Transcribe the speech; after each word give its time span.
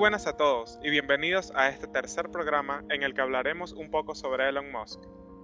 buenas 0.00 0.26
a 0.26 0.34
todos 0.34 0.78
y 0.82 0.88
bienvenidos 0.88 1.52
a 1.54 1.68
este 1.68 1.86
tercer 1.86 2.30
programa 2.30 2.82
en 2.88 3.02
el 3.02 3.12
que 3.12 3.20
hablaremos 3.20 3.74
un 3.74 3.90
poco 3.90 4.14
sobre 4.14 4.48
Elon 4.48 4.72
Musk, 4.72 4.98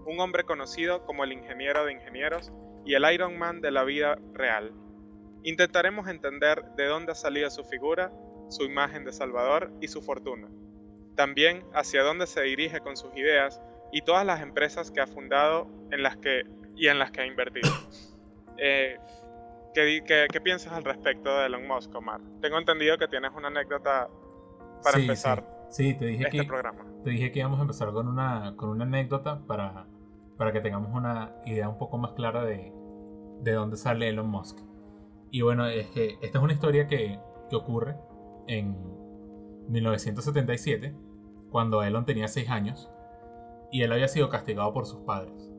un 0.07 0.19
hombre 0.19 0.45
conocido 0.45 1.05
como 1.05 1.25
el 1.25 1.35
ingeniero 1.35 1.85
de 1.85 1.93
ingenieros 1.93 2.51
y 2.87 2.95
el 2.95 3.05
Iron 3.13 3.39
Man 3.39 3.61
de 3.61 3.71
la 3.71 3.85
vida 3.85 4.17
real. 4.33 4.73
Intentaremos 5.43 6.09
entender 6.09 6.65
de 6.75 6.87
dónde 6.87 7.13
ha 7.13 7.15
salido 7.15 7.51
su 7.51 7.65
figura, 7.65 8.11
su 8.49 8.65
imagen 8.65 9.05
de 9.05 9.13
Salvador 9.13 9.71
y 9.83 9.89
su 9.89 10.01
fortuna. 10.01 10.49
También 11.17 11.63
hacia 11.75 12.03
dónde 12.03 12.27
se 12.27 12.41
dirige 12.41 12.81
con 12.81 12.97
sus 12.97 13.15
ideas 13.15 13.61
y 13.93 14.01
todas 14.01 14.25
las 14.25 14.41
empresas 14.41 14.91
que 14.91 15.03
ha 15.03 15.07
fundado 15.07 15.69
en 15.91 16.03
las 16.03 16.17
que, 16.17 16.47
y 16.75 16.89
en 16.89 16.99
las 16.99 17.11
que 17.11 17.21
ha 17.21 17.27
invertido. 17.27 17.69
Eh, 18.59 18.97
¿qué, 19.75 20.41
piensas 20.43 20.73
al 20.73 20.83
respecto 20.83 21.37
de 21.39 21.45
Elon 21.45 21.67
Musk, 21.67 21.95
Omar? 21.95 22.23
Tengo 22.41 22.59
entendido 22.59 22.97
que 22.97 23.07
tienes 23.07 23.33
una 23.35 23.49
anécdota 23.49 24.07
para 24.83 24.99
empezar 24.99 25.45
sí. 25.71 25.95
te 25.95 26.07
dije 26.07 26.25
este 26.25 26.39
que, 26.39 26.45
programa. 26.45 26.85
Te 27.05 27.11
dije 27.11 27.33
que 27.33 27.41
íbamos 27.41 27.59
a 27.59 27.63
empezar 27.63 27.93
con 27.93 28.09
una, 28.09 28.55
con 28.57 28.69
una 28.69 28.85
anécdota 28.85 29.47
para, 29.47 29.87
para 30.37 30.53
que 30.53 30.61
tengamos 30.61 30.95
una 30.95 31.35
idea 31.45 31.69
un 31.69 31.79
poco 31.79 31.99
más 31.99 32.13
clara 32.13 32.45
de, 32.45 32.73
de 33.43 33.53
dónde 33.53 33.77
sale 33.77 34.09
Elon 34.09 34.29
Musk. 34.29 34.59
Y 35.31 35.43
bueno, 35.43 35.67
es 35.67 35.89
que 35.89 36.19
esta 36.23 36.39
es 36.39 36.45
una 36.45 36.53
historia 36.53 36.87
que, 36.87 37.19
que 37.51 37.57
ocurre 37.57 37.97
en 38.47 38.77
1977, 39.69 40.97
cuando 41.51 41.83
Elon 41.83 42.05
tenía 42.05 42.29
6 42.29 42.49
años, 42.51 42.91
y 43.73 43.83
él 43.83 43.93
había 43.93 44.09
sido 44.09 44.29
castigado 44.29 44.73
por 44.73 44.87
sus 44.87 45.01
padres. 45.01 45.51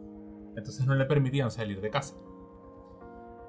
Entonces 0.56 0.86
no 0.88 0.96
le 0.96 1.06
permitían 1.06 1.52
salir 1.52 1.82
de 1.82 1.90
casa. 1.90 2.16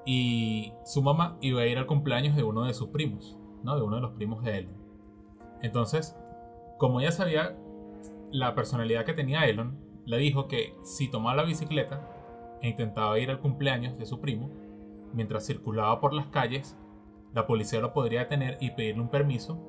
Y 0.05 0.73
su 0.85 1.01
mamá 1.01 1.37
iba 1.41 1.61
a 1.61 1.65
ir 1.65 1.77
al 1.77 1.87
cumpleaños 1.87 2.35
de 2.35 2.43
uno 2.43 2.65
de 2.65 2.73
sus 2.73 2.89
primos, 2.89 3.37
¿no? 3.63 3.75
De 3.75 3.81
uno 3.81 3.95
de 3.95 4.01
los 4.01 4.11
primos 4.11 4.43
de 4.43 4.57
Elon. 4.57 4.78
Entonces, 5.61 6.17
como 6.77 7.01
ella 7.01 7.11
sabía 7.11 7.57
la 8.31 8.55
personalidad 8.55 9.05
que 9.05 9.13
tenía 9.13 9.45
Elon, 9.45 9.77
le 10.05 10.17
dijo 10.17 10.47
que 10.47 10.75
si 10.83 11.09
tomaba 11.09 11.35
la 11.35 11.43
bicicleta 11.43 12.07
e 12.61 12.69
intentaba 12.69 13.19
ir 13.19 13.29
al 13.29 13.39
cumpleaños 13.39 13.97
de 13.97 14.05
su 14.05 14.19
primo, 14.19 14.49
mientras 15.13 15.45
circulaba 15.45 15.99
por 15.99 16.13
las 16.13 16.27
calles, 16.27 16.77
la 17.33 17.45
policía 17.45 17.79
lo 17.79 17.93
podría 17.93 18.21
detener 18.21 18.57
y 18.59 18.71
pedirle 18.71 19.01
un 19.01 19.09
permiso 19.09 19.59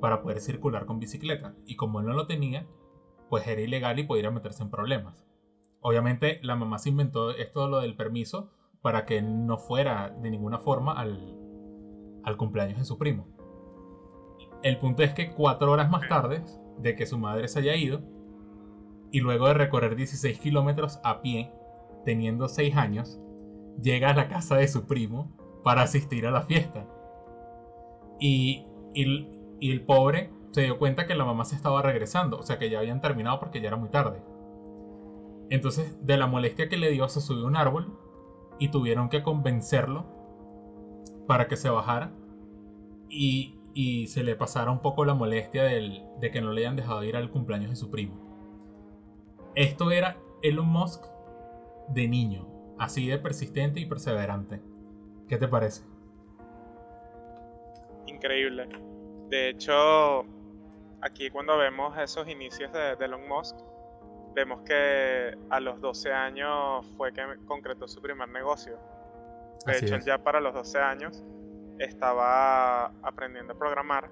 para 0.00 0.22
poder 0.22 0.40
circular 0.40 0.86
con 0.86 1.00
bicicleta. 1.00 1.54
Y 1.66 1.76
como 1.76 2.00
él 2.00 2.06
no 2.06 2.12
lo 2.12 2.26
tenía, 2.26 2.66
pues 3.30 3.46
era 3.46 3.60
ilegal 3.60 3.98
y 3.98 4.04
podría 4.04 4.30
meterse 4.30 4.62
en 4.62 4.70
problemas. 4.70 5.26
Obviamente 5.80 6.40
la 6.42 6.56
mamá 6.56 6.78
se 6.78 6.90
inventó 6.90 7.30
esto 7.30 7.68
lo 7.68 7.80
del 7.80 7.96
permiso 7.96 8.50
para 8.80 9.06
que 9.06 9.22
no 9.22 9.58
fuera 9.58 10.10
de 10.10 10.30
ninguna 10.30 10.58
forma 10.58 10.92
al, 10.92 11.36
al 12.22 12.36
cumpleaños 12.36 12.78
de 12.78 12.84
su 12.84 12.98
primo. 12.98 13.26
El 14.64 14.78
punto 14.78 15.02
es 15.02 15.12
que 15.12 15.30
cuatro 15.30 15.70
horas 15.70 15.90
más 15.90 16.08
tarde 16.08 16.42
de 16.78 16.96
que 16.96 17.04
su 17.04 17.18
madre 17.18 17.48
se 17.48 17.58
haya 17.58 17.76
ido, 17.76 18.00
y 19.12 19.20
luego 19.20 19.46
de 19.46 19.54
recorrer 19.54 19.94
16 19.94 20.40
kilómetros 20.40 21.00
a 21.04 21.20
pie, 21.20 21.52
teniendo 22.06 22.48
6 22.48 22.74
años, 22.74 23.20
llega 23.80 24.08
a 24.08 24.14
la 24.14 24.26
casa 24.26 24.56
de 24.56 24.66
su 24.66 24.86
primo 24.86 25.36
para 25.62 25.82
asistir 25.82 26.26
a 26.26 26.30
la 26.30 26.42
fiesta. 26.42 26.88
Y, 28.18 28.66
y, 28.94 29.70
el 29.70 29.84
pobre 29.84 30.30
se 30.52 30.62
dio 30.62 30.78
cuenta 30.78 31.06
que 31.06 31.14
la 31.14 31.26
mamá 31.26 31.44
se 31.44 31.56
estaba 31.56 31.82
regresando, 31.82 32.38
o 32.38 32.42
sea 32.42 32.58
que 32.58 32.70
ya 32.70 32.78
habían 32.78 33.02
terminado 33.02 33.40
porque 33.40 33.60
ya 33.60 33.68
era 33.68 33.76
muy 33.76 33.90
tarde. 33.90 34.22
Entonces, 35.50 35.94
de 36.06 36.16
la 36.16 36.26
molestia 36.26 36.70
que 36.70 36.78
le 36.78 36.90
dio, 36.90 37.06
se 37.08 37.20
subió 37.20 37.44
a 37.44 37.48
un 37.48 37.56
árbol 37.56 37.98
y 38.58 38.70
tuvieron 38.70 39.10
que 39.10 39.22
convencerlo 39.22 40.06
para 41.26 41.48
que 41.48 41.56
se 41.56 41.68
bajara 41.68 42.12
y 43.10 43.58
y 43.74 44.06
se 44.06 44.22
le 44.22 44.36
pasara 44.36 44.70
un 44.70 44.80
poco 44.80 45.04
la 45.04 45.14
molestia 45.14 45.64
de 45.64 46.30
que 46.32 46.40
no 46.40 46.52
le 46.52 46.62
hayan 46.62 46.76
dejado 46.76 47.02
ir 47.02 47.16
al 47.16 47.30
cumpleaños 47.30 47.70
de 47.70 47.76
su 47.76 47.90
primo. 47.90 48.14
Esto 49.56 49.90
era 49.90 50.16
Elon 50.42 50.66
Musk 50.66 51.04
de 51.88 52.08
niño, 52.08 52.46
así 52.78 53.06
de 53.06 53.18
persistente 53.18 53.80
y 53.80 53.86
perseverante. 53.86 54.60
¿Qué 55.28 55.36
te 55.36 55.48
parece? 55.48 55.84
Increíble. 58.06 58.68
De 59.28 59.50
hecho, 59.50 60.24
aquí 61.00 61.30
cuando 61.30 61.58
vemos 61.58 61.96
esos 61.98 62.28
inicios 62.28 62.72
de, 62.72 62.92
Elon 63.04 63.28
Musk, 63.28 63.56
vemos 64.34 64.62
que 64.62 65.36
a 65.50 65.60
los 65.60 65.80
12 65.80 66.12
años 66.12 66.86
fue 66.96 67.12
que 67.12 67.22
concretó 67.46 67.88
su 67.88 68.00
primer 68.00 68.28
negocio. 68.28 68.78
De 69.66 69.78
hecho, 69.78 69.98
ya 69.98 70.22
para 70.22 70.40
los 70.40 70.52
12 70.54 70.78
años 70.78 71.24
estaba 71.78 72.86
aprendiendo 73.02 73.52
a 73.54 73.58
programar 73.58 74.10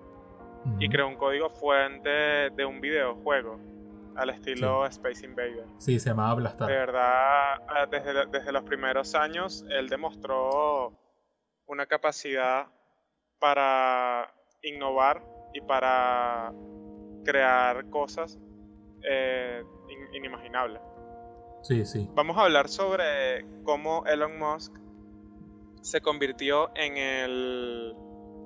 y 0.78 0.88
creó 0.88 1.08
un 1.08 1.16
código 1.16 1.50
fuente 1.50 2.50
de 2.50 2.64
un 2.64 2.80
videojuego 2.80 3.58
al 4.16 4.30
estilo 4.30 4.86
Space 4.86 5.24
Invader. 5.24 5.66
Sí, 5.78 5.98
se 5.98 6.10
llamaba 6.10 6.34
Blastar. 6.34 6.68
De 6.68 6.74
verdad, 6.74 7.62
ah, 7.68 7.86
desde, 7.90 8.26
desde 8.26 8.52
los 8.52 8.62
primeros 8.62 9.14
años, 9.14 9.64
él 9.70 9.88
demostró 9.88 10.92
una 11.66 11.86
capacidad 11.86 12.66
para 13.38 14.32
innovar 14.62 15.24
y 15.54 15.60
para 15.60 16.52
crear 17.24 17.88
cosas 17.90 18.38
eh, 19.02 19.64
inimaginables. 20.12 20.80
Sí, 21.62 21.84
sí. 21.84 22.08
Vamos 22.14 22.36
a 22.36 22.42
hablar 22.42 22.68
sobre 22.68 23.46
cómo 23.64 24.04
Elon 24.06 24.38
Musk 24.38 24.81
se 25.82 26.00
convirtió 26.00 26.70
en 26.74 26.96
el 26.96 27.94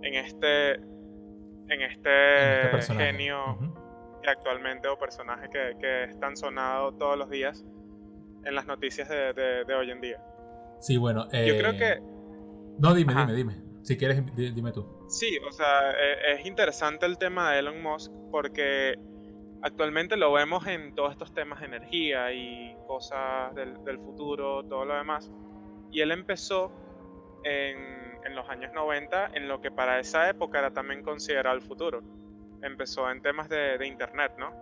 en 0.03 0.15
este 0.15 0.75
en 1.69 1.83
este, 1.83 2.77
este 2.77 2.95
genio 2.95 3.59
que 4.23 4.31
actualmente 4.31 4.89
o 4.89 4.99
personaje 4.99 5.49
que, 5.51 6.05
es 6.05 6.19
tan 6.21 6.37
sonado 6.37 6.93
todos 6.93 7.19
los 7.19 7.31
días 7.31 7.65
en 8.45 8.55
las 8.55 8.67
noticias 8.67 9.09
de, 9.09 9.75
hoy 9.75 9.91
en 9.91 10.01
día. 10.01 10.23
Sí, 10.81 10.97
bueno. 10.97 11.25
Yo 11.25 11.59
creo 11.59 11.73
que. 11.73 11.93
Eh, 11.93 12.03
no, 12.79 12.95
dime, 12.95 13.15
dime, 13.15 13.33
dime. 13.33 13.57
Si 13.83 13.97
quieres, 13.97 14.23
dime 14.35 14.73
tú. 14.73 14.87
Sí, 15.09 15.39
o 15.49 15.53
sea, 15.53 15.93
e, 15.93 16.35
es 16.35 16.47
interesante 16.47 17.07
el 17.07 17.19
tema 17.19 17.53
de 17.53 17.61
Elon 17.61 17.83
Musk 17.83 18.13
porque 18.31 18.97
actualmente 19.63 20.17
lo 20.17 20.33
vemos 20.33 20.67
en 20.67 20.95
todos 20.95 21.13
estos 21.13 21.35
temas 21.35 21.61
de 21.61 21.67
energía 21.67 22.33
y 22.33 22.77
cosas 22.87 23.55
del, 23.55 23.83
del 23.85 23.99
futuro, 23.99 24.65
todo 24.65 24.85
lo 24.85 24.95
demás. 24.95 25.31
Y 25.91 26.01
él 26.01 26.13
empezó 26.13 26.73
en, 27.47 28.35
los 28.35 28.49
años 28.51 28.73
90 28.75 29.31
en 29.35 29.49
lo 29.49 29.61
que 29.61 29.71
para 29.71 29.99
esa 29.99 30.29
época 30.29 30.59
era 30.59 30.73
también 30.73 31.03
considerado 31.03 31.55
el 31.57 31.63
futuro. 31.63 32.03
Empezó 32.61 33.11
en 33.11 33.23
temas 33.23 33.49
de, 33.49 33.87
internet, 33.87 34.33
¿no? 34.39 34.53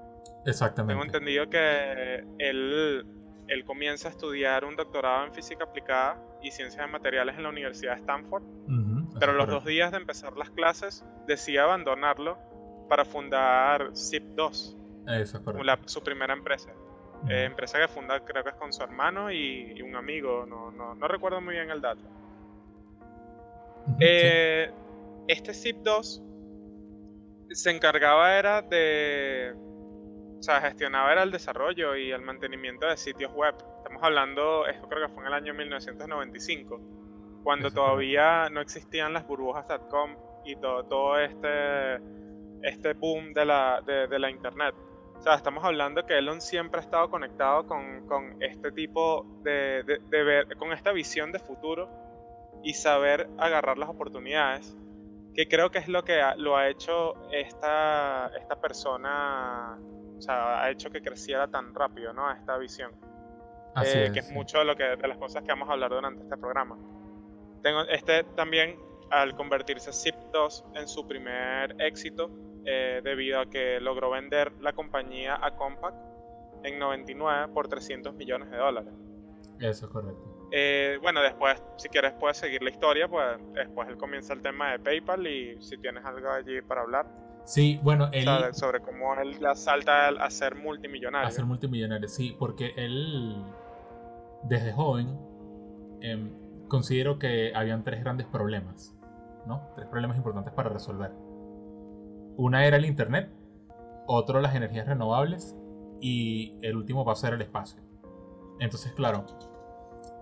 Exactamente. 0.46 0.92
Tengo 0.92 1.04
entendido 1.04 1.48
que 1.48 2.24
él, 2.38 3.06
él 3.48 3.64
comienza 3.64 4.08
a 4.08 4.10
estudiar 4.10 4.64
un 4.64 4.76
doctorado 4.76 5.24
en 5.26 5.32
física 5.32 5.64
aplicada 5.64 6.22
y 6.42 6.50
ciencias 6.50 6.86
de 6.86 6.92
materiales 6.92 7.36
en 7.36 7.42
la 7.42 7.48
Universidad 7.48 7.94
de 7.94 8.00
Stanford, 8.00 8.44
pero 9.18 9.32
los 9.32 9.48
dos 9.48 9.64
días 9.64 9.90
de 9.92 9.96
empezar 9.96 10.36
las 10.36 10.50
clases 10.50 11.04
decide 11.26 11.60
abandonarlo 11.60 12.38
para 12.88 13.04
fundar 13.04 13.92
Zip2, 13.92 14.76
Eso 15.08 15.42
su 15.86 16.02
primera 16.02 16.34
empresa. 16.34 16.70
Eh, 17.30 17.44
empresa 17.44 17.78
que 17.78 17.88
funda 17.88 18.20
creo 18.20 18.44
que 18.44 18.50
es 18.50 18.56
con 18.56 18.70
su 18.70 18.82
hermano 18.82 19.30
y, 19.30 19.72
y 19.74 19.80
un 19.80 19.96
amigo, 19.96 20.44
no, 20.46 20.70
no, 20.70 20.94
no 20.94 21.08
recuerdo 21.08 21.40
muy 21.40 21.54
bien 21.54 21.70
el 21.70 21.80
dato. 21.80 22.02
Eh, 24.00 24.70
este 25.28 25.52
ZIP2 25.52 26.22
se 27.50 27.70
encargaba 27.70 28.36
era 28.36 28.62
de, 28.62 29.54
o 30.38 30.42
sea, 30.42 30.60
gestionaba 30.60 31.12
era 31.12 31.22
el 31.22 31.30
desarrollo 31.30 31.96
y 31.96 32.10
el 32.10 32.22
mantenimiento 32.22 32.86
de 32.86 32.96
sitios 32.96 33.32
web. 33.32 33.54
Estamos 33.78 34.02
hablando, 34.02 34.66
esto 34.66 34.88
creo 34.88 35.06
que 35.06 35.12
fue 35.12 35.22
en 35.22 35.28
el 35.28 35.34
año 35.34 35.54
1995, 35.54 36.80
cuando 37.42 37.70
todavía 37.70 38.48
no 38.50 38.60
existían 38.60 39.12
las 39.12 39.26
burbujas.com 39.26 40.16
y 40.44 40.56
todo, 40.56 40.84
todo 40.84 41.18
este, 41.18 41.96
este 42.62 42.94
boom 42.94 43.32
de 43.32 43.44
la, 43.44 43.82
de, 43.82 44.18
la 44.18 44.30
internet. 44.30 44.74
O 45.16 45.22
sea, 45.22 45.34
estamos 45.34 45.64
hablando 45.64 46.04
que 46.04 46.18
Elon 46.18 46.40
siempre 46.40 46.80
ha 46.80 46.82
estado 46.82 47.08
conectado 47.08 47.66
con, 47.66 48.06
con 48.06 48.42
este 48.42 48.72
tipo 48.72 49.24
de, 49.42 49.82
de, 49.84 49.98
de 50.10 50.24
ver, 50.24 50.56
con 50.56 50.72
esta 50.72 50.92
visión 50.92 51.32
de 51.32 51.38
futuro 51.38 52.03
y 52.64 52.72
saber 52.72 53.28
agarrar 53.38 53.78
las 53.78 53.90
oportunidades, 53.90 54.76
que 55.34 55.46
creo 55.46 55.70
que 55.70 55.78
es 55.78 55.88
lo 55.88 56.02
que 56.02 56.20
lo 56.38 56.56
ha 56.56 56.68
hecho 56.68 57.14
esta, 57.30 58.32
esta 58.38 58.60
persona, 58.60 59.78
o 60.16 60.20
sea, 60.20 60.62
ha 60.62 60.70
hecho 60.70 60.90
que 60.90 61.02
creciera 61.02 61.46
tan 61.48 61.74
rápido, 61.74 62.12
¿no? 62.12 62.32
Esta 62.32 62.56
visión. 62.56 62.92
Eh, 63.84 64.10
que 64.12 64.20
es 64.20 64.30
mucho 64.30 64.58
de, 64.58 64.64
lo 64.64 64.76
que, 64.76 64.84
de 64.84 65.08
las 65.08 65.18
cosas 65.18 65.42
que 65.42 65.48
vamos 65.48 65.68
a 65.68 65.72
hablar 65.72 65.90
durante 65.90 66.22
este 66.22 66.36
programa. 66.36 66.78
Tengo, 67.62 67.82
este 67.82 68.22
también, 68.36 68.78
al 69.10 69.34
convertirse 69.34 69.90
Zip2 69.90 70.76
en 70.76 70.88
su 70.88 71.06
primer 71.06 71.74
éxito, 71.80 72.30
eh, 72.64 73.00
debido 73.02 73.40
a 73.40 73.50
que 73.50 73.80
logró 73.80 74.10
vender 74.10 74.52
la 74.60 74.72
compañía 74.72 75.38
a 75.42 75.56
Compaq 75.56 75.94
en 76.62 76.78
99 76.78 77.52
por 77.52 77.68
300 77.68 78.14
millones 78.14 78.50
de 78.50 78.56
dólares. 78.56 78.94
Eso 79.58 79.86
es 79.86 79.92
correcto. 79.92 80.33
Eh, 80.50 80.98
bueno, 81.02 81.20
después, 81.20 81.62
si 81.76 81.88
quieres, 81.88 82.12
puedes 82.12 82.36
seguir 82.36 82.62
la 82.62 82.70
historia, 82.70 83.08
pues 83.08 83.38
después 83.52 83.88
él 83.88 83.96
comienza 83.96 84.32
el 84.32 84.42
tema 84.42 84.72
de 84.72 84.78
PayPal 84.78 85.26
y 85.26 85.60
si 85.60 85.76
tienes 85.78 86.04
algo 86.04 86.30
allí 86.30 86.60
para 86.62 86.82
hablar. 86.82 87.06
Sí, 87.44 87.78
bueno, 87.82 88.08
él... 88.12 88.26
sobre 88.52 88.80
cómo 88.80 89.14
él 89.20 89.38
salta 89.54 90.08
a 90.08 90.30
ser 90.30 90.54
multimillonario. 90.54 91.28
A 91.28 91.30
ser 91.30 91.44
multimillonario, 91.44 92.08
sí, 92.08 92.36
porque 92.38 92.72
él, 92.76 93.44
desde 94.44 94.72
joven, 94.72 95.18
eh, 96.00 96.30
considero 96.68 97.18
que 97.18 97.52
habían 97.54 97.84
tres 97.84 98.02
grandes 98.02 98.26
problemas, 98.26 98.96
¿no? 99.46 99.68
Tres 99.74 99.88
problemas 99.88 100.16
importantes 100.16 100.52
para 100.54 100.70
resolver. 100.70 101.12
Una 102.36 102.66
era 102.66 102.76
el 102.76 102.84
Internet, 102.84 103.30
otro 104.06 104.40
las 104.40 104.54
energías 104.54 104.86
renovables 104.86 105.56
y 106.00 106.58
el 106.62 106.76
último 106.76 107.04
paso 107.04 107.26
era 107.26 107.36
el 107.36 107.42
espacio. 107.42 107.82
Entonces, 108.58 108.92
claro, 108.92 109.26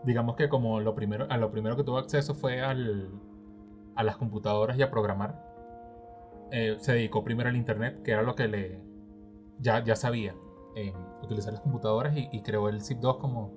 digamos 0.04 0.36
que 0.36 0.48
como 0.48 0.80
lo 0.80 0.94
primero, 0.94 1.26
a 1.30 1.36
lo 1.36 1.50
primero 1.50 1.76
que 1.76 1.84
tuvo 1.84 1.98
acceso 1.98 2.34
fue 2.34 2.60
al, 2.60 3.10
a 3.94 4.02
las 4.02 4.16
computadoras 4.16 4.78
y 4.78 4.82
a 4.82 4.90
programar, 4.90 5.44
eh, 6.50 6.76
se 6.78 6.92
dedicó 6.92 7.24
primero 7.24 7.48
al 7.48 7.56
Internet, 7.56 8.02
que 8.02 8.12
era 8.12 8.22
lo 8.22 8.34
que 8.34 8.48
le 8.48 8.80
ya, 9.58 9.82
ya 9.84 9.96
sabía, 9.96 10.34
utilizar 11.22 11.52
las 11.52 11.62
computadoras 11.62 12.16
y, 12.16 12.42
creó 12.42 12.68
el 12.68 12.80
ZIP2 12.80 13.18
como, 13.18 13.52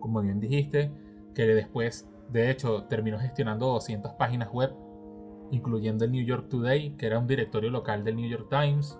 como 0.00 0.20
bien 0.20 0.40
dijiste, 0.40 0.92
que 1.34 1.46
después, 1.46 2.08
de 2.30 2.50
hecho, 2.50 2.84
terminó 2.84 3.18
gestionando 3.18 3.66
200 3.66 4.12
páginas 4.12 4.50
web, 4.52 4.74
incluyendo 5.50 6.04
el 6.04 6.12
New 6.12 6.24
York 6.24 6.48
Today, 6.48 6.96
que 6.96 7.06
era 7.06 7.18
un 7.18 7.26
directorio 7.26 7.70
local 7.70 8.04
del 8.04 8.16
New 8.16 8.28
York 8.28 8.48
Times, 8.50 8.98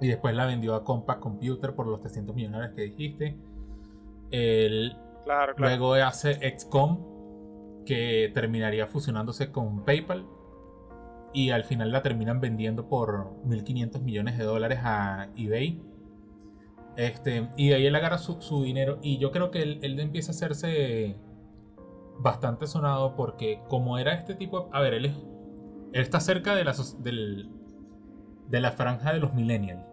y 0.00 0.08
después 0.08 0.34
la 0.34 0.46
vendió 0.46 0.74
a 0.74 0.84
Compaq 0.84 1.20
Computer 1.20 1.74
por 1.74 1.86
los 1.86 2.00
300 2.00 2.34
millones 2.34 2.70
que 2.74 2.82
dijiste. 2.82 3.36
Luego 5.56 5.94
hace 5.94 6.34
XCOM, 6.58 7.84
que 7.84 8.30
terminaría 8.34 8.86
fusionándose 8.86 9.50
con 9.50 9.84
PayPal. 9.84 10.26
Y 11.34 11.50
al 11.50 11.64
final 11.64 11.92
la 11.92 12.02
terminan 12.02 12.40
vendiendo 12.40 12.88
por 12.88 13.34
1.500 13.44 14.00
millones 14.00 14.38
de 14.38 14.44
dólares 14.44 14.80
a 14.82 15.28
eBay. 15.36 15.82
Este, 16.96 17.48
y 17.56 17.68
de 17.68 17.74
ahí 17.76 17.86
él 17.86 17.94
agarra 17.94 18.18
su, 18.18 18.62
dinero. 18.62 18.98
Y 19.02 19.18
yo 19.18 19.30
creo 19.30 19.50
que 19.50 19.62
él, 19.62 19.78
él, 19.82 20.00
empieza 20.00 20.32
a 20.32 20.34
hacerse 20.34 21.16
bastante 22.18 22.66
sonado 22.66 23.14
porque 23.14 23.60
como 23.68 23.98
era 23.98 24.14
este 24.14 24.34
tipo... 24.34 24.68
A 24.72 24.80
ver, 24.80 24.94
él, 24.94 25.06
él 25.92 26.02
está 26.02 26.18
cerca 26.18 26.54
de 26.54 26.64
la, 26.64 26.74
del, 27.00 27.50
de 28.48 28.60
la 28.60 28.72
franja 28.72 29.12
de 29.12 29.20
los 29.20 29.34
millennials. 29.34 29.84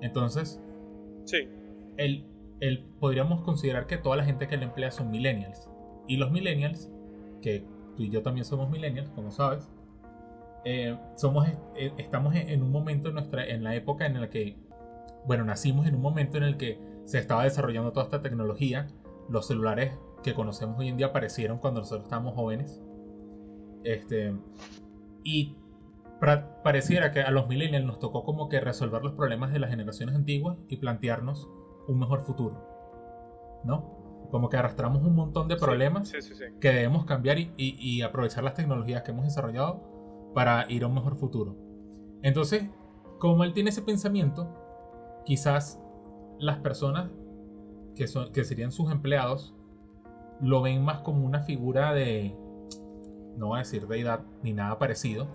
Entonces, 0.00 0.60
sí. 1.24 1.48
él, 1.96 2.26
él, 2.68 2.86
podríamos 2.98 3.42
considerar 3.42 3.86
que 3.86 3.98
toda 3.98 4.16
la 4.16 4.24
gente 4.24 4.48
que 4.48 4.54
él 4.54 4.62
emplea 4.62 4.90
son 4.90 5.10
millennials. 5.10 5.68
Y 6.08 6.16
los 6.16 6.30
millennials, 6.30 6.90
que 7.42 7.66
tú 7.96 8.02
y 8.02 8.10
yo 8.10 8.22
también 8.22 8.44
somos 8.44 8.70
millennials, 8.70 9.10
como 9.10 9.30
sabes, 9.30 9.70
eh, 10.64 10.98
somos, 11.16 11.46
eh, 11.76 11.92
estamos 11.98 12.34
en 12.34 12.62
un 12.62 12.72
momento 12.72 13.08
en, 13.08 13.14
nuestra, 13.14 13.44
en 13.46 13.64
la 13.64 13.74
época 13.74 14.06
en 14.06 14.18
la 14.18 14.30
que, 14.30 14.56
bueno, 15.26 15.44
nacimos 15.44 15.86
en 15.86 15.94
un 15.94 16.00
momento 16.00 16.38
en 16.38 16.44
el 16.44 16.56
que 16.56 16.80
se 17.04 17.18
estaba 17.18 17.44
desarrollando 17.44 17.92
toda 17.92 18.04
esta 18.04 18.22
tecnología. 18.22 18.88
Los 19.28 19.46
celulares 19.46 19.92
que 20.22 20.32
conocemos 20.32 20.78
hoy 20.78 20.88
en 20.88 20.96
día 20.96 21.06
aparecieron 21.06 21.58
cuando 21.58 21.80
nosotros 21.80 22.04
estábamos 22.04 22.34
jóvenes. 22.34 22.82
Este, 23.84 24.34
y 25.22 25.54
pareciera 26.62 27.12
que 27.12 27.20
a 27.20 27.30
los 27.30 27.46
millennials 27.46 27.84
nos 27.84 27.98
tocó 27.98 28.24
como 28.24 28.48
que 28.48 28.58
resolver 28.60 29.02
los 29.02 29.12
problemas 29.12 29.52
de 29.52 29.58
las 29.58 29.68
generaciones 29.68 30.14
antiguas 30.14 30.56
y 30.68 30.78
plantearnos 30.78 31.50
un 31.88 31.98
mejor 31.98 32.22
futuro. 32.22 33.62
¿No? 33.64 34.28
Como 34.30 34.48
que 34.48 34.56
arrastramos 34.56 35.02
un 35.02 35.14
montón 35.14 35.48
de 35.48 35.56
problemas 35.56 36.12
que 36.60 36.68
debemos 36.68 37.04
cambiar 37.04 37.38
y, 37.38 38.02
aprovechar 38.02 38.44
las 38.44 38.54
tecnologías 38.54 39.02
que 39.02 39.12
hemos 39.12 39.24
desarrollado 39.24 40.32
para 40.34 40.70
ir 40.70 40.84
a 40.84 40.88
un 40.88 40.94
mejor 40.94 41.16
futuro. 41.16 41.56
Entonces, 42.22 42.68
como 43.18 43.44
él 43.44 43.52
tiene 43.52 43.70
ese 43.70 43.82
pensamiento, 43.82 45.22
quizás 45.24 45.80
las 46.38 46.58
personas 46.58 47.10
que, 47.94 48.08
son, 48.08 48.32
que 48.32 48.44
serían 48.44 48.72
sus 48.72 48.90
empleados 48.90 49.54
lo 50.40 50.62
ven 50.62 50.82
más 50.84 50.98
como 51.00 51.24
una 51.24 51.40
figura 51.40 51.92
de, 51.92 52.36
no 53.36 53.48
voy 53.48 53.56
a 53.56 53.58
decir 53.60 53.86
deidad 53.86 54.24
ni 54.42 54.52
nada 54.52 54.78
parecido, 54.78 55.28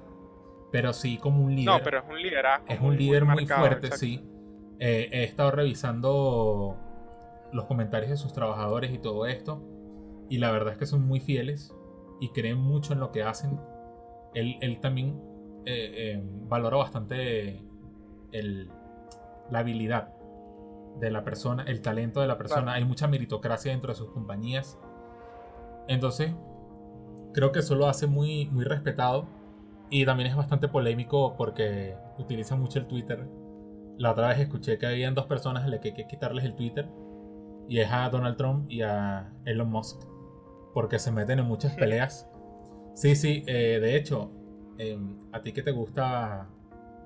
pero 0.71 0.93
sí 0.93 1.17
como 1.17 1.43
un 1.43 1.55
líder. 1.55 1.77
No, 1.77 1.83
pero 1.83 1.99
es 1.99 2.05
un 2.09 2.21
liderazgo. 2.21 2.65
Es 2.67 2.79
un 2.79 2.97
líder 2.97 3.25
muy, 3.25 3.47
fuerte, 3.47 3.91
sí. 3.91 4.23
Eh, 4.79 5.09
he 5.11 5.23
estado 5.23 5.51
revisando 5.51 6.77
los 7.51 7.65
comentarios 7.65 8.11
de 8.11 8.17
sus 8.17 8.33
trabajadores 8.33 8.91
y 8.91 8.97
todo 8.97 9.25
esto. 9.25 9.61
Y 10.29 10.37
la 10.37 10.51
verdad 10.51 10.73
es 10.73 10.79
que 10.79 10.85
son 10.85 11.05
muy 11.05 11.19
fieles 11.19 11.75
y 12.19 12.29
creen 12.29 12.57
mucho 12.57 12.93
en 12.93 12.99
lo 12.99 13.11
que 13.11 13.23
hacen. 13.23 13.59
Él, 14.33 14.79
también 14.81 15.19
eh, 15.65 16.13
eh, 16.15 16.23
valora 16.47 16.77
bastante 16.77 17.63
el, 18.31 18.69
la 19.49 19.59
habilidad 19.59 20.13
de 20.99 21.11
la 21.11 21.23
persona, 21.23 21.63
el 21.63 21.81
talento 21.81 22.21
de 22.21 22.27
la 22.27 22.37
persona. 22.37 22.73
Hay 22.73 22.85
mucha 22.85 23.07
meritocracia 23.07 23.71
dentro 23.71 23.91
de 23.91 23.95
sus 23.95 24.11
compañías. 24.11 24.79
Entonces, 25.87 26.31
creo 27.33 27.51
que 27.51 27.59
eso 27.59 27.75
lo 27.75 27.87
hace 27.87 28.07
muy, 28.07 28.47
muy 28.47 28.63
respetado 28.63 29.27
y 29.89 30.05
también 30.05 30.29
es 30.29 30.35
bastante 30.35 30.67
polémico 30.67 31.35
porque 31.35 31.95
utiliza 32.17 32.55
mucho 32.55 32.79
el 32.79 32.85
Twitter. 32.85 33.27
La 33.99 34.11
otra 34.11 34.29
vez 34.29 34.39
escuché 34.39 34.77
que 34.77 34.87
habían 34.87 35.13
dos 35.13 35.25
personas 35.25 35.65
a 35.65 35.67
las 35.67 35.81
que 35.81 35.89
hay 35.89 35.93
que 35.93 36.07
quitarles 36.07 36.45
el 36.45 36.55
Twitter. 36.55 36.87
Y 37.67 37.79
es 37.79 37.91
a 37.91 38.09
Donald 38.09 38.37
Trump 38.37 38.71
y 38.71 38.81
a 38.81 39.29
Elon 39.43 39.69
Musk. 39.69 40.01
Porque 40.73 40.97
se 40.99 41.11
meten 41.11 41.39
en 41.39 41.45
muchas 41.45 41.75
peleas. 41.75 42.31
Sí, 42.93 43.17
sí, 43.17 43.43
eh, 43.45 43.79
de 43.81 43.97
hecho, 43.97 44.31
em, 44.77 45.17
a 45.33 45.41
ti 45.41 45.51
que 45.51 45.61
te 45.61 45.71
gusta, 45.71 46.47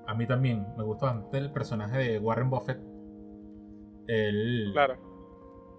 a 0.06 0.14
mí 0.14 0.26
también, 0.28 0.68
me 0.76 0.84
gusta 0.84 1.06
bastante 1.06 1.38
el 1.38 1.50
personaje 1.50 1.98
de 1.98 2.18
Warren 2.20 2.48
Buffett. 2.48 2.78
El, 4.06 4.70
claro. 4.72 4.96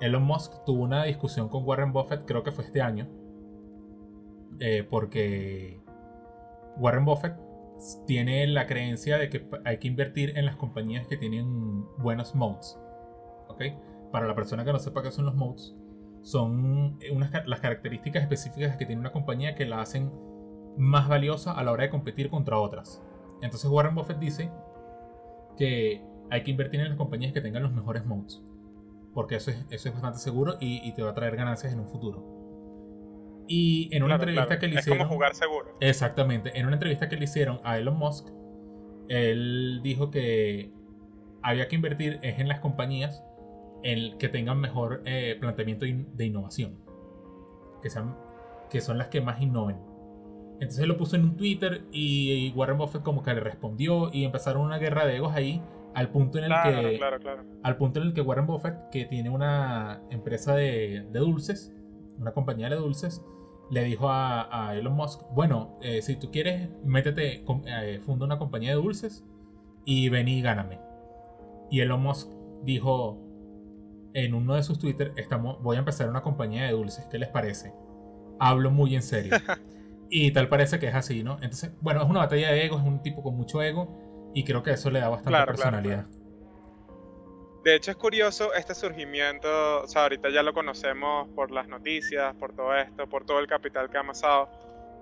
Elon 0.01 0.23
Musk 0.23 0.65
tuvo 0.65 0.83
una 0.83 1.06
discusión 1.06 1.47
con 1.47 1.63
Warren 1.63 1.94
Buffett, 1.94 2.25
creo 2.25 2.44
que 2.44 2.51
fue 2.51 2.65
este 2.65 2.81
año. 2.81 3.07
Eh, 4.59 4.85
porque 4.89 5.81
Warren 6.75 7.06
Buffett 7.06 7.44
tiene 8.07 8.48
la 8.48 8.66
creencia 8.68 9.18
de 9.18 9.30
que 9.30 9.48
hay 9.66 9.77
que 9.77 9.88
invertir 9.88 10.38
en 10.38 10.45
las 10.45 10.56
compañías 10.56 11.07
que 11.07 11.18
tienen 11.18 11.86
buenos 11.98 12.36
modes. 12.36 12.80
¿Ok? 13.48 13.62
Para 14.12 14.27
la 14.27 14.36
persona 14.36 14.63
que 14.63 14.72
no 14.72 14.80
sepa 14.80 15.04
qué 15.04 15.12
son 15.12 15.25
los 15.25 15.36
modes, 15.36 15.75
son 16.22 16.98
unas, 17.12 17.48
las 17.48 17.60
características 17.60 18.24
específicas 18.24 18.77
que 18.77 18.86
tiene 18.86 19.01
una 19.01 19.12
compañía 19.12 19.56
que 19.56 19.65
la 19.65 19.82
hacen 19.82 20.12
más 20.77 21.08
valiosa 21.08 21.51
a 21.53 21.63
la 21.63 21.72
hora 21.72 21.84
de 21.84 21.89
competir 21.89 22.29
contra 22.29 22.58
otras. 22.58 23.03
Entonces 23.41 23.70
Warren 23.70 23.96
Buffett 23.96 24.20
dice 24.20 24.51
que 25.58 26.03
hay 26.29 26.44
que 26.44 26.51
invertir 26.51 26.79
en 26.79 26.89
las 26.89 26.98
compañías 26.98 27.34
que 27.34 27.41
tengan 27.41 27.63
los 27.63 27.74
mejores 27.74 28.05
modes. 28.05 28.41
Porque 29.13 29.36
eso 29.36 29.51
es, 29.51 29.65
eso 29.70 29.89
es 29.89 29.94
bastante 29.94 30.20
seguro 30.20 30.55
y 30.60 30.91
te 30.94 31.01
va 31.01 31.12
a 31.12 31.13
traer 31.13 31.36
ganancias 31.38 31.72
en 31.72 31.79
un 31.79 31.88
futuro. 31.88 32.35
Y 33.47 33.89
en 33.95 34.03
una 34.03 34.15
entrevista 34.15 34.59
que 34.59 34.67
le 34.67 34.79
hicieron. 34.79 35.01
Es 35.01 35.05
como 35.05 35.15
jugar 35.15 35.35
seguro. 35.35 35.77
Exactamente. 35.79 36.57
En 36.57 36.65
una 36.65 36.75
entrevista 36.75 37.09
que 37.09 37.17
le 37.17 37.25
hicieron 37.25 37.59
a 37.63 37.77
Elon 37.77 37.97
Musk, 37.97 38.27
él 39.07 39.81
dijo 39.83 40.09
que 40.09 40.71
había 41.41 41.67
que 41.67 41.75
invertir 41.75 42.19
en 42.23 42.47
las 42.47 42.59
compañías 42.59 43.23
en 43.83 44.17
que 44.17 44.29
tengan 44.29 44.59
mejor 44.59 45.03
eh, 45.05 45.37
planteamiento 45.39 45.85
de 45.85 46.25
innovación. 46.25 46.79
Que, 47.81 47.89
sean, 47.89 48.15
que 48.69 48.81
son 48.81 48.97
las 48.97 49.09
que 49.09 49.21
más 49.21 49.41
innoven. 49.41 49.77
Entonces 50.59 50.87
lo 50.87 50.97
puso 50.97 51.17
en 51.17 51.23
un 51.23 51.37
Twitter 51.37 51.83
y 51.91 52.51
Warren 52.55 52.77
Buffett 52.77 53.03
como 53.03 53.21
que 53.21 53.33
le 53.33 53.41
respondió 53.41 54.09
y 54.11 54.23
empezaron 54.23 54.63
una 54.63 54.77
guerra 54.77 55.05
de 55.05 55.17
egos 55.17 55.35
ahí 55.35 55.61
al 55.93 56.09
punto 56.09 56.37
en 56.37 56.45
el 56.45 56.51
que 56.63 56.99
al 57.63 57.77
punto 57.77 57.99
en 57.99 58.07
el 58.07 58.13
que 58.13 58.21
Warren 58.21 58.47
Buffett 58.47 58.89
que 58.89 59.05
tiene 59.05 59.29
una 59.29 60.01
empresa 60.09 60.55
de, 60.55 61.07
de 61.11 61.19
dulces 61.19 61.75
una 62.17 62.31
compañía 62.31 62.69
de 62.69 62.75
dulces 62.75 63.22
le 63.72 63.84
dijo 63.84 64.10
a, 64.10 64.75
Elon 64.75 64.93
Musk, 64.93 65.22
bueno, 65.34 65.77
eh, 65.81 66.01
si 66.01 66.15
tú 66.15 66.29
quieres, 66.31 66.69
métete, 66.84 67.43
eh, 67.65 68.00
funda 68.05 68.25
una 68.25 68.38
compañía 68.38 68.72
de 68.72 68.75
dulces 68.75 69.24
y 69.86 70.10
ven 70.10 70.27
y 70.27 70.41
gáname. 70.41 70.79
Y 71.72 71.79
Elon 71.79 72.01
Musk 72.01 72.29
dijo 72.63 73.22
en 74.13 74.34
uno 74.34 74.55
de 74.55 74.63
sus 74.63 74.79
Twitter, 74.79 75.13
estamos, 75.17 75.62
voy 75.62 75.75
a 75.77 75.79
empezar 75.79 76.10
una 76.10 76.22
compañía 76.22 76.65
de 76.65 76.72
dulces, 76.72 77.05
¿qué 77.07 77.17
les 77.17 77.29
parece? 77.29 77.74
Hablo 78.39 78.72
muy 78.72 78.95
en 78.95 79.01
serio. 79.01 79.34
y 80.10 80.31
tal 80.31 80.48
parece 80.48 80.79
que 80.79 80.88
es 80.88 80.95
así, 80.95 81.24
¿no? 81.24 81.34
Entonces, 81.36 81.72
bueno, 81.81 82.01
es 82.03 82.10
una 82.10 82.19
batalla 82.19 82.51
de 82.51 82.65
ego, 82.65 82.77
es 82.77 82.86
un 82.86 83.01
tipo 83.01 83.24
con 83.24 83.36
mucho 83.36 83.62
ego 83.62 84.31
y 84.34 84.43
creo 84.43 84.63
que 84.63 84.72
eso 84.72 84.91
le 84.91 85.00
da 85.00 85.10
bastante 85.10 85.45
personalidad. 85.45 86.05
De 87.65 87.74
hecho 87.74 87.89
es 87.89 87.98
curioso 87.98 88.53
este 88.53 88.75
surgimiento, 88.75 89.81
o 89.81 89.88
sea, 89.88 90.03
ahorita 90.03 90.29
ya 90.29 90.43
lo 90.43 90.53
conocemos 90.53 91.27
por 91.29 91.50
las 91.50 91.67
noticias, 91.67 92.36
por 92.36 92.55
todo 92.55 92.75
esto, 92.75 93.10
por 93.10 93.25
todo 93.25 93.39
el 93.39 93.48
capital 93.48 93.89
que 93.89 93.98
ha 93.98 94.01
amasado, 94.01 94.51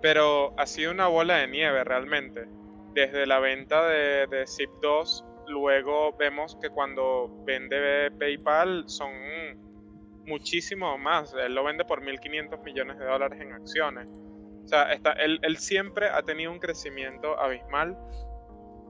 pero 0.02 0.58
ha 0.58 0.66
sido 0.66 0.92
una 0.92 1.08
bola 1.08 1.40
de 1.40 1.50
nieve 1.50 1.84
realmente. 1.84 2.48
Desde 2.94 3.26
la 3.26 3.40
venta 3.40 3.86
de, 3.90 4.28
de 4.28 4.46
Zip2, 4.46 5.26
luego 5.50 6.14
vemos 6.14 6.58
que 6.62 6.70
cuando 6.70 7.30
vende 7.44 8.10
PayPal 8.18 8.86
son 8.88 9.12
muchísimo 10.26 10.98
más. 10.98 11.34
Él 11.34 11.56
lo 11.56 11.66
vende 11.66 11.84
por 11.84 12.02
1.500 12.02 12.64
millones 12.64 12.98
de 12.98 13.04
dólares 13.04 13.42
en 13.42 13.52
acciones. 13.52 14.08
O 14.64 14.68
sea, 14.70 14.94
está, 14.94 15.12
él, 15.12 15.38
él 15.42 15.58
siempre 15.58 16.08
ha 16.08 16.22
tenido 16.22 16.50
un 16.50 16.60
crecimiento 16.60 17.38
abismal 17.38 17.98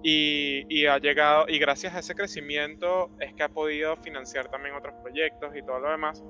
Y, 0.06 0.86
ha 0.86 0.98
llegado, 0.98 1.46
y 1.48 1.60
gracias 1.60 1.96
a 1.96 2.00
ese 2.00 2.14
crecimiento 2.14 3.10
es 3.20 3.34
que 3.34 3.44
ha 3.44 3.50
podido 3.50 3.96
financiar 3.98 4.50
también 4.50 4.76
otros 4.76 4.94
proyectos 5.02 5.56
y 5.56 5.62
todo 5.62 5.80
lo 5.80 5.90
demás, 5.90 6.22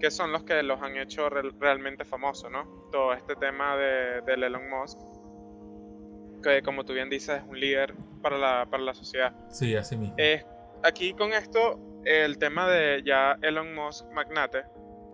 que 0.00 0.10
son 0.10 0.32
los 0.32 0.42
que 0.42 0.62
los 0.64 0.82
han 0.82 0.96
hecho 0.96 1.28
realmente 1.28 2.04
famosos, 2.04 2.50
¿no? 2.50 2.88
Todo 2.90 3.12
este 3.12 3.36
tema 3.36 3.76
de, 3.76 4.22
de 4.22 4.34
Elon 4.34 4.68
Musk, 4.68 4.98
que 6.42 6.62
como 6.62 6.84
tú 6.84 6.92
bien 6.92 7.08
dices 7.08 7.40
es 7.42 7.48
un 7.48 7.60
líder 7.60 7.94
para 8.20 8.36
la, 8.36 8.66
para 8.68 8.82
la 8.82 8.94
sociedad. 8.94 9.32
Sí, 9.48 9.76
así 9.76 9.96
mismo. 9.96 10.16
aquí 10.82 11.14
con 11.14 11.32
esto, 11.32 11.78
el 12.04 12.36
tema 12.38 12.68
de 12.68 13.02
ya 13.04 13.38
Elon 13.42 13.74
Musk 13.74 14.06
magnate, 14.12 14.64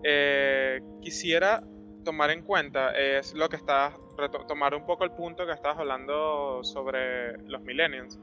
eh, 0.04 0.80
quisiera 1.02 1.62
tomar 2.07 2.31
en 2.31 2.43
cuenta 2.43 2.97
es 2.97 3.35
lo 3.35 3.49
que 3.49 3.57
estás, 3.57 3.93
tomar 4.47 4.77
un 4.77 4.87
poco 4.87 5.03
el 5.03 5.11
punto 5.11 5.45
que 5.45 5.53
estabas 5.53 5.79
hablando 5.79 6.63
sobre 6.63 7.37
los 7.49 7.61
millennials. 7.63 8.19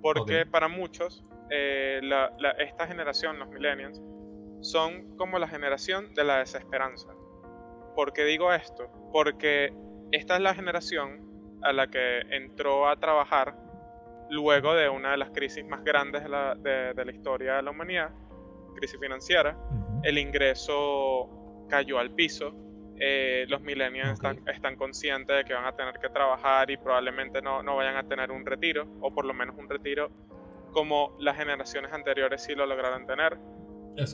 Porque 0.00 0.46
para 0.46 0.68
muchos, 0.68 1.24
eh, 1.50 2.00
esta 2.58 2.86
generación, 2.86 3.40
los 3.40 3.48
millennials, 3.48 4.00
son 4.60 5.16
como 5.16 5.40
la 5.40 5.48
generación 5.48 6.14
de 6.14 6.22
la 6.22 6.38
desesperanza. 6.38 7.08
¿Por 7.96 8.12
qué 8.12 8.24
digo 8.24 8.52
esto? 8.52 8.88
Porque 9.12 9.74
esta 10.12 10.36
es 10.36 10.40
la 10.40 10.54
generación 10.54 11.58
a 11.62 11.72
la 11.72 11.88
que 11.88 12.20
entró 12.30 12.88
a 12.88 12.96
trabajar 12.96 13.56
luego 14.30 14.74
de 14.74 14.88
una 14.88 15.10
de 15.10 15.16
las 15.16 15.30
crisis 15.30 15.66
más 15.66 15.82
grandes 15.82 16.22
de 16.22 16.28
la, 16.28 16.54
de 16.54 17.04
la 17.04 17.10
historia 17.10 17.56
de 17.56 17.62
la 17.62 17.72
humanidad, 17.72 18.10
crisis 18.76 19.00
financiera. 19.00 19.58
El 20.04 20.16
ingreso 20.16 21.66
cayó 21.68 21.98
al 21.98 22.12
piso, 22.12 22.54
eh, 22.98 23.46
los 23.48 23.60
millennials 23.60 24.18
están, 24.46 24.76
conscientes 24.76 25.36
de 25.36 25.44
que 25.44 25.54
van 25.54 25.66
a 25.66 25.72
tener 25.72 25.94
que 25.98 26.08
trabajar 26.08 26.70
y 26.70 26.76
probablemente 26.76 27.42
no, 27.42 27.62
no 27.62 27.76
vayan 27.76 27.96
a 27.96 28.02
tener 28.02 28.30
un 28.30 28.46
retiro, 28.46 28.86
o 29.00 29.12
por 29.14 29.24
lo 29.24 29.34
menos 29.34 29.56
un 29.58 29.68
retiro 29.68 30.10
como 30.72 31.16
las 31.18 31.36
generaciones 31.36 31.92
anteriores 31.92 32.42
sí 32.42 32.54
lo 32.54 32.66
lograron 32.66 33.06
tener. 33.06 33.38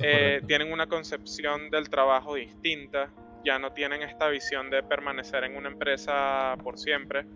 Eh, 0.01 0.41
tienen 0.47 0.73
una 0.73 0.87
concepción 0.87 1.71
del 1.71 1.91
trabajo 1.91 2.35
distinta, 2.35 3.11
ya 3.45 3.59
no 3.59 3.73
tienen 3.73 4.03
esta 4.03 4.29
visión 4.29 4.71
de 4.71 4.83
permanecer 4.83 5.43
en 5.45 5.57
una 5.57 5.69
empresa 5.69 6.57
por 6.63 6.79
siempre, 6.79 7.27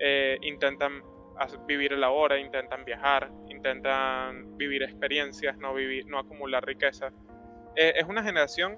eh, 0.00 0.38
intentan 0.42 1.02
vivir 1.66 1.92
el 1.92 2.02
ahora, 2.04 2.38
intentan 2.38 2.84
viajar, 2.84 3.30
intentan 3.48 4.56
vivir 4.56 4.82
experiencias, 4.82 5.56
no, 5.58 5.74
vivir, 5.74 6.06
no 6.06 6.18
acumular 6.18 6.64
riqueza. 6.64 7.12
es 7.76 8.04
una 8.04 8.22
generación 8.22 8.76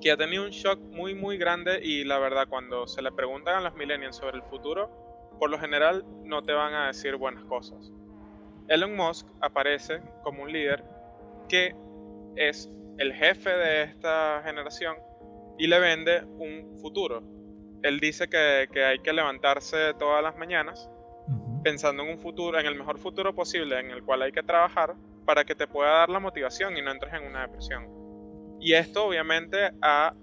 que 0.00 0.10
ha 0.10 0.16
tenido 0.16 0.44
un 0.44 0.50
shock 0.50 0.78
muy 0.80 1.14
muy 1.14 1.36
grande 1.36 1.80
y 1.82 2.04
la 2.04 2.18
verdad 2.18 2.46
cuando 2.48 2.86
se 2.86 3.02
le 3.02 3.12
preguntan 3.12 3.56
a 3.56 3.60
los 3.60 3.74
millennials 3.74 4.16
sobre 4.16 4.36
el 4.36 4.42
futuro, 4.44 4.90
por 5.38 5.50
lo 5.50 5.58
general 5.58 6.04
no 6.24 6.42
te 6.42 6.52
van 6.52 6.74
a 6.74 6.86
decir 6.88 7.16
buenas 7.16 7.44
cosas. 7.44 7.92
Elon 8.68 8.96
Musk 8.96 9.26
aparece 9.40 10.00
como 10.22 10.42
un 10.42 10.52
líder 10.52 10.84
que 11.48 11.74
es 12.36 12.70
el 12.98 13.12
jefe 13.12 13.50
de 13.50 13.82
esta 13.82 14.42
generación 14.44 14.96
y 15.58 15.66
le 15.66 15.78
vende 15.78 16.24
un 16.24 16.78
futuro. 16.80 17.22
Él 17.82 18.00
dice 18.00 18.28
que, 18.28 18.68
que 18.72 18.84
hay 18.84 18.98
que 19.00 19.12
levantarse 19.12 19.94
todas 19.94 20.22
las 20.22 20.36
mañanas 20.36 20.88
pensando 21.62 22.02
en 22.02 22.10
un 22.10 22.18
futuro, 22.18 22.58
en 22.58 22.66
el 22.66 22.76
mejor 22.76 22.98
futuro 22.98 23.34
posible 23.34 23.80
en 23.80 23.90
el 23.90 24.02
cual 24.02 24.22
hay 24.22 24.32
que 24.32 24.42
trabajar 24.42 24.94
para 25.24 25.44
que 25.44 25.54
te 25.54 25.66
pueda 25.66 25.90
dar 25.90 26.10
la 26.10 26.20
motivación 26.20 26.76
y 26.76 26.82
no 26.82 26.92
entres 26.92 27.12
en 27.14 27.26
una 27.26 27.42
depresión. 27.42 27.93
Y 28.64 28.72
esto 28.72 29.04
obviamente 29.04 29.72
ha 29.82 30.14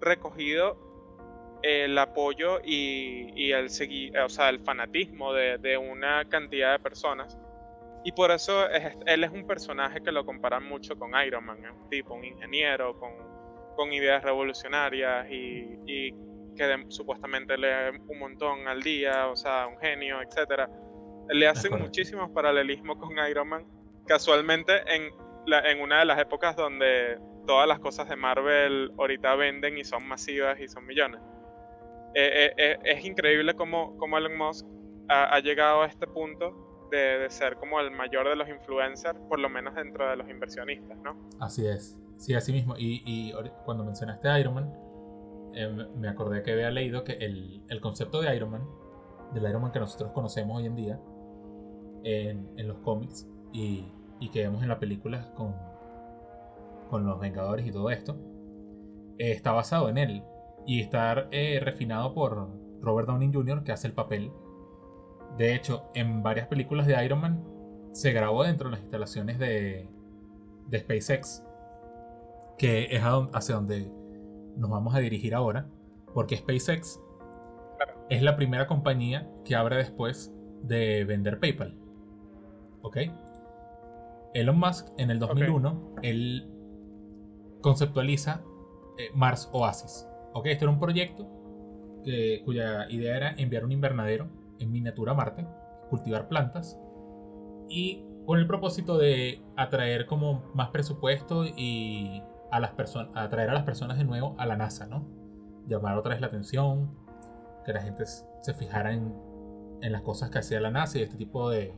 recogido 0.00 1.58
el 1.62 1.98
apoyo 1.98 2.58
y, 2.64 3.52
el, 3.52 3.66
o 4.24 4.28
sea, 4.30 4.48
el 4.48 4.60
fanatismo 4.60 5.34
de, 5.34 5.76
una 5.76 6.24
cantidad 6.24 6.72
de 6.72 6.78
personas. 6.78 7.38
Y 8.02 8.12
por 8.12 8.30
eso 8.30 8.66
él 8.70 9.22
es 9.22 9.30
un 9.30 9.46
personaje 9.46 10.00
que 10.00 10.12
lo 10.12 10.24
comparan 10.24 10.64
mucho 10.64 10.98
con 10.98 11.10
Iron 11.26 11.44
Man, 11.44 11.58
un 11.58 11.90
tipo, 11.90 12.14
un 12.14 12.24
ingeniero 12.24 12.98
con, 12.98 13.12
con 13.76 13.92
ideas 13.92 14.24
revolucionarias 14.24 15.30
y, 15.30 16.14
que 16.56 16.86
supuestamente 16.88 17.58
lee 17.58 18.00
un 18.08 18.18
montón 18.18 18.66
al 18.66 18.82
día, 18.82 19.28
o 19.28 19.36
sea, 19.36 19.66
un 19.66 19.78
genio, 19.78 20.22
etc. 20.22 20.70
Le 21.28 21.46
hacen 21.46 21.78
muchísimos 21.78 22.30
paralelismos 22.30 22.96
con 22.96 23.12
Iron 23.28 23.48
Man, 23.48 23.66
casualmente 24.06 24.72
en, 24.86 25.12
en 25.66 25.80
una 25.82 25.98
de 25.98 26.06
las 26.06 26.18
épocas 26.18 26.56
donde 26.56 27.18
todas 27.50 27.66
las 27.66 27.80
cosas 27.80 28.08
de 28.08 28.14
Marvel 28.14 28.92
ahorita 28.96 29.34
venden 29.34 29.76
y 29.76 29.82
son 29.82 30.06
masivas 30.06 30.60
y 30.60 30.68
son 30.68 30.86
millones. 30.86 31.20
Eh, 32.14 32.30
eh, 32.46 32.54
eh, 32.56 32.78
es 32.84 33.04
increíble 33.04 33.54
cómo, 33.54 33.96
cómo, 33.98 34.18
Elon 34.18 34.38
Musk 34.38 34.64
ha, 35.08 35.36
llegado 35.40 35.82
a 35.82 35.86
este 35.86 36.06
punto 36.06 36.88
de, 36.92 37.28
ser 37.28 37.56
como 37.56 37.80
el 37.80 37.90
mayor 37.90 38.28
de 38.28 38.36
los 38.36 38.48
influencers, 38.48 39.18
por 39.28 39.40
lo 39.40 39.48
menos 39.48 39.74
dentro 39.74 40.08
de 40.08 40.14
los 40.14 40.30
inversionistas, 40.30 40.96
¿no? 40.98 41.28
Así 41.40 41.66
es, 41.66 41.98
sí, 42.18 42.34
así 42.34 42.52
mismo. 42.52 42.76
Y, 42.78 43.02
y 43.04 43.34
cuando 43.64 43.84
mencionaste 43.84 44.28
a 44.28 44.38
Iron 44.38 44.54
Man, 44.54 44.72
me 45.96 46.08
acordé 46.08 46.44
que 46.44 46.52
había 46.52 46.70
leído 46.70 47.02
que 47.02 47.14
el, 47.14 47.64
el, 47.68 47.80
concepto 47.80 48.20
de 48.20 48.32
Iron 48.36 48.52
Man, 48.52 48.64
del 49.34 49.42
Iron 49.50 49.62
Man 49.62 49.72
que 49.72 49.80
nosotros 49.80 50.12
conocemos 50.12 50.58
hoy 50.58 50.66
en 50.66 50.76
día, 50.76 51.00
en, 52.04 52.48
en 52.56 52.68
los 52.68 52.78
cómics 52.78 53.28
y, 53.52 53.92
y 54.20 54.30
que 54.30 54.42
vemos 54.42 54.62
en 54.62 54.68
las 54.68 54.78
películas 54.78 55.26
con, 55.34 55.52
con 56.90 57.06
los 57.06 57.18
Vengadores 57.20 57.66
y 57.66 57.72
todo 57.72 57.90
esto, 57.90 58.16
eh, 59.18 59.32
está 59.32 59.52
basado 59.52 59.88
en 59.88 59.96
él 59.96 60.24
y 60.66 60.80
está 60.80 61.28
eh, 61.30 61.60
refinado 61.62 62.12
por 62.12 62.50
Robert 62.80 63.08
Downey 63.08 63.32
Jr., 63.32 63.62
que 63.62 63.72
hace 63.72 63.86
el 63.86 63.94
papel. 63.94 64.32
De 65.38 65.54
hecho, 65.54 65.90
en 65.94 66.22
varias 66.22 66.48
películas 66.48 66.86
de 66.86 67.02
Iron 67.04 67.20
Man 67.20 67.44
se 67.92 68.12
grabó 68.12 68.44
dentro 68.44 68.68
de 68.68 68.72
las 68.72 68.80
instalaciones 68.82 69.38
de, 69.38 69.88
de 70.68 70.78
SpaceX, 70.78 71.44
que 72.58 72.88
es 72.90 73.02
hacia 73.02 73.54
donde 73.54 73.90
nos 74.56 74.70
vamos 74.70 74.94
a 74.94 74.98
dirigir 74.98 75.34
ahora, 75.34 75.66
porque 76.12 76.36
SpaceX 76.36 77.00
es 78.10 78.22
la 78.22 78.36
primera 78.36 78.66
compañía 78.66 79.30
que 79.44 79.54
abre 79.54 79.76
después 79.76 80.34
de 80.62 81.04
vender 81.04 81.38
PayPal. 81.38 81.78
¿Ok? 82.82 82.98
Elon 84.34 84.58
Musk 84.58 84.88
en 84.98 85.10
el 85.10 85.18
2001, 85.18 85.94
él 86.02 86.48
conceptualiza 87.60 88.42
eh, 88.98 89.10
Mars 89.14 89.48
Oasis. 89.52 90.06
Ok, 90.32 90.46
este 90.46 90.64
era 90.64 90.72
un 90.72 90.78
proyecto 90.78 91.26
que, 92.04 92.42
cuya 92.44 92.88
idea 92.90 93.16
era 93.16 93.30
enviar 93.36 93.64
un 93.64 93.72
invernadero 93.72 94.28
en 94.58 94.70
miniatura 94.70 95.12
a 95.12 95.14
Marte, 95.14 95.46
cultivar 95.88 96.28
plantas 96.28 96.78
y 97.68 98.04
con 98.26 98.38
el 98.38 98.46
propósito 98.46 98.98
de 98.98 99.42
atraer 99.56 100.06
como 100.06 100.44
más 100.54 100.70
presupuesto 100.70 101.44
y 101.44 102.22
a 102.50 102.60
las 102.60 102.72
personas, 102.72 103.10
atraer 103.14 103.50
a 103.50 103.54
las 103.54 103.64
personas 103.64 103.98
de 103.98 104.04
nuevo 104.04 104.34
a 104.38 104.46
la 104.46 104.56
NASA, 104.56 104.86
¿no? 104.86 105.06
Llamar 105.66 105.96
otra 105.96 106.12
vez 106.12 106.20
la 106.20 106.26
atención, 106.26 106.94
que 107.64 107.72
la 107.72 107.80
gente 107.80 108.04
se 108.06 108.54
fijara 108.54 108.92
en, 108.92 109.14
en 109.82 109.92
las 109.92 110.02
cosas 110.02 110.30
que 110.30 110.38
hacía 110.38 110.60
la 110.60 110.70
NASA 110.70 110.98
y 110.98 111.02
este 111.02 111.16
tipo 111.16 111.50
de, 111.50 111.74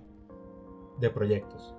de 0.99 1.11
proyectos. 1.11 1.75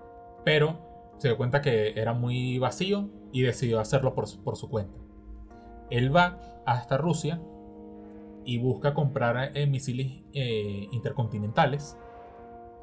Pero 0.46 0.93
se 1.24 1.30
dio 1.30 1.38
cuenta 1.38 1.62
que 1.62 1.94
era 1.96 2.12
muy 2.12 2.60
vacío 2.60 3.10
y 3.32 3.44
decidió 3.44 3.80
hacerlo 3.80 4.14
por 4.14 4.28
su, 4.28 4.70
cuenta. 4.70 5.00
Él 5.90 6.14
va 6.14 6.38
hasta 6.66 6.98
Rusia 6.98 7.40
y 8.44 8.58
busca 8.58 8.94
comprar 8.94 9.56
eh, 9.56 9.66
misiles 9.66 10.22
eh, 10.34 10.90
intercontinentales 10.92 11.98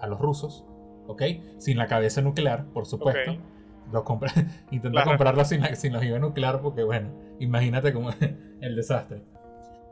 a 0.00 0.06
los 0.06 0.18
rusos, 0.18 0.64
¿ok? 1.06 1.22
Sin 1.58 1.76
la 1.76 1.86
cabeza 1.86 2.22
nuclear, 2.22 2.64
por 2.72 2.86
supuesto. 2.86 3.36
Lo 3.92 4.04
compra, 4.04 4.32
intenta 4.70 5.04
comprarlo 5.04 5.44
sin 5.44 5.60
la, 5.60 5.74
sin 5.74 5.92
la 5.92 6.18
nuclear 6.18 6.62
porque, 6.62 6.82
bueno, 6.82 7.10
imagínate 7.40 7.92
cómo 7.92 8.08
el 8.62 8.74
desastre. 8.74 9.22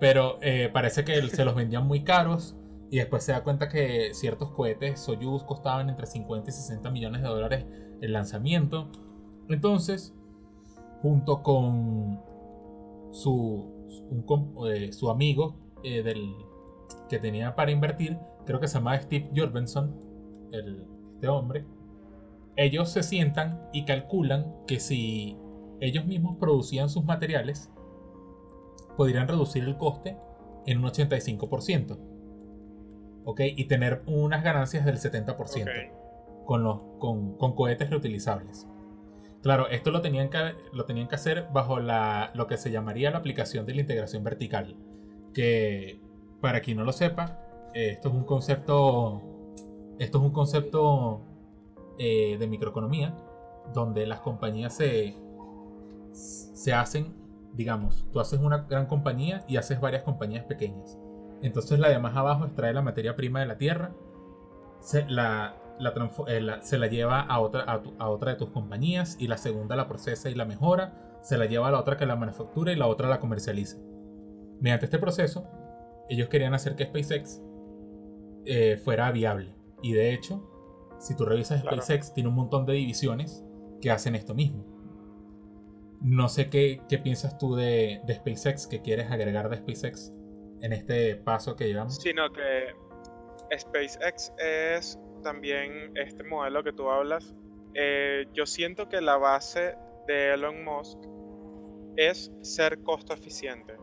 Pero 0.01 0.39
eh, 0.41 0.71
parece 0.73 1.05
que 1.05 1.21
se 1.21 1.45
los 1.45 1.55
vendían 1.55 1.87
muy 1.87 2.03
caros 2.03 2.57
y 2.91 2.99
después 2.99 3.25
se 3.25 3.33
da 3.33 3.45
cuenta 3.45 3.69
que 3.69 4.11
ciertos 4.15 4.51
cohetes 4.53 5.01
Soyuz 5.01 5.45
costaban 5.45 5.91
entre 5.91 6.07
50 6.07 6.49
y 6.49 6.53
60 6.53 6.91
millones 6.91 7.23
de 7.23 7.29
dólares 7.29 7.67
el 8.01 8.13
lanzamiento. 8.13 8.91
Entonces, 9.49 10.15
junto 11.03 11.43
con 11.43 12.21
su, 13.11 13.71
eh, 14.67 14.93
su 14.93 15.11
amigo 15.11 15.57
eh, 15.83 16.03
del, 16.03 16.35
que 17.09 17.19
tenía 17.19 17.55
para 17.55 17.71
invertir, 17.71 18.19
creo 18.47 18.61
que 18.61 18.69
se 18.69 18.75
llama 18.75 18.99
Steve 19.01 19.31
Jorgensen, 19.35 19.95
el, 20.53 20.87
este 21.15 21.29
hombre, 21.29 21.67
ellos 22.57 22.91
se 22.91 23.03
sientan 23.03 23.69
y 23.73 23.85
calculan 23.85 24.55
que 24.67 24.81
si 24.81 25.37
ellos 25.81 26.07
mismos 26.07 26.37
producían 26.39 26.89
sus 26.89 27.05
materiales, 27.05 27.71
podrían 28.97 29.29
reducir 29.29 29.65
el 29.65 29.77
coste 29.77 30.17
en 30.67 30.79
un 30.79 30.85
85%. 30.85 32.08
¿Ok? 33.31 33.43
Y 33.45 33.67
tener 33.67 34.03
unas 34.07 34.43
ganancias 34.43 34.87
del 34.87 34.97
70% 34.97 35.93
con, 36.47 36.63
los, 36.63 36.83
con, 36.99 37.37
con 37.37 37.55
cohetes 37.55 37.91
reutilizables. 37.91 38.67
Claro, 39.43 39.69
esto 39.69 39.91
lo 39.91 40.01
tenían 40.01 40.31
que, 40.31 40.55
lo 40.73 40.87
tenían 40.87 41.09
que 41.09 41.17
hacer 41.17 41.47
bajo 41.53 41.79
la, 41.79 42.31
lo 42.35 42.47
que 42.47 42.57
se 42.57 42.71
llamaría 42.71 43.11
la 43.11 43.19
aplicación 43.19 43.67
de 43.67 43.75
la 43.75 43.83
integración 43.83 44.25
vertical. 44.25 44.77
Que, 45.35 46.01
para 46.41 46.63
quien 46.63 46.79
no 46.79 46.85
lo 46.85 46.93
sepa, 46.93 47.39
esto 47.75 48.09
es 48.09 48.15
un 48.15 48.25
concepto 48.25 49.21
Esto 49.99 50.19
es 50.19 50.25
un 50.25 50.33
concepto 50.33 51.21
eh, 51.99 52.39
de 52.39 52.47
microeconomía 52.47 53.15
donde 53.75 54.07
las 54.07 54.21
compañías 54.21 54.75
se, 54.75 55.17
se 56.13 56.73
hacen, 56.73 57.15
digamos, 57.53 58.07
tú 58.11 58.21
haces 58.21 58.41
una 58.41 58.63
gran 58.63 58.87
compañía 58.87 59.45
y 59.47 59.59
haces 59.59 59.79
varias 59.83 60.03
compañías 60.03 60.47
pequeñas. 60.47 60.99
Entonces 61.43 61.79
la 61.79 61.89
de 61.89 61.99
más 61.99 62.17
abajo 62.17 62.45
extrae 62.45 62.73
la 62.73 62.83
materia 62.83 63.15
prima 63.17 63.41
de 63.41 63.47
la 63.47 63.59
tierra, 63.59 63.93
se 64.81 65.05
la, 65.09 65.57
eh, 66.29 66.47
se 66.61 66.79
la 66.79 66.87
lleva 66.89 67.21
a 67.21 67.41
otra, 67.41 67.63
a, 67.63 68.09
otra 68.09 68.33
de 68.33 68.39
tus 68.39 68.51
compañías 68.51 69.17
y 69.19 69.29
la 69.29 69.37
segunda 69.37 69.77
la 69.77 69.89
procesa 69.89 70.31
y 70.31 70.35
la 70.35 70.45
mejora, 70.45 71.19
se 71.23 71.37
la 71.39 71.47
lleva 71.47 71.69
a 71.69 71.71
la 71.71 71.81
otra 71.81 71.97
que 71.97 72.07
la 72.07 72.17
manufactura 72.17 72.73
y 72.73 72.77
la 72.77 72.87
otra 72.87 73.09
la 73.09 73.21
comercializa. 73.21 73.79
Mediante 74.61 74.87
este 74.87 74.99
proceso, 74.99 75.47
ellos 76.09 76.29
querían 76.29 76.55
hacer 76.55 76.75
que 76.75 76.87
SpaceX 76.87 77.41
eh, 78.45 78.81
fuera 78.83 79.11
viable. 79.13 79.55
Y 79.83 79.93
de 79.93 80.13
hecho, 80.13 80.43
si 80.99 81.15
tú 81.17 81.25
revisas 81.25 81.61
SpaceX, 81.61 82.13
tiene 82.13 82.29
un 82.29 82.35
montón 82.35 82.67
de 82.67 82.73
divisiones 82.73 83.45
que 83.81 83.91
hacen 83.91 84.17
esto 84.17 84.35
mismo. 84.35 84.65
No 86.01 86.29
sé 86.29 86.49
qué, 86.49 86.83
qué 86.89 86.99
piensas 86.99 87.39
tú 87.39 87.55
de, 87.55 88.01
de, 88.07 88.15
SpaceX, 88.15 88.67
que 88.67 88.81
quieres 88.83 89.11
agregar 89.11 89.49
de 89.49 89.57
SpaceX 89.59 90.13
en 90.63 90.73
este 90.73 91.17
paso 91.17 91.57
que 91.57 91.67
llevamos. 91.69 91.97
Sino 91.97 92.31
que 92.33 92.75
SpaceX 93.57 94.33
es 94.39 94.99
también 95.23 95.93
este 95.97 96.23
modelo 96.25 96.63
que 96.63 96.73
tú 96.73 96.91
hablas. 96.91 97.35
Eh, 97.75 98.27
yo 98.33 98.47
siento 98.47 98.89
que 98.89 99.01
la 99.01 99.17
base 99.17 99.77
de 100.07 100.35
Elon 100.35 100.65
Musk 100.65 100.99
es 101.97 102.33
ser 102.43 102.83
costo 102.83 103.13
eficiente. 103.13 103.77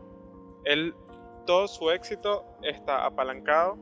Él, 0.64 0.94
todo 1.46 1.68
su 1.68 1.90
éxito 1.90 2.44
está 2.62 3.04
apalancado 3.04 3.78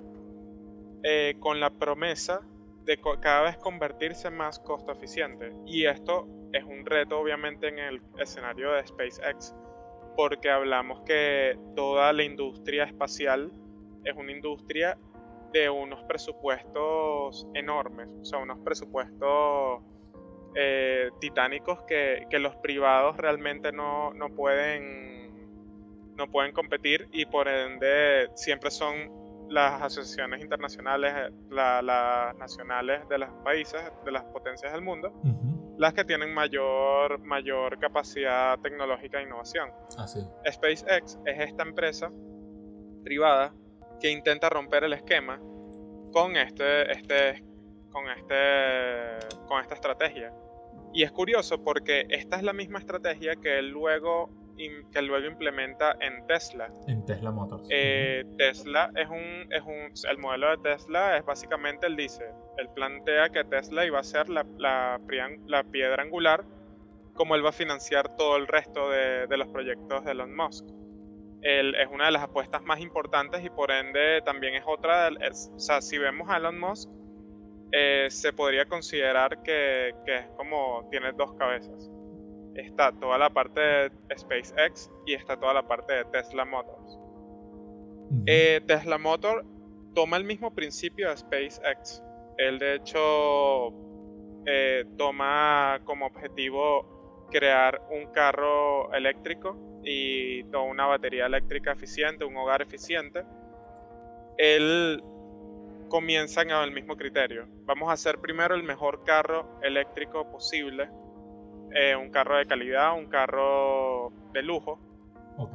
eh, 1.03 1.35
con 1.41 1.61
la 1.61 1.71
promesa 1.71 2.41
de 2.85 3.01
cada 3.21 3.43
vez 3.43 3.57
convertirse 3.59 4.31
más 4.31 4.59
costo 4.59 4.93
eficiente. 4.93 5.53
Y 5.67 5.87
esto 5.87 6.29
es 6.53 6.65
un 6.65 6.85
reto 6.85 7.19
obviamente 7.19 7.69
en 7.69 7.79
el 7.79 8.03
escenario 8.19 8.73
de 8.73 8.87
SpaceX, 8.87 9.55
porque 10.17 10.51
hablamos 10.51 11.01
que 11.03 11.59
toda 11.75 12.13
la 12.13 12.23
industria 12.23 12.85
espacial 12.85 13.53
es 14.05 14.17
una 14.17 14.33
industria 14.33 14.97
de 15.53 15.71
unos 15.71 16.03
presupuestos 16.05 17.47
enormes, 17.55 18.09
o 18.21 18.25
sea, 18.25 18.39
unos 18.41 18.59
presupuestos 18.61 19.83
eh, 20.57 21.11
titánicos 21.21 21.83
que, 21.83 22.27
los 22.33 22.57
privados 22.57 23.17
realmente 23.17 23.73
no, 23.73 24.13
no, 24.15 24.29
pueden, 24.31 25.49
no 26.17 26.31
pueden 26.31 26.53
competir 26.53 27.09
y 27.13 27.27
por 27.27 27.49
ende 27.49 28.29
siempre 28.35 28.71
son 28.71 29.25
las 29.49 29.83
asociaciones 29.83 30.43
internacionales, 30.43 31.33
las 31.51 32.37
nacionales 32.37 33.09
de 33.09 33.19
los 33.19 33.31
países, 33.45 33.81
de 34.05 34.13
las 34.13 34.25
potencias 34.25 34.73
del 34.73 34.83
mundo, 34.83 35.13
las 35.79 35.93
que 35.95 36.05
tienen 36.05 36.33
mayor, 36.33 37.19
mayor 37.21 37.79
capacidad 37.79 38.59
tecnológica 38.61 39.21
e 39.21 39.25
innovación. 39.25 39.71
SpaceX 40.49 41.19
es 41.25 41.41
esta 41.41 41.63
empresa 41.63 42.11
privada 43.03 43.55
que 44.01 44.11
intenta 44.11 44.49
romper 44.49 44.85
el 44.85 44.93
esquema 44.93 45.41
con 46.13 46.37
este, 46.37 46.93
este, 46.93 47.45
con 47.91 48.09
este, 48.09 49.45
con 49.47 49.61
esta 49.61 49.75
estrategia. 49.75 50.33
Y 50.93 51.03
es 51.03 51.11
curioso 51.11 51.63
porque 51.63 52.07
esta 52.09 52.37
es 52.37 52.43
la 52.43 52.53
misma 52.53 52.79
estrategia 52.79 53.35
que 53.37 53.59
él 53.59 53.71
luego 53.71 54.31
que 54.57 55.03
luego 55.03 55.27
implementa 55.27 55.97
en 56.01 56.27
Tesla. 56.27 56.69
En 56.87 57.05
Tesla 57.05 57.31
Motors. 57.31 57.67
Eh, 57.71 58.25
Tesla 58.39 58.91
es 58.95 59.09
un, 59.09 59.53
es 59.53 59.63
un, 59.63 60.11
el 60.11 60.19
modelo 60.19 60.51
de 60.51 60.59
Tesla 60.59 61.17
es 61.17 61.25
básicamente, 61.25 61.87
él 61.87 61.97
dice, 61.97 62.25
él 62.59 62.69
plantea 62.75 63.31
que 63.31 63.45
Tesla 63.45 63.85
iba 63.85 63.99
a 63.99 64.05
ser 64.05 64.29
la, 64.29 64.47
la, 64.59 65.01
la 65.47 65.65
piedra 65.65 66.03
angular, 66.03 66.45
como 67.15 67.35
él 67.35 67.45
va 67.45 67.51
a 67.51 67.53
financiar 67.53 68.17
todo 68.17 68.37
el 68.37 68.47
resto 68.47 68.91
de, 68.91 69.27
de 69.27 69.37
los 69.37 69.49
proyectos 69.49 70.05
de 70.05 70.13
Elon 70.13 70.35
Musk. 70.35 70.67
Él 71.43 71.75
es 71.75 71.89
una 71.91 72.07
de 72.07 72.13
las 72.13 72.23
apuestas 72.23 72.63
más 72.63 72.81
importantes 72.81 73.45
y 73.45 73.51
por 73.51 73.71
ende 73.71 74.23
también 74.25 74.55
es 74.55 74.65
otra, 74.67 75.11
o 75.11 75.59
sea, 75.59 75.83
si 75.83 75.99
vemos 75.99 76.29
a 76.31 76.39
Elon 76.39 76.59
Musk, 76.59 76.89
eh, 77.73 78.07
se 78.09 78.33
podría 78.33 78.67
considerar 78.67 79.43
que, 79.43 79.95
que 80.07 80.17
es 80.17 80.27
como 80.37 80.89
tiene 80.91 81.13
dos 81.13 81.35
cabezas 81.35 81.91
está 82.55 82.93
toda 82.93 83.19
la 83.19 83.31
parte 83.31 83.61
de 83.61 83.91
SpaceX 84.17 84.91
y 85.07 85.15
está 85.15 85.39
toda 85.39 85.55
la 85.55 85.67
parte 85.67 85.93
de 85.93 86.05
Tesla 86.07 86.45
Motors. 86.45 86.99
Eh, 88.27 88.61
Tesla 88.67 88.99
Motor 88.99 89.45
toma 89.95 90.17
el 90.17 90.25
mismo 90.25 90.55
principio 90.55 91.11
de 91.11 91.17
SpaceX. 91.17 92.03
Él 92.39 92.59
de 92.59 92.77
hecho 92.77 93.73
eh, 94.47 94.85
toma 94.97 95.81
como 95.85 96.07
objetivo 96.07 97.27
crear 97.31 97.81
un 97.91 98.07
carro 98.13 98.93
eléctrico 98.93 99.57
y 99.85 100.45
toda 100.45 100.65
una 100.65 100.87
batería 100.87 101.27
eléctrica 101.27 101.73
eficiente, 101.73 102.25
un 102.25 102.37
hogar 102.37 102.63
eficiente. 102.63 103.25
Él 104.39 105.03
comienzan 105.89 106.51
el 106.51 106.73
mismo 106.73 106.97
criterio. 106.97 107.47
Vamos 107.65 107.89
a 107.89 107.93
hacer 107.93 108.19
primero 108.19 108.55
el 108.55 108.63
mejor 108.63 109.05
carro 109.05 109.61
eléctrico 109.63 110.31
posible 110.31 110.89
eh, 111.75 111.97
un 111.97 112.11
carro 112.11 112.37
de 112.37 112.47
calidad, 112.47 112.97
un 112.97 113.07
carro 113.07 114.13
de 114.33 114.43
lujo. 114.43 114.79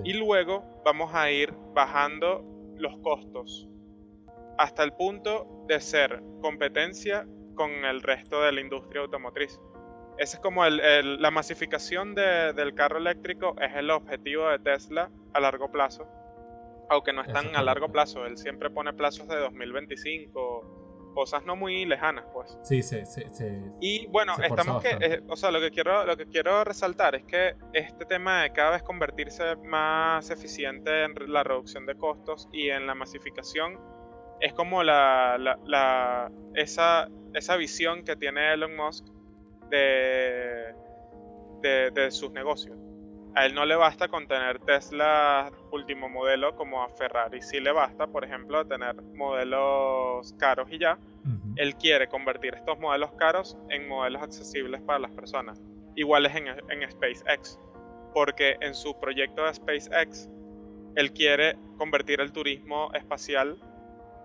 Y 0.04 0.14
luego 0.14 0.82
vamos 0.84 1.14
a 1.16 1.32
ir 1.32 1.54
bajando 1.74 2.44
los 2.76 2.98
costos 2.98 3.70
hasta 4.58 4.84
el 4.84 4.92
punto 4.92 5.64
de 5.68 5.80
ser 5.80 6.22
competencia 6.42 7.26
con 7.56 7.72
el 7.86 8.02
resto 8.02 8.42
de 8.42 8.52
la 8.52 8.60
industria 8.60 9.02
automotriz. 9.02 9.58
Esa 10.18 10.36
es 10.36 10.44
como 10.44 10.66
la 10.66 11.32
masificación 11.32 12.14
del 12.14 12.74
carro 12.76 12.98
eléctrico, 12.98 13.56
es 13.62 13.74
el 13.78 13.90
objetivo 13.90 14.50
de 14.50 14.60
Tesla 14.60 15.10
a 15.34 15.40
largo 15.40 15.72
plazo. 15.72 16.06
Aunque 16.90 17.14
no 17.14 17.22
es 17.22 17.32
tan 17.32 17.56
a 17.56 17.64
largo 17.64 17.90
plazo, 17.90 18.26
él 18.26 18.38
siempre 18.38 18.70
pone 18.70 18.92
plazos 18.92 19.30
de 19.30 19.38
2025 19.38 20.79
cosas 21.14 21.46
no 21.46 21.56
muy 21.56 21.86
lejanas, 21.86 22.26
pues. 22.34 22.58
Sí, 22.64 22.82
sí, 22.82 23.06
sí. 23.06 23.26
y 23.80 24.08
bueno, 24.08 24.34
estamos 24.42 24.82
que, 24.82 24.98
eh, 25.00 25.22
o 25.28 25.36
sea, 25.36 25.52
lo 25.52 25.60
que 25.60 25.72
quiero, 25.72 26.06
lo 26.06 26.18
que 26.18 26.26
quiero 26.26 26.64
resaltar 26.64 27.16
es 27.16 27.24
que 27.26 27.56
este 27.74 28.06
tema 28.06 28.44
de 28.44 28.52
cada 28.52 28.72
vez 28.72 28.84
convertirse 28.84 29.56
más 29.58 30.30
eficiente 30.30 31.04
en 31.04 31.14
la 31.32 31.44
reducción 31.44 31.86
de 31.86 31.96
costos 31.96 32.48
y 32.52 32.70
en 32.70 32.88
la 32.88 32.96
masificación 32.96 33.80
es 34.40 34.54
como 34.54 34.84
la, 34.84 35.38
la, 35.38 36.32
esa, 36.56 37.10
esa 37.34 37.58
visión 37.58 38.04
que 38.04 38.16
tiene 38.16 38.54
Elon 38.54 38.76
Musk 38.76 39.06
de, 39.70 40.74
de, 41.62 41.92
de 41.92 42.12
sus 42.12 42.32
negocios. 42.32 42.78
A 43.36 43.46
él 43.46 43.54
no 43.54 43.66
le 43.66 43.76
basta 43.76 44.08
con 44.08 44.28
tener 44.28 44.60
Tesla 44.60 45.52
último 45.72 46.10
modelo 46.10 46.56
como 46.56 46.82
a 46.82 46.90
Ferrari. 46.90 47.42
Sí 47.42 47.60
le 47.60 47.72
basta, 47.72 48.08
por 48.08 48.24
ejemplo, 48.24 48.66
tener 48.66 48.96
modelos 49.14 50.34
caros 50.40 50.68
y 50.72 50.80
ya. 50.80 50.98
Él 51.56 51.76
quiere 51.76 52.08
convertir 52.08 52.56
estos 52.56 52.80
modelos 52.80 53.12
caros 53.14 53.58
en 53.70 53.88
modelos 53.88 54.22
accesibles 54.22 54.82
para 54.82 55.00
las 55.00 55.12
personas. 55.12 55.62
Igual 55.96 56.26
es 56.26 56.36
en, 56.36 56.48
en 56.48 56.92
SpaceX. 56.92 57.60
Porque 58.14 58.58
en 58.62 58.74
su 58.74 59.00
proyecto 59.00 59.46
de 59.46 59.54
SpaceX, 59.54 60.30
él 60.96 61.12
quiere 61.14 61.56
convertir 61.78 62.22
el 62.22 62.32
turismo 62.32 62.92
espacial 62.94 63.58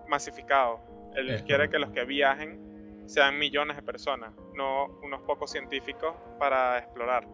masificado. 0.07 0.79
Él 1.15 1.43
quiere 1.45 1.69
que 1.69 1.77
los 1.77 1.91
que 1.91 2.05
viajen 2.05 2.59
sean 3.05 3.37
millones 3.37 3.75
de 3.77 3.83
personas, 3.83 4.33
no 4.55 4.87
unos 5.03 5.21
pocos 5.21 5.51
científicos 5.51 6.15
para 6.39 6.79
explorar 6.79 7.27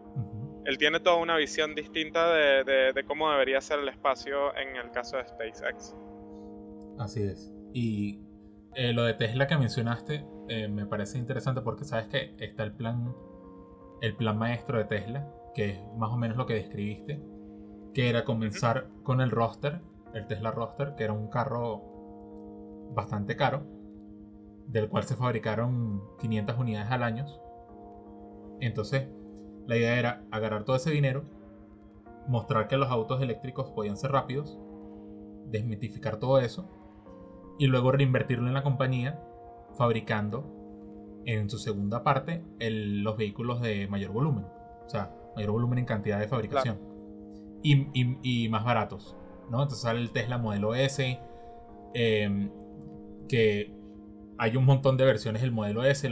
él 0.64 0.78
tiene 0.78 1.00
toda 1.00 1.16
una 1.16 1.36
visión 1.36 1.74
distinta 1.74 2.32
de, 2.32 3.04
cómo 3.06 3.30
debería 3.30 3.60
ser 3.60 3.80
el 3.80 3.88
espacio 3.88 4.54
en 4.56 4.76
el 4.76 4.90
caso 4.90 5.16
de 5.16 5.26
SpaceX. 5.26 5.94
Así 6.98 7.22
es. 7.22 7.52
Y 7.72 8.20
eh, 8.74 8.92
lo 8.92 9.04
de 9.04 9.14
Tesla 9.14 9.46
que 9.46 9.56
mencionaste 9.56 10.24
eh, 10.48 10.68
me 10.68 10.86
parece 10.86 11.18
interesante 11.18 11.60
porque 11.62 11.84
sabes 11.84 12.06
que 12.06 12.34
está 12.38 12.62
el 12.62 12.72
plan, 12.72 13.14
el 14.00 14.16
plan 14.16 14.38
maestro 14.38 14.78
de 14.78 14.84
Tesla, 14.84 15.28
que 15.54 15.70
es 15.70 15.80
más 15.96 16.10
o 16.10 16.16
menos 16.16 16.36
lo 16.36 16.46
que 16.46 16.54
describiste, 16.54 17.20
que 17.92 18.08
era 18.08 18.24
comenzar 18.24 18.88
con 19.02 19.20
el 19.20 19.30
roster, 19.30 19.80
el 20.14 20.26
Tesla 20.26 20.50
roster, 20.50 20.94
que 20.96 21.04
era 21.04 21.12
un 21.12 21.28
carro 21.28 21.82
bastante 22.94 23.36
caro, 23.36 23.66
del 24.68 24.88
cual 24.88 25.04
se 25.04 25.16
fabricaron 25.16 26.02
500 26.20 26.58
unidades 26.58 26.90
al 26.90 27.02
año. 27.02 27.26
Entonces, 28.60 29.08
la 29.66 29.76
idea 29.76 29.98
era 29.98 30.24
agarrar 30.30 30.64
todo 30.64 30.76
ese 30.76 30.90
dinero, 30.90 31.24
mostrar 32.28 32.68
que 32.68 32.76
los 32.76 32.90
autos 32.90 33.20
eléctricos 33.22 33.70
podían 33.70 33.96
ser 33.96 34.12
rápidos, 34.12 34.58
desmitificar 35.46 36.18
todo 36.18 36.38
eso 36.38 36.68
y 37.58 37.66
luego 37.66 37.92
reinvertirlo 37.92 38.48
en 38.48 38.54
la 38.54 38.62
compañía 38.62 39.20
fabricando 39.76 40.44
en 41.24 41.48
su 41.48 41.58
segunda 41.58 42.02
parte 42.02 42.42
los 42.58 43.16
vehículos 43.16 43.60
de 43.60 43.86
mayor 43.88 44.12
volumen, 44.12 44.44
o 44.84 44.88
sea, 44.88 45.14
mayor 45.36 45.52
volumen 45.52 45.78
en 45.78 45.84
cantidad 45.84 46.18
de 46.18 46.28
fabricación 46.28 46.92
y, 47.62 48.48
más 48.48 48.64
baratos. 48.64 49.16
¿no? 49.50 49.62
Entonces 49.62 49.80
sale 49.82 50.00
el 50.00 50.10
Tesla 50.10 50.38
modelo 50.38 50.74
S, 50.74 51.18
em, 51.94 52.50
que 53.28 53.72
hay 54.38 54.56
un 54.56 54.64
montón 54.64 54.96
de 54.96 55.04
versiones. 55.04 55.42
El 55.42 55.52
modelo 55.52 55.84
S 55.84 56.10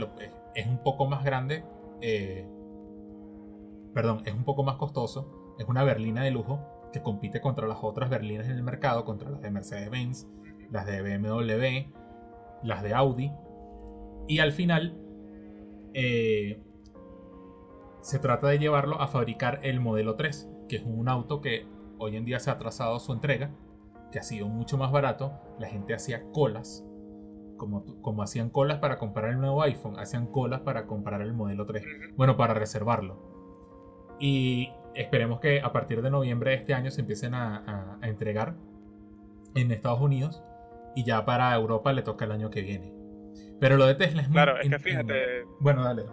es 0.55 0.67
un 0.67 0.77
poco 0.83 1.07
más 1.07 1.23
grande. 1.23 1.63
Eh, 2.01 2.47
perdón, 3.93 4.23
es 4.25 4.33
un 4.33 4.43
poco 4.43 4.63
más 4.63 4.75
costoso. 4.75 5.55
Es 5.57 5.67
una 5.67 5.83
berlina 5.83 6.23
de 6.23 6.31
lujo 6.31 6.59
que 6.91 7.01
compite 7.01 7.41
contra 7.41 7.67
las 7.67 7.79
otras 7.81 8.09
berlinas 8.09 8.47
en 8.47 8.53
el 8.53 8.63
mercado, 8.63 9.05
contra 9.05 9.29
las 9.29 9.41
de 9.41 9.51
Mercedes-Benz, 9.51 10.27
las 10.71 10.85
de 10.85 11.01
BMW, 11.01 11.91
las 12.63 12.83
de 12.83 12.93
Audi. 12.93 13.31
Y 14.27 14.39
al 14.39 14.51
final 14.51 14.97
eh, 15.93 16.61
se 18.01 18.19
trata 18.19 18.47
de 18.47 18.59
llevarlo 18.59 18.99
a 19.01 19.07
fabricar 19.07 19.59
el 19.63 19.79
modelo 19.79 20.15
3, 20.15 20.49
que 20.67 20.77
es 20.77 20.83
un 20.83 21.07
auto 21.09 21.41
que 21.41 21.67
hoy 21.97 22.17
en 22.17 22.25
día 22.25 22.39
se 22.39 22.49
ha 22.49 22.57
trazado 22.57 22.99
su 22.99 23.13
entrega, 23.13 23.51
que 24.11 24.19
ha 24.19 24.23
sido 24.23 24.47
mucho 24.47 24.77
más 24.77 24.91
barato. 24.91 25.33
La 25.59 25.67
gente 25.67 25.93
hacía 25.93 26.23
colas, 26.31 26.85
como, 27.57 28.01
como 28.01 28.23
hacían 28.23 28.49
colas 28.49 28.79
para 28.79 28.97
comprar 28.97 29.29
el 29.31 29.39
nuevo 29.39 29.61
iPhone, 29.61 29.99
hacían 29.99 30.27
colas 30.27 30.61
para 30.61 30.87
comprar 30.87 31.21
el 31.21 31.33
modelo 31.33 31.65
3. 31.65 31.83
Bueno, 32.15 32.37
para 32.37 32.53
reservarlo. 32.53 33.30
Y 34.21 34.71
esperemos 34.93 35.39
que 35.39 35.61
a 35.61 35.73
partir 35.73 36.03
de 36.03 36.11
noviembre 36.11 36.51
de 36.51 36.57
este 36.57 36.75
año 36.75 36.91
se 36.91 37.01
empiecen 37.01 37.33
a, 37.33 37.97
entregar 38.03 38.53
en 39.55 39.71
Estados 39.71 39.99
Unidos 39.99 40.43
y 40.95 41.03
ya 41.03 41.25
para 41.25 41.53
Europa 41.55 41.91
le 41.91 42.03
toca 42.03 42.25
el 42.25 42.31
año 42.31 42.51
que 42.51 42.61
viene. 42.61 42.93
Pero 43.59 43.77
lo 43.77 43.87
de 43.87 43.95
Tesla 43.95 44.21
es 44.21 44.27
muy... 44.27 44.35
Claro, 44.35 44.59
es 44.59 44.69
que 44.69 44.79
fíjate... 44.79 45.45
Bueno, 45.59 45.83
dale. 45.83 46.03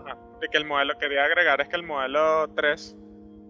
de 0.41 0.49
que 0.51 0.57
el 0.57 0.65
modelo, 0.65 0.97
quería 0.99 1.25
agregar 1.25 1.61
es 1.61 1.69
que 1.69 1.77
el 1.77 1.83
modelo 1.83 2.49
3 2.55 2.97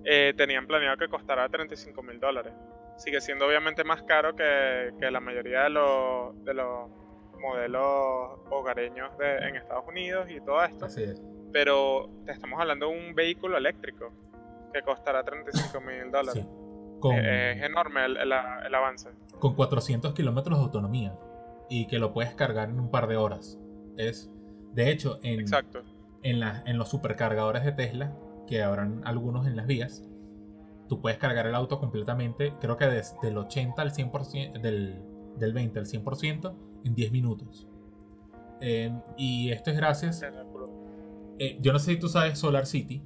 eh, 0.05 0.35
tenían 0.37 0.67
planeado 0.67 0.97
que 0.97 1.09
costara 1.09 1.49
35 1.49 2.03
mil 2.03 2.19
dólares. 2.19 2.53
Sigue 2.97 3.21
siendo 3.21 3.47
obviamente 3.47 3.85
más 3.85 4.03
caro 4.03 4.35
que, 4.35 4.93
que 4.99 5.09
la 5.09 5.21
mayoría 5.21 5.65
de 5.65 5.71
los, 5.71 6.45
de 6.45 6.55
los 6.55 6.91
modelos 7.39 8.41
hogareños 8.51 9.17
de, 9.19 9.37
en 9.37 9.55
Estados 9.55 9.85
Unidos 9.87 10.29
y 10.31 10.41
todo 10.41 10.65
esto. 10.65 10.87
Así 10.87 11.05
es. 11.05 11.23
Pero 11.53 12.11
te 12.27 12.33
estamos 12.33 12.61
hablando 12.61 12.89
de 12.89 12.99
un 12.99 13.15
vehículo 13.15 13.57
eléctrico 13.57 14.13
que 14.73 14.83
costará 14.83 15.23
35 15.23 15.81
mil 15.81 16.11
dólares. 16.11 16.47
Eh, 17.15 17.55
es 17.57 17.63
enorme 17.63 18.05
el, 18.05 18.17
el, 18.17 18.75
avance. 18.75 19.11
Con 19.39 19.55
400 19.55 20.15
kilómetros 20.15 20.59
de 20.59 20.65
autonomía 20.65 21.17
y 21.69 21.87
que 21.87 21.99
lo 21.99 22.13
puedes 22.13 22.35
cargar 22.35 22.71
en 22.71 22.81
un 22.81 22.91
par 22.91 23.07
de 23.07 23.17
horas. 23.17 23.59
Es, 23.97 24.31
de 24.73 24.91
hecho, 24.91 25.21
en, 25.23 25.41
Exacto. 25.41 25.83
En, 26.23 26.41
la, 26.41 26.63
en 26.67 26.79
los 26.79 26.89
supercargadores 26.89 27.65
de 27.65 27.73
Tesla, 27.73 28.17
que 28.47 28.63
habrán 28.63 29.03
algunos 29.05 29.47
en 29.47 29.57
las 29.57 29.67
vías, 29.67 30.03
tú 30.89 31.01
puedes 31.01 31.19
cargar 31.19 31.47
el 31.47 31.55
auto 31.55 31.79
completamente, 31.79 32.55
creo 32.61 32.77
que 32.77 32.87
desde 32.87 33.29
el 33.29 33.39
80 33.39 33.81
al 33.81 33.93
100%, 33.93 34.61
del, 34.61 35.03
del 35.37 35.53
20 35.53 35.79
al 35.79 35.87
100% 35.87 36.55
en 36.85 36.95
10 36.95 37.13
minutos. 37.13 37.69
Em, 38.61 39.01
y 39.17 39.53
esto 39.53 39.71
es 39.71 39.77
gracias. 39.77 40.23
Eh, 41.39 41.59
yo 41.61 41.73
no 41.73 41.79
sé 41.79 41.93
si 41.93 41.99
tú 42.01 42.09
sabes 42.09 42.39
Solar 42.39 42.67
City, 42.67 43.03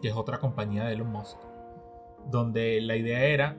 que 0.00 0.08
es 0.08 0.14
otra 0.14 0.38
compañía 0.38 0.84
de 0.84 0.94
Elon 0.94 1.10
Musk, 1.10 1.38
donde 2.30 2.80
la 2.80 2.96
idea 2.96 3.24
era 3.24 3.56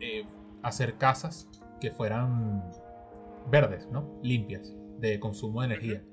eh, 0.00 0.24
hacer 0.62 0.96
casas 0.96 1.48
que 1.80 1.90
fueran 1.90 2.64
verdes, 3.50 3.88
¿no? 3.90 4.18
Limpias, 4.22 4.74
de 4.98 5.20
consumo 5.20 5.60
de 5.60 5.66
energía, 5.66 6.04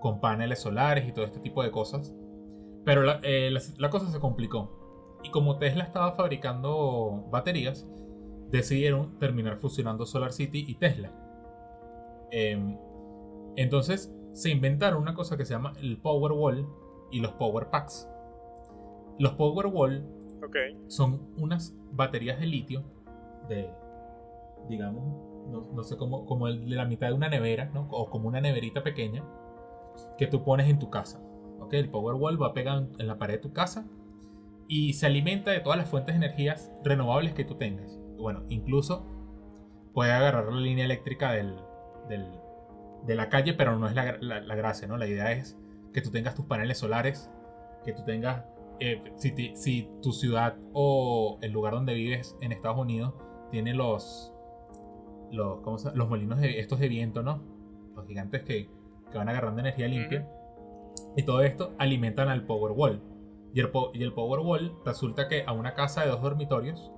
con 0.00 0.20
paneles 0.20 0.60
solares 0.60 1.08
y 1.08 1.12
todo 1.12 1.24
este 1.24 1.40
tipo 1.40 1.62
de 1.62 1.70
cosas. 1.70 2.14
Pero 2.84 3.02
la, 3.02 3.20
eh, 3.22 3.52
la 3.78 3.90
cosa 3.90 4.10
se 4.10 4.18
complicó. 4.20 5.18
Y 5.22 5.30
como 5.30 5.58
Tesla 5.58 5.84
estaba 5.84 6.12
fabricando 6.12 7.26
baterías, 7.30 7.86
decidieron 8.50 9.18
terminar 9.18 9.58
fusionando 9.58 10.06
Solar 10.06 10.32
City 10.32 10.64
y 10.66 10.74
Tesla. 10.74 11.12
Em, 12.30 12.78
entonces 13.56 14.14
se 14.32 14.50
inventaron 14.50 15.02
una 15.02 15.14
cosa 15.14 15.36
que 15.36 15.44
se 15.44 15.54
llama 15.54 15.72
el 15.80 15.98
Powerwall 15.98 16.66
y 17.10 17.20
los 17.20 17.32
Power 17.32 17.70
Packs. 17.70 18.08
Los 19.20 19.34
Powerwall 19.34 20.02
son 20.88 21.20
unas 21.36 21.76
baterías 21.92 22.40
de 22.40 22.46
litio 22.46 22.84
de, 23.48 23.70
digamos, 24.68 25.04
no, 25.74 25.82
sé 25.82 25.98
cómo, 25.98 26.24
como 26.24 26.48
el 26.48 26.68
de 26.68 26.74
la 26.74 26.86
mitad 26.86 27.08
de 27.08 27.12
una 27.12 27.28
nevera, 27.28 27.70
¿no? 27.74 27.86
o 27.90 28.08
como 28.08 28.28
una 28.28 28.40
neverita 28.40 28.82
pequeña 28.82 29.22
que 30.16 30.26
tú 30.26 30.42
pones 30.42 30.70
en 30.70 30.78
tu 30.78 30.88
casa. 30.88 31.20
¿okay? 31.60 31.80
El 31.80 31.90
Powerwall 31.90 32.40
va 32.40 32.54
pegado 32.54 32.88
en 32.98 33.06
la 33.06 33.18
pared 33.18 33.34
de 33.34 33.40
tu 33.40 33.52
casa 33.52 33.86
y 34.68 34.94
se 34.94 35.04
alimenta 35.04 35.50
de 35.50 35.60
todas 35.60 35.78
las 35.78 35.90
fuentes 35.90 36.14
de 36.14 36.24
energías 36.24 36.72
renovables 36.82 37.34
que 37.34 37.44
tú 37.44 37.56
tengas. 37.56 38.00
Bueno, 38.16 38.44
incluso 38.48 39.04
puede 39.92 40.12
agarrar 40.12 40.50
la 40.50 40.60
línea 40.60 40.86
eléctrica 40.86 41.32
del, 41.32 41.56
de 42.08 43.14
la 43.14 43.28
calle, 43.28 43.52
pero 43.52 43.78
no 43.78 43.86
es 43.86 43.94
la, 43.94 44.16
la, 44.18 44.54
gracia, 44.54 44.88
¿no? 44.88 44.96
La 44.96 45.06
idea 45.06 45.32
es 45.32 45.58
que 45.92 46.00
tú 46.00 46.10
tengas 46.10 46.34
tus 46.34 46.46
paneles 46.46 46.78
solares, 46.78 47.30
que 47.84 47.92
tú 47.92 48.02
tengas, 48.04 48.44
eh, 48.80 49.02
si, 49.16 49.54
si, 49.54 49.88
tu 50.02 50.12
ciudad 50.12 50.56
o 50.72 51.38
el 51.42 51.52
lugar 51.52 51.74
donde 51.74 51.94
vives 51.94 52.36
en 52.40 52.52
Estados 52.52 52.78
Unidos 52.78 53.14
tiene 53.50 53.74
los, 53.74 54.32
los, 55.30 55.60
¿cómo 55.60 55.78
se, 55.78 55.94
los 55.94 56.08
molinos 56.08 56.40
de, 56.40 56.60
estos 56.60 56.80
de 56.80 56.88
viento, 56.88 57.22
¿no? 57.22 57.42
Los 57.94 58.06
gigantes 58.06 58.42
que, 58.42 58.70
que 59.10 59.18
van 59.18 59.28
agarrando 59.28 59.60
energía 59.60 59.88
limpia. 59.88 60.28
Y 61.16 61.24
todo 61.24 61.42
esto 61.42 61.74
alimentan 61.78 62.28
al 62.28 62.46
Powerwall. 62.46 63.02
Y 63.52 63.60
el, 63.60 63.70
y 63.94 64.02
el 64.02 64.12
Powerwall 64.12 64.76
resulta 64.84 65.28
que 65.28 65.44
a 65.46 65.52
una 65.52 65.74
casa 65.74 66.02
de 66.02 66.10
dos 66.10 66.22
dormitorios 66.22 66.90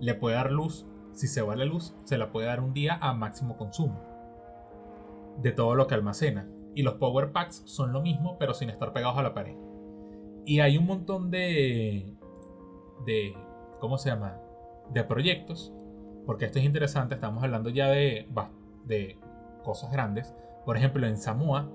le 0.00 0.14
puede 0.14 0.36
dar 0.36 0.52
luz. 0.52 0.86
Si 1.12 1.26
se 1.28 1.42
va 1.42 1.56
la 1.56 1.64
luz, 1.64 1.94
se 2.04 2.18
la 2.18 2.32
puede 2.32 2.46
dar 2.46 2.60
un 2.60 2.74
día 2.74 2.98
a 3.00 3.14
máximo 3.14 3.56
consumo 3.56 4.00
de 5.38 5.52
todo 5.52 5.74
lo 5.74 5.86
que 5.86 5.94
almacena. 5.94 6.48
Y 6.74 6.82
los 6.82 6.94
Power 6.94 7.32
Packs 7.32 7.62
son 7.66 7.92
lo 7.92 8.00
mismo, 8.00 8.36
pero 8.38 8.54
sin 8.54 8.70
estar 8.70 8.92
pegados 8.92 9.18
a 9.18 9.22
la 9.22 9.34
pared. 9.34 9.56
Y 10.44 10.60
hay 10.60 10.78
un 10.78 10.86
montón 10.86 11.30
de. 11.30 12.16
de. 13.06 13.34
¿Cómo 13.80 13.98
se 13.98 14.10
llama? 14.10 14.40
De 14.92 15.04
proyectos. 15.04 15.72
Porque 16.26 16.46
esto 16.46 16.58
es 16.58 16.64
interesante, 16.64 17.14
estamos 17.14 17.42
hablando 17.44 17.68
ya 17.68 17.88
de, 17.88 18.26
de 18.84 19.18
cosas 19.62 19.92
grandes. 19.92 20.34
Por 20.64 20.76
ejemplo, 20.76 21.06
en 21.06 21.18
Samoa, 21.18 21.70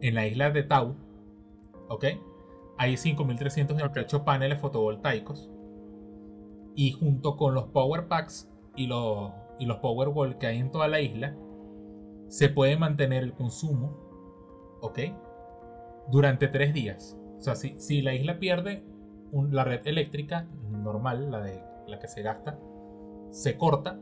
en 0.00 0.14
la 0.14 0.26
isla 0.26 0.50
de 0.50 0.62
Tau, 0.62 0.96
¿ok? 1.88 2.04
Hay 2.78 2.94
5.328 2.94 4.24
paneles 4.24 4.58
fotovoltaicos. 4.60 5.50
Y 6.74 6.92
junto 6.92 7.36
con 7.36 7.54
los 7.54 7.64
Power 7.64 8.08
Packs 8.08 8.50
y 8.76 8.86
los, 8.86 9.32
y 9.58 9.66
los 9.66 9.78
Powerwall 9.78 10.38
que 10.38 10.46
hay 10.46 10.58
en 10.58 10.70
toda 10.70 10.88
la 10.88 11.00
isla, 11.00 11.34
se 12.28 12.48
puede 12.48 12.76
mantener 12.76 13.22
el 13.22 13.32
consumo, 13.32 14.78
¿ok? 14.80 15.00
Durante 16.10 16.48
tres 16.48 16.74
días. 16.74 17.18
O 17.38 17.40
sea, 17.40 17.54
si, 17.54 17.78
si 17.78 18.02
la 18.02 18.14
isla 18.14 18.38
pierde 18.38 18.84
la 19.50 19.64
red 19.64 19.86
eléctrica 19.86 20.46
normal, 20.70 21.30
la, 21.30 21.40
de, 21.40 21.62
la 21.86 21.98
que 21.98 22.08
se 22.08 22.22
gasta, 22.22 22.58
se 23.30 23.56
corta, 23.56 23.98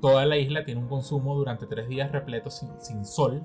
toda 0.00 0.26
la 0.26 0.36
isla 0.36 0.64
tiene 0.64 0.80
un 0.80 0.88
consumo 0.88 1.34
durante 1.34 1.66
tres 1.66 1.88
días 1.88 2.12
repleto 2.12 2.50
sin, 2.50 3.04
sol, 3.04 3.42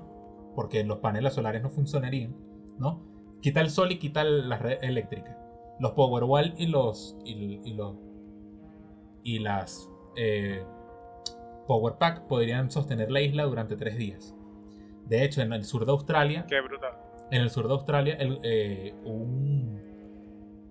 porque 0.54 0.84
los 0.84 0.98
paneles 0.98 1.34
solares 1.34 1.62
no 1.62 1.70
funcionarían, 1.70 2.36
¿no? 2.78 3.02
Quita 3.40 3.60
el 3.60 3.70
sol 3.70 3.92
y 3.92 3.98
quita 3.98 4.24
la 4.24 4.58
red 4.58 4.78
eléctrica. 4.82 5.38
Los 5.78 5.92
Powerwall 5.92 6.54
y 6.58 6.66
los. 6.66 7.16
y, 7.24 7.72
los. 7.72 7.96
y 9.22 9.38
las. 9.38 9.88
Eh, 10.16 10.62
Power 11.66 11.94
Pack 11.94 12.26
podrían 12.26 12.70
sostener 12.70 13.10
la 13.10 13.22
isla 13.22 13.44
durante 13.44 13.76
tres 13.76 13.96
días. 13.96 14.34
De 15.06 15.24
hecho, 15.24 15.40
en 15.40 15.52
el 15.52 15.64
sur 15.64 15.86
de 15.86 15.92
Australia. 15.92 16.44
Qué 16.46 16.60
brutal. 16.60 16.92
En 17.30 17.42
el 17.42 17.50
sur 17.50 17.66
de 17.68 17.74
Australia, 17.74 18.16
eh, 18.18 18.94
un, 19.04 19.80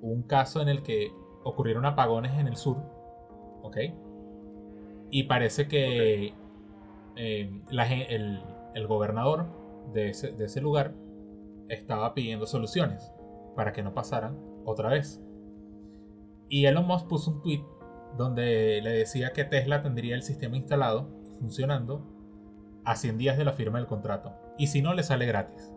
un 0.01 0.23
caso 0.23 0.61
en 0.61 0.69
el 0.69 0.83
que 0.83 1.11
ocurrieron 1.43 1.85
apagones 1.85 2.33
en 2.37 2.47
el 2.47 2.55
sur. 2.55 2.77
¿Ok? 3.61 3.77
Y 5.11 5.23
parece 5.23 5.67
que 5.67 6.33
eh, 7.15 7.51
el, 8.73 8.87
gobernador 8.87 9.47
de 9.93 10.09
ese, 10.09 10.31
de 10.31 10.45
ese 10.45 10.61
lugar 10.61 10.93
estaba 11.67 12.13
pidiendo 12.13 12.45
soluciones 12.45 13.11
para 13.55 13.73
que 13.73 13.83
no 13.83 13.93
pasaran 13.93 14.37
otra 14.65 14.89
vez. 14.89 15.21
Y 16.47 16.65
Elon 16.65 16.87
Musk 16.87 17.07
puso 17.07 17.31
un 17.31 17.41
tweet 17.41 17.63
donde 18.17 18.81
le 18.81 18.91
decía 18.91 19.33
que 19.33 19.43
Tesla 19.43 19.81
tendría 19.81 20.15
el 20.15 20.23
sistema 20.23 20.57
instalado, 20.57 21.09
funcionando, 21.39 22.05
a 22.85 22.95
100 22.95 23.17
días 23.17 23.37
de 23.37 23.45
la 23.45 23.53
firma 23.53 23.77
del 23.79 23.87
contrato. 23.87 24.33
Y 24.57 24.67
si 24.67 24.81
no, 24.81 24.93
le 24.93 25.03
sale 25.03 25.25
gratis. 25.25 25.71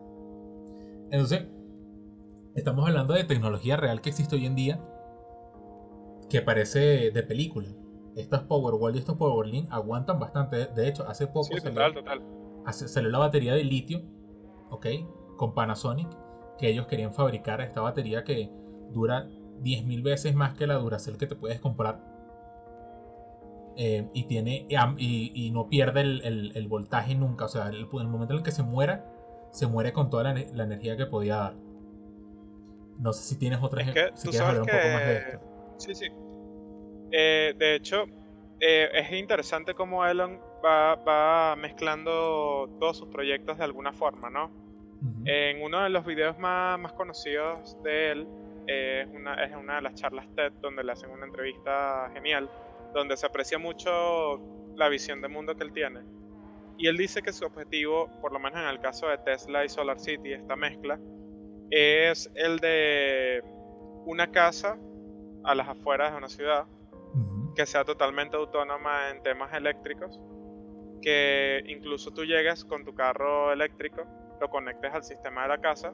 Entonces, 1.13 1.45
estamos 2.55 2.89
hablando 2.89 3.13
de 3.13 3.25
tecnología 3.25 3.77
real 3.77 4.01
que 4.01 4.09
existe 4.09 4.35
hoy 4.35 4.47
en 4.47 4.55
día, 4.55 4.81
que 6.31 6.41
parece 6.41 7.11
de 7.11 7.23
película. 7.23 7.69
Estas 8.17 8.45
Powerwall 8.45 8.97
y 8.97 8.99
estos 8.99 9.17
Powerlink 9.17 9.71
aguantan 9.71 10.19
bastante. 10.19 10.67
De 10.67 10.89
hecho, 10.89 11.07
hace 11.07 11.27
poco 11.27 11.45
sí, 11.45 11.61
total, 11.63 11.93
total. 11.93 12.23
salió 12.73 13.11
la 13.11 13.19
batería 13.19 13.53
de 13.53 13.63
litio, 13.63 14.01
¿ok? 14.71 14.87
Con 15.37 15.53
Panasonic, 15.53 16.09
que 16.57 16.71
ellos 16.71 16.87
querían 16.87 17.13
fabricar 17.13 17.61
esta 17.61 17.83
batería 17.83 18.25
que 18.25 18.51
dura 18.91 19.29
10.000 19.61 20.03
veces 20.03 20.35
más 20.35 20.55
que 20.55 20.67
la 20.67 20.77
Duracell 20.77 21.19
que 21.19 21.27
te 21.27 21.37
puedes 21.37 21.61
comprar 21.61 22.01
eh, 23.77 24.09
y, 24.15 24.25
tiene, 24.25 24.67
y, 24.97 25.51
no 25.53 25.69
pierde 25.69 26.01
el, 26.01 26.67
voltaje 26.69 27.15
nunca. 27.15 27.45
O 27.45 27.49
sea, 27.49 27.69
el, 27.69 27.81
el, 27.81 28.09
momento 28.09 28.33
en 28.33 28.39
el 28.39 28.43
que 28.43 28.51
se 28.51 28.63
muera, 28.63 29.12
se 29.53 29.67
muere 29.67 29.93
con 29.93 30.11
toda 30.11 30.35
la, 30.35 30.65
energía 30.65 30.97
que 30.97 31.07
podía 31.07 31.37
dar. 31.37 31.55
No 32.99 33.13
sé 33.13 33.23
si 33.23 33.39
tienes 33.39 33.63
otra 33.63 33.83
es 33.83 33.89
si 34.15 34.29
quieres 34.29 34.41
hablar 34.41 34.63
un 34.63 34.67
poco 34.67 34.89
más 34.93 35.07
de 35.07 35.17
esto. 35.17 35.41
Sí, 35.77 35.95
sí. 35.95 36.07
Eh, 37.11 37.55
de 37.59 37.75
hecho, 37.75 38.07
eh, 38.61 38.89
es 38.95 39.13
interesante 39.13 39.75
cómo 39.75 40.05
Elon 40.05 40.41
va, 40.65 40.95
va, 40.97 41.57
mezclando 41.57 42.77
todos 42.81 42.97
sus 42.97 43.09
proyectos 43.09 43.59
de 43.59 43.65
alguna 43.65 43.93
forma, 43.93 44.31
¿no? 44.31 44.63
En 45.25 45.61
uno 45.61 45.83
de 45.83 45.89
los 45.89 46.07
videos 46.07 46.39
más, 46.39 46.79
más 46.79 46.93
conocidos 46.93 47.77
de 47.83 48.13
él, 48.13 48.29
es, 48.69 49.09
una, 49.09 49.35
es 49.43 49.53
una 49.57 49.77
de 49.77 49.83
las 49.83 49.95
charlas 49.95 50.27
TED 50.37 50.53
donde 50.61 50.85
le 50.85 50.93
hacen 50.93 51.11
una 51.11 51.27
entrevista 51.27 52.09
genial, 52.15 52.49
donde 52.95 53.17
se 53.17 53.27
aprecia 53.27 53.59
mucho 53.59 54.41
la 54.77 54.89
visión 54.89 55.21
de 55.21 55.27
mundo 55.27 55.57
que 55.57 55.65
él 55.65 55.73
tiene. 55.73 56.01
Y 56.79 56.89
él 56.89 56.97
dice 56.97 57.23
que 57.23 57.33
su 57.33 57.45
objetivo, 57.45 58.09
por 58.21 58.33
lo 58.33 58.39
menos 58.39 58.61
en 58.61 58.69
el 58.69 58.81
caso 58.81 59.09
de 59.09 59.19
Tesla 59.19 59.65
y 59.65 59.69
Solar 59.69 60.01
City, 60.01 60.33
esta 60.33 60.57
mezcla, 60.57 60.99
es 61.71 62.31
el 62.35 62.59
de 62.59 63.43
una 64.05 64.31
casa 64.31 64.79
a 65.45 65.55
las 65.55 65.69
afueras 65.69 66.13
de 66.13 66.19
una 66.19 66.29
ciudad 66.29 66.67
que 67.55 67.67
sea 67.67 67.85
totalmente 67.85 68.37
autónoma 68.37 69.11
en 69.11 69.23
temas 69.23 69.53
eléctricos, 69.53 70.19
que 71.03 71.63
incluso 71.67 72.11
tú 72.13 72.25
llegues 72.25 72.65
con 72.65 72.85
tu 72.85 72.95
carro 72.95 73.53
eléctrico, 73.53 74.05
lo 74.41 74.49
conectes 74.49 74.93
al 74.93 75.05
sistema 75.05 75.43
de 75.43 75.49
la 75.49 75.59
casa, 75.59 75.93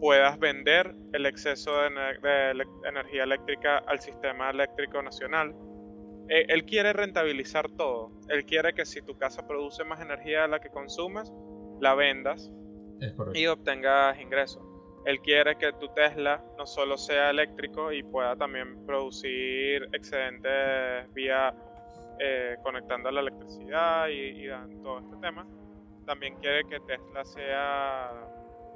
puedas 0.00 0.38
vender 0.38 0.94
el 1.12 1.26
exceso 1.26 1.70
de, 1.76 1.88
energía 2.88 3.22
eléctrica 3.22 3.78
al 3.86 4.00
sistema 4.00 4.50
eléctrico 4.50 5.00
nacional. 5.00 5.54
Eh, 6.34 6.46
él 6.48 6.64
quiere 6.64 6.94
rentabilizar 6.94 7.68
todo. 7.72 8.10
Él 8.30 8.46
quiere 8.46 8.72
que 8.72 8.86
si 8.86 9.02
tu 9.02 9.18
casa 9.18 9.46
produce 9.46 9.84
más 9.84 10.00
energía 10.00 10.42
de 10.42 10.48
la 10.48 10.60
que 10.60 10.70
consumes, 10.70 11.30
la 11.78 11.94
vendas 11.94 12.50
y 13.34 13.46
obtengas 13.48 14.18
ingresos. 14.18 14.62
Él 15.04 15.20
quiere 15.20 15.56
que 15.56 15.74
tu 15.74 15.88
Tesla 15.88 16.42
no 16.56 16.64
solo 16.64 16.96
sea 16.96 17.28
eléctrico 17.28 17.92
y 17.92 18.02
pueda 18.02 18.34
también 18.34 18.86
producir 18.86 19.86
excedentes 19.92 21.12
vía 21.12 21.54
eh, 22.18 22.56
conectando 22.62 23.10
a 23.10 23.12
la 23.12 23.20
electricidad 23.20 24.08
y, 24.08 24.48
todo 24.82 25.00
este 25.00 25.16
tema. 25.16 25.46
También 26.06 26.36
quiere 26.36 26.64
que 26.64 26.80
Tesla 26.80 27.26
sea 27.26 28.10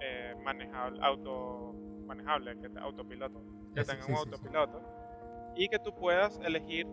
eh, 0.02 0.34
manejable, 0.44 1.00
auto 1.02 1.74
manejable, 2.04 2.54
que 2.60 2.68
autopiloto, 2.80 3.42
que 3.74 3.82
tenga 3.82 4.04
un 4.04 4.14
autopiloto 4.16 4.82
y 5.56 5.68
que 5.68 5.78
tú 5.78 5.94
puedas 5.94 6.38
elegir 6.44 6.86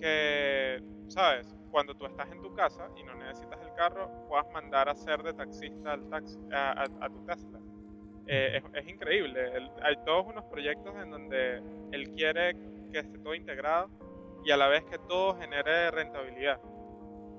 que, 0.00 0.82
sabes, 1.08 1.54
cuando 1.70 1.94
tú 1.94 2.06
estás 2.06 2.30
en 2.32 2.40
tu 2.42 2.54
casa 2.54 2.88
y 2.96 3.02
no 3.04 3.14
necesitas 3.14 3.60
el 3.62 3.72
carro, 3.74 4.10
puedas 4.28 4.50
mandar 4.52 4.88
a 4.88 4.92
hacer 4.92 5.22
de 5.22 5.32
taxista 5.34 5.92
al 5.92 6.08
taxi, 6.08 6.38
a 6.50 7.08
tu 7.08 7.24
Tesla 7.24 7.60
eh, 8.32 8.62
es, 8.74 8.88
increíble. 8.88 9.40
hay 9.82 9.96
todos 10.04 10.24
unos 10.28 10.44
proyectos 10.44 10.94
en 11.02 11.10
donde 11.10 11.60
él 11.90 12.12
quiere 12.12 12.54
que 12.92 13.00
esté 13.00 13.18
todo 13.18 13.34
integrado 13.34 13.90
y 14.44 14.52
a 14.52 14.56
la 14.56 14.68
vez 14.68 14.84
que 14.84 14.98
todo 14.98 15.34
genere 15.34 15.90
rentabilidad. 15.90 16.60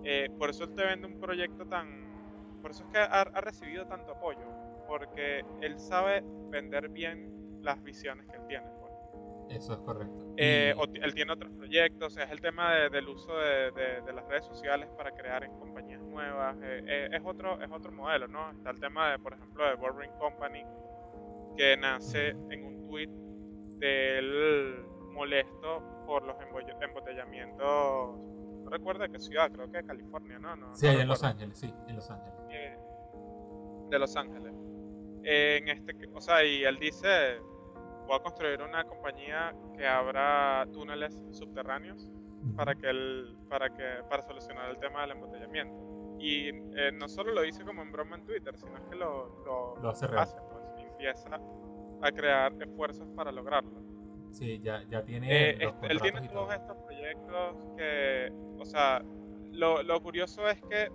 Eh, 0.04 0.30
por 0.38 0.50
eso 0.50 0.66
él 0.66 0.76
te 0.76 0.84
vende 0.84 1.08
un 1.08 1.18
proyecto 1.18 1.66
tan... 1.66 2.12
Por 2.62 2.72
eso 2.72 2.84
es 2.84 2.90
que 2.90 2.98
ha, 2.98 3.24
recibido 3.24 3.88
tanto 3.88 4.12
apoyo, 4.12 4.46
porque 4.86 5.46
él 5.62 5.80
sabe 5.80 6.26
vender 6.50 6.90
bien 6.90 7.62
las 7.62 7.82
visiones 7.82 8.28
que 8.28 8.36
él 8.36 8.48
tiene. 8.48 8.66
Eso 9.52 9.74
es 9.74 9.80
correcto. 9.80 10.34
Eh, 10.38 10.74
él 11.02 11.14
tiene 11.14 11.34
otros 11.34 11.52
proyectos, 11.52 12.18
es 12.18 12.30
el 12.32 12.40
tema 12.40 12.74
del 12.90 13.08
uso 13.08 13.38
de, 13.38 13.72
de, 13.72 14.14
las 14.14 14.26
redes 14.28 14.46
sociales 14.46 14.90
para 14.98 15.12
crear 15.12 15.44
en 15.44 15.52
compañías 15.60 16.02
nuevas, 16.02 16.58
es, 16.62 17.22
otro, 17.24 17.62
es 17.62 17.70
otro 17.72 17.92
modelo, 17.92 18.28
¿no? 18.28 18.52
Está 18.52 18.72
el 18.72 18.80
tema 18.80 19.12
de, 19.12 19.20
por 19.20 19.34
ejemplo, 19.34 19.68
de 19.68 19.76
Boring 19.76 20.12
Company, 20.20 20.64
que 21.58 21.76
nace 21.78 22.30
en 22.30 22.64
un 22.66 22.88
tuit 22.88 23.10
del 23.80 24.86
molesto 25.12 26.04
por 26.06 26.24
los 26.24 26.36
embotellamientos. 26.82 28.18
No 28.64 28.70
recuerdo 28.70 29.04
de 29.04 29.12
qué 29.12 29.20
ciudad, 29.20 29.52
creo 29.52 29.70
que 29.70 29.78
de 29.78 29.86
California, 29.86 30.40
¿no? 30.40 30.56
no 30.56 30.76
sí, 30.76 30.88
en 30.88 31.08
Los 31.08 31.24
Ángeles, 31.24 31.58
sí, 31.58 31.74
en 31.88 31.96
Los 31.96 32.10
Ángeles. 32.10 32.40
Eh, 32.52 32.78
de 33.90 34.00
Los 34.00 34.16
Ángeles. 34.16 34.54
en 35.24 35.68
este, 35.68 35.94
o 36.14 36.22
sea, 36.22 36.44
y 36.44 36.64
él 36.64 36.78
dice, 36.80 37.40
voy 38.12 38.20
a 38.20 38.24
construir 38.24 38.62
una 38.62 38.84
compañía 38.84 39.56
que 39.78 39.88
abra 39.88 40.68
túneles 40.74 41.24
subterráneos 41.32 42.10
para 42.58 42.76
que 42.76 42.90
el, 42.90 43.38
para 43.48 43.70
que 43.70 44.04
para 44.10 44.22
solucionar 44.22 44.70
el 44.70 44.78
tema 44.80 45.02
del 45.02 45.12
embotellamiento. 45.12 46.18
Y 46.20 46.50
eh, 46.50 46.92
no 46.94 47.08
solo 47.08 47.32
lo 47.32 47.42
dice 47.42 47.64
como 47.64 47.82
en 47.82 47.92
broma 47.92 48.18
en 48.18 48.26
Twitter, 48.26 48.54
sino 48.58 48.74
que 48.90 48.98
lo, 48.98 49.78
lo, 49.82 49.90
hace, 49.90 50.08
hace 50.08 50.36
empieza 50.78 51.40
a 52.02 52.12
crear 52.12 52.54
esfuerzos 52.62 53.08
para 53.16 53.32
lograrlo. 53.32 53.82
Sí, 54.32 54.60
ya, 54.62 54.84
ya 54.90 55.04
tiene. 55.06 55.52
Eh, 55.52 55.74
él 55.84 56.02
tiene 56.02 56.28
todos 56.28 56.54
estos 56.54 56.76
proyectos 56.84 57.66
que, 57.78 58.30
o 58.60 58.66
sea, 58.66 59.02
lo, 59.54 59.84
lo, 59.84 60.02
curioso 60.02 60.50
es 60.50 60.62
que 60.64 60.92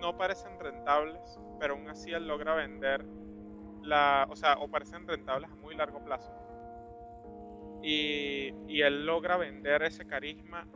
no 0.00 0.16
parecen 0.16 0.58
rentables, 0.60 1.40
pero 1.58 1.74
aún 1.74 1.88
así 1.88 2.12
él 2.12 2.28
logra 2.28 2.54
vender 2.54 3.04
la, 3.82 4.26
o 4.30 4.36
sea, 4.36 4.54
o 4.58 4.68
parecen 4.68 5.06
rentables 5.06 5.50
a 5.50 5.54
muy 5.56 5.74
largo 5.74 6.02
plazo. 6.04 6.32
Y, 7.82 8.54
y 8.68 8.82
él 8.82 9.04
logra 9.06 9.36
vender 9.36 9.82
ese 9.82 10.06
carisma 10.06 10.66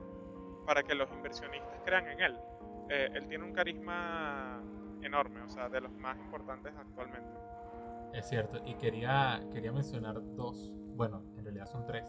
para 0.67 0.83
que 0.83 0.95
los 0.95 1.11
inversionistas 1.13 1.81
crean 1.85 2.09
en 2.09 2.21
él. 2.21 2.37
Eh, 2.91 3.09
él 3.15 3.27
tiene 3.29 3.45
un 3.45 3.53
carisma 3.53 4.63
enorme, 5.03 5.41
o 5.43 5.49
sea, 5.49 5.69
de 5.69 5.81
los 5.81 5.93
más 5.93 6.19
importantes 6.19 6.75
actualmente. 6.77 7.31
Es 8.13 8.29
cierto, 8.29 8.61
y 8.65 8.75
quería, 8.75 9.43
quería 9.53 9.73
mencionar 9.73 10.17
dos, 10.35 10.73
bueno, 10.95 11.23
en 11.37 11.45
realidad 11.45 11.67
son 11.67 11.87
tres 11.87 12.05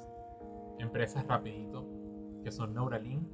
empresas 0.80 1.26
rapidito, 1.28 1.86
que 2.44 2.52
son 2.52 2.74
Neuralink. 2.74 3.28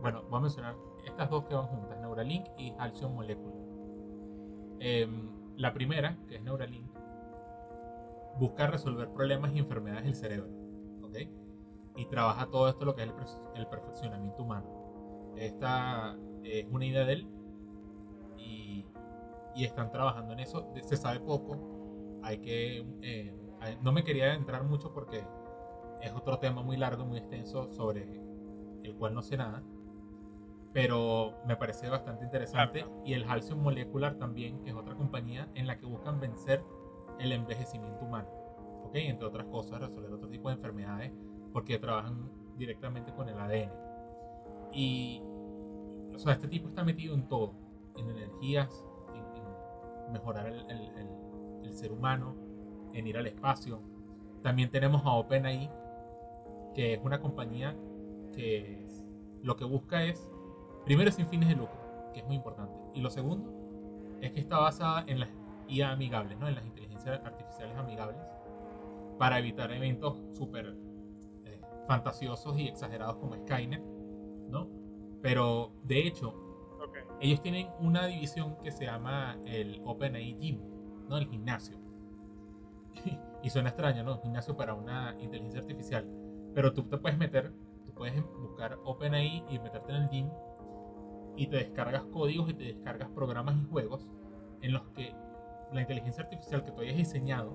Bueno, 0.00 0.22
voy 0.24 0.38
a 0.38 0.42
mencionar 0.42 0.74
estas 1.06 1.30
dos 1.30 1.44
que 1.44 1.54
van 1.54 1.66
juntas, 1.66 1.98
Neuralink 2.00 2.46
y 2.58 2.74
Halcyon 2.78 3.14
Molecular. 3.14 3.62
Em, 4.80 5.30
la 5.56 5.72
primera, 5.72 6.18
que 6.28 6.36
es 6.36 6.42
Neuralink, 6.42 6.91
busca 8.38 8.66
resolver 8.66 9.10
problemas 9.10 9.52
y 9.54 9.58
enfermedades 9.58 10.04
del 10.04 10.14
cerebro, 10.14 10.50
¿ok? 11.02 11.16
Y 11.96 12.06
trabaja 12.06 12.46
todo 12.46 12.68
esto 12.68 12.84
lo 12.84 12.94
que 12.94 13.02
es 13.02 13.08
el, 13.08 13.14
el 13.60 13.66
perfeccionamiento 13.66 14.42
humano. 14.42 15.32
Esta 15.36 16.16
es 16.42 16.66
una 16.70 16.86
idea 16.86 17.04
de 17.04 17.12
él 17.12 17.28
y, 18.38 18.86
y 19.54 19.64
están 19.64 19.90
trabajando 19.90 20.32
en 20.32 20.40
eso. 20.40 20.72
Se 20.82 20.96
sabe 20.96 21.20
poco, 21.20 22.20
hay 22.22 22.38
que... 22.38 22.86
Eh, 23.02 23.38
no 23.80 23.92
me 23.92 24.02
quería 24.02 24.34
entrar 24.34 24.64
mucho 24.64 24.92
porque 24.92 25.24
es 26.00 26.12
otro 26.12 26.38
tema 26.38 26.62
muy 26.62 26.76
largo, 26.76 27.04
muy 27.04 27.18
extenso, 27.18 27.72
sobre 27.72 28.20
el 28.82 28.96
cual 28.96 29.14
no 29.14 29.22
sé 29.22 29.36
nada. 29.36 29.62
Pero 30.72 31.34
me 31.46 31.56
parece 31.56 31.88
bastante 31.88 32.24
interesante. 32.24 32.84
Y 33.04 33.12
el 33.12 33.24
Halcyon 33.24 33.62
Molecular 33.62 34.16
también, 34.16 34.62
que 34.64 34.70
es 34.70 34.76
otra 34.76 34.96
compañía 34.96 35.48
en 35.54 35.66
la 35.66 35.78
que 35.78 35.86
buscan 35.86 36.18
vencer 36.18 36.64
el 37.18 37.32
envejecimiento 37.32 38.04
humano. 38.04 38.28
¿Ok? 38.84 38.94
Entre 38.94 39.26
otras 39.26 39.46
cosas, 39.46 39.80
resolver 39.80 40.12
otro 40.12 40.28
tipo 40.28 40.48
de 40.48 40.56
enfermedades 40.56 41.12
porque 41.52 41.78
trabajan 41.78 42.30
directamente 42.56 43.12
con 43.12 43.28
el 43.28 43.38
ADN. 43.38 43.70
Y, 44.72 45.22
o 46.14 46.18
sea, 46.18 46.32
este 46.32 46.48
tipo 46.48 46.68
está 46.68 46.82
metido 46.84 47.14
en 47.14 47.28
todo, 47.28 47.54
en 47.96 48.08
energías, 48.10 48.84
en, 49.14 50.12
mejorar 50.12 50.46
el 50.46 51.12
el 51.64 51.74
ser 51.74 51.92
humano, 51.92 52.34
en 52.92 53.06
ir 53.06 53.16
al 53.16 53.26
espacio. 53.26 53.80
También 54.42 54.70
tenemos 54.70 55.04
a 55.04 55.12
OpenAI, 55.12 55.70
que 56.74 56.94
es 56.94 57.00
una 57.02 57.20
compañía 57.20 57.76
que 58.34 58.86
lo 59.42 59.56
que 59.56 59.64
busca 59.64 60.04
es, 60.04 60.30
primero, 60.84 61.10
sin 61.10 61.26
fines 61.26 61.48
de 61.48 61.56
lucro, 61.56 61.80
que 62.12 62.20
es 62.20 62.26
muy 62.26 62.36
importante. 62.36 62.74
Y 62.94 63.00
lo 63.00 63.10
segundo 63.10 63.52
es 64.20 64.32
que 64.32 64.40
está 64.40 64.58
basada 64.58 65.04
en 65.06 65.20
las 65.20 65.28
IA 65.72 65.92
amigables, 65.92 66.38
¿no? 66.38 66.48
en 66.48 66.54
las 66.54 66.64
inteligencias 66.64 67.20
artificiales 67.24 67.76
amigables, 67.76 68.20
para 69.18 69.38
evitar 69.38 69.70
eventos 69.72 70.20
súper 70.36 70.76
eh, 71.44 71.60
fantasiosos 71.86 72.58
y 72.58 72.68
exagerados 72.68 73.16
como 73.16 73.36
Skynet, 73.36 73.82
¿no? 74.48 74.68
Pero 75.22 75.72
de 75.84 76.06
hecho, 76.06 76.34
ellos 77.20 77.40
tienen 77.40 77.68
una 77.78 78.06
división 78.06 78.56
que 78.62 78.72
se 78.72 78.86
llama 78.86 79.38
el 79.46 79.80
OpenAI 79.84 80.36
Gym, 80.40 80.60
¿no? 81.08 81.16
El 81.18 81.28
gimnasio. 81.28 81.78
y 83.42 83.50
suena 83.50 83.68
extraño, 83.68 84.02
¿no? 84.02 84.20
Gimnasio 84.20 84.56
para 84.56 84.74
una 84.74 85.16
inteligencia 85.20 85.60
artificial. 85.60 86.04
Pero 86.52 86.72
tú 86.72 86.82
te 86.82 86.98
puedes 86.98 87.16
meter, 87.16 87.52
tú 87.86 87.92
puedes 87.94 88.20
buscar 88.40 88.78
OpenAI 88.84 89.44
y 89.48 89.58
meterte 89.60 89.92
en 89.92 90.02
el 90.02 90.08
gym 90.10 90.30
y 91.36 91.46
te 91.46 91.56
descargas 91.56 92.02
códigos 92.04 92.50
y 92.50 92.54
te 92.54 92.64
descargas 92.64 93.08
programas 93.10 93.56
y 93.56 93.64
juegos 93.70 94.06
en 94.60 94.72
los 94.72 94.82
que 94.88 95.14
la 95.72 95.80
inteligencia 95.80 96.22
artificial 96.24 96.64
que 96.64 96.70
tú 96.72 96.80
hayas 96.82 96.96
diseñado, 96.96 97.54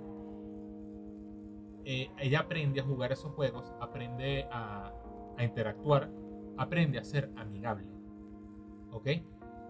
eh, 1.85 2.09
ella 2.19 2.39
aprende 2.41 2.81
a 2.81 2.83
jugar 2.83 3.11
esos 3.11 3.31
juegos, 3.33 3.73
aprende 3.79 4.47
a, 4.51 4.91
a 5.37 5.43
interactuar 5.43 6.09
aprende 6.57 6.97
a 6.97 7.03
ser 7.03 7.29
amigable. 7.35 7.87
¿Ok? 8.91 9.07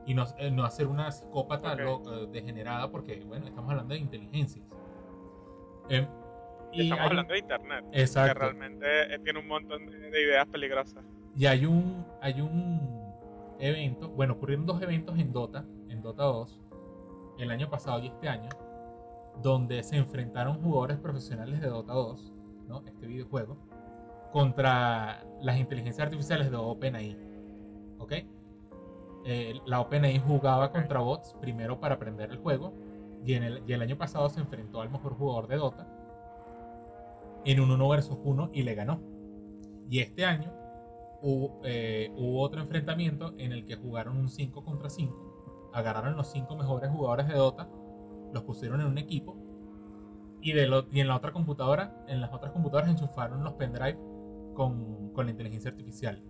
Y 0.06 0.14
no, 0.14 0.24
eh, 0.38 0.50
no 0.50 0.64
a 0.64 0.72
ser 0.72 0.88
una 0.88 1.12
psicópata 1.12 1.74
Ok. 1.74 1.80
lo- 1.80 2.24
eh, 2.24 2.28
degenerada 2.32 2.90
porque, 2.90 3.20
bueno, 3.26 3.46
estamos 3.46 3.70
hablando 3.72 3.94
de 3.94 4.00
inteligencias. 4.00 4.66
Em, 5.90 6.08
y 6.72 6.84
Estamos 6.84 7.02
hay 7.02 7.08
hablando 7.10 7.34
de 7.34 7.40
internet. 7.40 7.86
Que 7.92 8.02
Exacto. 8.02 8.40
realmente 8.40 8.86
eh, 9.14 9.20
tiene 9.20 9.40
un 9.40 9.48
montón 9.48 9.86
de, 9.86 9.98
de 9.98 10.22
ideas 10.24 10.48
peligrosas. 10.48 11.04
Y 11.36 11.46
hay 11.46 11.66
un, 11.66 12.06
hay 12.22 12.40
un 12.40 13.14
evento, 13.60 14.10
bueno, 14.10 14.34
ocurrieron 14.36 14.66
dos 14.66 14.82
eventos 14.82 15.20
en 15.20 15.34
Dota, 15.34 15.66
en 15.90 16.02
Dota 16.02 16.24
2, 16.24 16.62
el 17.39 17.52
año 17.52 17.69
pasado 17.69 18.00
y 18.00 18.08
este 18.08 18.28
año, 18.28 18.50
donde 19.41 19.84
se 19.84 19.97
enfrentaron 19.97 20.62
jugadores 20.62 20.97
profesionales 20.97 21.62
de 21.62 21.67
Dota 21.67 21.93
2, 21.93 22.34
¿no? 22.67 22.84
Este 22.86 23.06
videojuego, 23.06 23.58
contra 24.32 25.23
las 25.41 25.58
inteligencias 25.58 26.06
artificiales 26.06 26.52
de 26.52 26.58
OpenAI. 26.58 27.17
¿Ok? 28.00 28.13
Eh, 29.26 29.60
la 29.65 29.82
OpenAI 29.82 30.19
jugaba 30.19 30.71
contra 30.71 31.00
bots 31.00 31.36
primero 31.41 31.80
para 31.80 31.95
aprender 31.95 32.32
el 32.32 32.38
juego 32.38 32.73
y, 33.26 33.34
en 33.34 33.43
el, 33.43 33.63
y 33.67 33.73
el 33.73 33.82
año 33.82 33.97
pasado 33.97 34.30
se 34.30 34.39
enfrentó 34.39 34.82
al 34.82 34.89
mejor 34.89 35.15
jugador 35.15 35.47
de 35.47 35.58
Dota 35.58 35.88
en 37.45 37.60
un 37.60 37.71
1 37.71 37.89
versus 37.89 38.17
1 38.23 38.50
y 38.54 38.63
le 38.63 38.76
ganó. 38.76 39.00
Y 39.89 40.00
este 40.00 40.26
año 40.26 40.52
hubo, 41.21 41.62
eh, 41.63 42.12
hubo 42.17 42.41
otro 42.41 42.62
enfrentamiento 42.62 43.34
en 43.38 43.54
el 43.54 43.65
que 43.65 43.76
jugaron 43.76 44.17
un 44.17 44.30
5 44.30 44.63
contra 44.63 44.89
5. 44.89 45.27
Agarraron 45.78 46.16
los 46.18 46.32
5 46.32 46.56
mejores 46.56 46.90
jugadores 46.90 47.28
de 47.28 47.36
Dota, 47.36 47.70
los 48.34 48.44
pusieron 48.44 48.82
en 48.82 48.88
un 48.88 48.98
equipo 48.98 49.38
y, 50.42 50.54
de 50.54 50.66
lo- 50.68 50.88
y 50.92 51.00
en 51.02 51.08
la 51.08 51.16
otra 51.16 51.32
computadora, 51.32 52.04
en 52.08 52.20
las 52.20 52.34
otras 52.34 52.52
computadoras 52.52 52.90
enchufaron 52.90 53.44
los 53.44 53.54
pendrive 53.54 53.98
con, 54.56 55.12
con 55.13 55.26
la 55.26 55.32
inteligencia 55.32 55.70
artificial. 55.70 56.24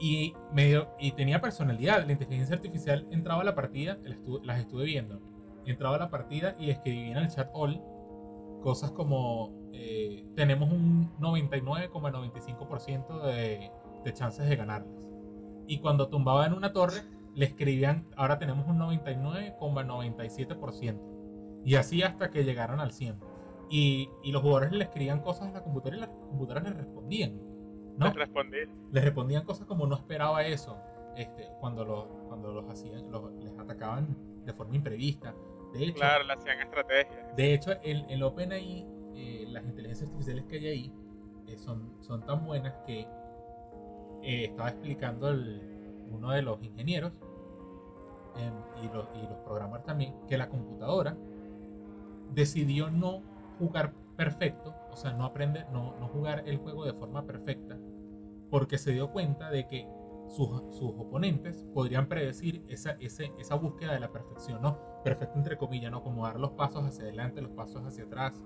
Y, 0.00 0.34
medio, 0.52 0.88
y 0.98 1.12
tenía 1.12 1.40
personalidad. 1.40 2.04
La 2.04 2.12
inteligencia 2.12 2.56
artificial 2.56 3.06
entraba 3.10 3.42
a 3.42 3.44
la 3.44 3.54
partida, 3.54 3.96
las 4.42 4.58
estuve 4.60 4.84
viendo. 4.84 5.20
Entraba 5.64 5.94
a 5.96 6.00
la 6.00 6.10
partida 6.10 6.54
y 6.58 6.70
escribía 6.70 7.12
en 7.12 7.18
el 7.18 7.28
chat 7.28 7.48
all 7.54 7.80
cosas 8.62 8.90
como 8.90 9.52
eh, 9.72 10.24
tenemos 10.34 10.70
un 10.72 11.12
99,95% 11.20 13.22
de, 13.22 13.70
de 14.04 14.12
chances 14.12 14.48
de 14.48 14.56
ganarles. 14.56 15.08
Y 15.66 15.78
cuando 15.78 16.08
tumbaban 16.08 16.52
una 16.52 16.72
torre, 16.72 17.02
le 17.36 17.44
escribían, 17.46 18.08
ahora 18.16 18.38
tenemos 18.40 18.66
un 18.66 18.78
99,97%. 18.78 21.62
Y 21.64 21.74
así 21.76 22.02
hasta 22.02 22.30
que 22.30 22.44
llegaron 22.44 22.80
al 22.80 22.92
100. 22.92 23.18
Y, 23.68 24.08
y 24.22 24.30
los 24.32 24.42
jugadores 24.42 24.72
le 24.72 24.84
escribían 24.84 25.20
cosas 25.20 25.48
a 25.48 25.52
la 25.52 25.62
computadora 25.62 25.96
y 25.96 26.00
las 26.00 26.10
computadoras 26.10 26.64
les 26.64 26.76
respondían. 26.76 27.40
¿no? 27.98 28.06
Les 28.06 28.14
respondí. 28.14 28.56
les 28.92 29.04
respondían 29.04 29.44
cosas 29.44 29.66
como 29.66 29.86
no 29.86 29.96
esperaba 29.96 30.44
eso 30.44 30.76
este, 31.16 31.48
cuando, 31.60 31.84
los, 31.84 32.04
cuando 32.28 32.52
los 32.52 32.68
hacían, 32.68 33.10
los- 33.10 33.32
les 33.42 33.58
atacaban 33.58 34.16
de 34.44 34.52
forma 34.52 34.76
imprevista. 34.76 35.34
De 35.72 35.82
hecho, 35.84 35.94
Claro, 35.94 36.24
le 36.24 36.32
hacían 36.34 36.60
estrategias. 36.60 37.34
de 37.36 37.54
hecho 37.54 37.72
el, 37.82 38.04
el 38.10 38.22
OpenAI, 38.22 38.86
eh, 39.14 39.46
las 39.48 39.64
inteligencias 39.64 40.08
artificiales 40.10 40.44
que 40.44 40.56
hay 40.58 40.66
ahí 40.68 40.92
eh, 41.48 41.56
son, 41.58 41.94
son 42.00 42.22
tan 42.24 42.44
buenas 42.44 42.74
que 42.86 43.00
eh, 44.22 44.44
estaba 44.44 44.68
explicando 44.68 45.30
el- 45.30 45.72
uno 46.10 46.30
de 46.32 46.42
los 46.42 46.62
ingenieros 46.62 47.12
em, 48.38 48.84
y, 48.84 48.88
los, 48.94 49.08
y 49.14 49.22
los 49.26 49.38
programadores 49.44 49.84
también 49.86 50.14
que 50.28 50.36
la 50.38 50.48
computadora 50.48 51.16
decidió 52.32 52.90
no 52.90 53.22
jugar 53.58 53.92
perfecto, 54.16 54.74
o 54.90 54.96
sea, 54.96 55.12
no 55.12 55.24
aprender, 55.24 55.66
no, 55.72 55.94
no 55.98 56.08
jugar 56.08 56.42
el 56.46 56.58
juego 56.58 56.84
de 56.84 56.92
forma 56.92 57.24
perfecta, 57.26 57.78
porque 58.50 58.78
se 58.78 58.92
dio 58.92 59.10
cuenta 59.10 59.50
de 59.50 59.66
que 59.66 59.88
sus, 60.28 60.48
sus 60.76 60.90
oponentes 60.98 61.64
podrían 61.72 62.06
predecir 62.08 62.64
esa, 62.68 62.92
ese- 63.00 63.32
esa 63.38 63.54
búsqueda 63.54 63.92
de 63.92 64.00
la 64.00 64.10
perfección, 64.10 64.60
¿no? 64.60 64.78
Perfecto 65.04 65.38
entre 65.38 65.56
comillas, 65.56 65.90
¿no? 65.92 66.02
Como 66.02 66.24
dar 66.24 66.38
los 66.40 66.50
pasos 66.52 66.84
hacia 66.84 67.04
adelante, 67.04 67.40
los 67.40 67.52
pasos 67.52 67.84
hacia 67.84 68.04
atrás, 68.04 68.44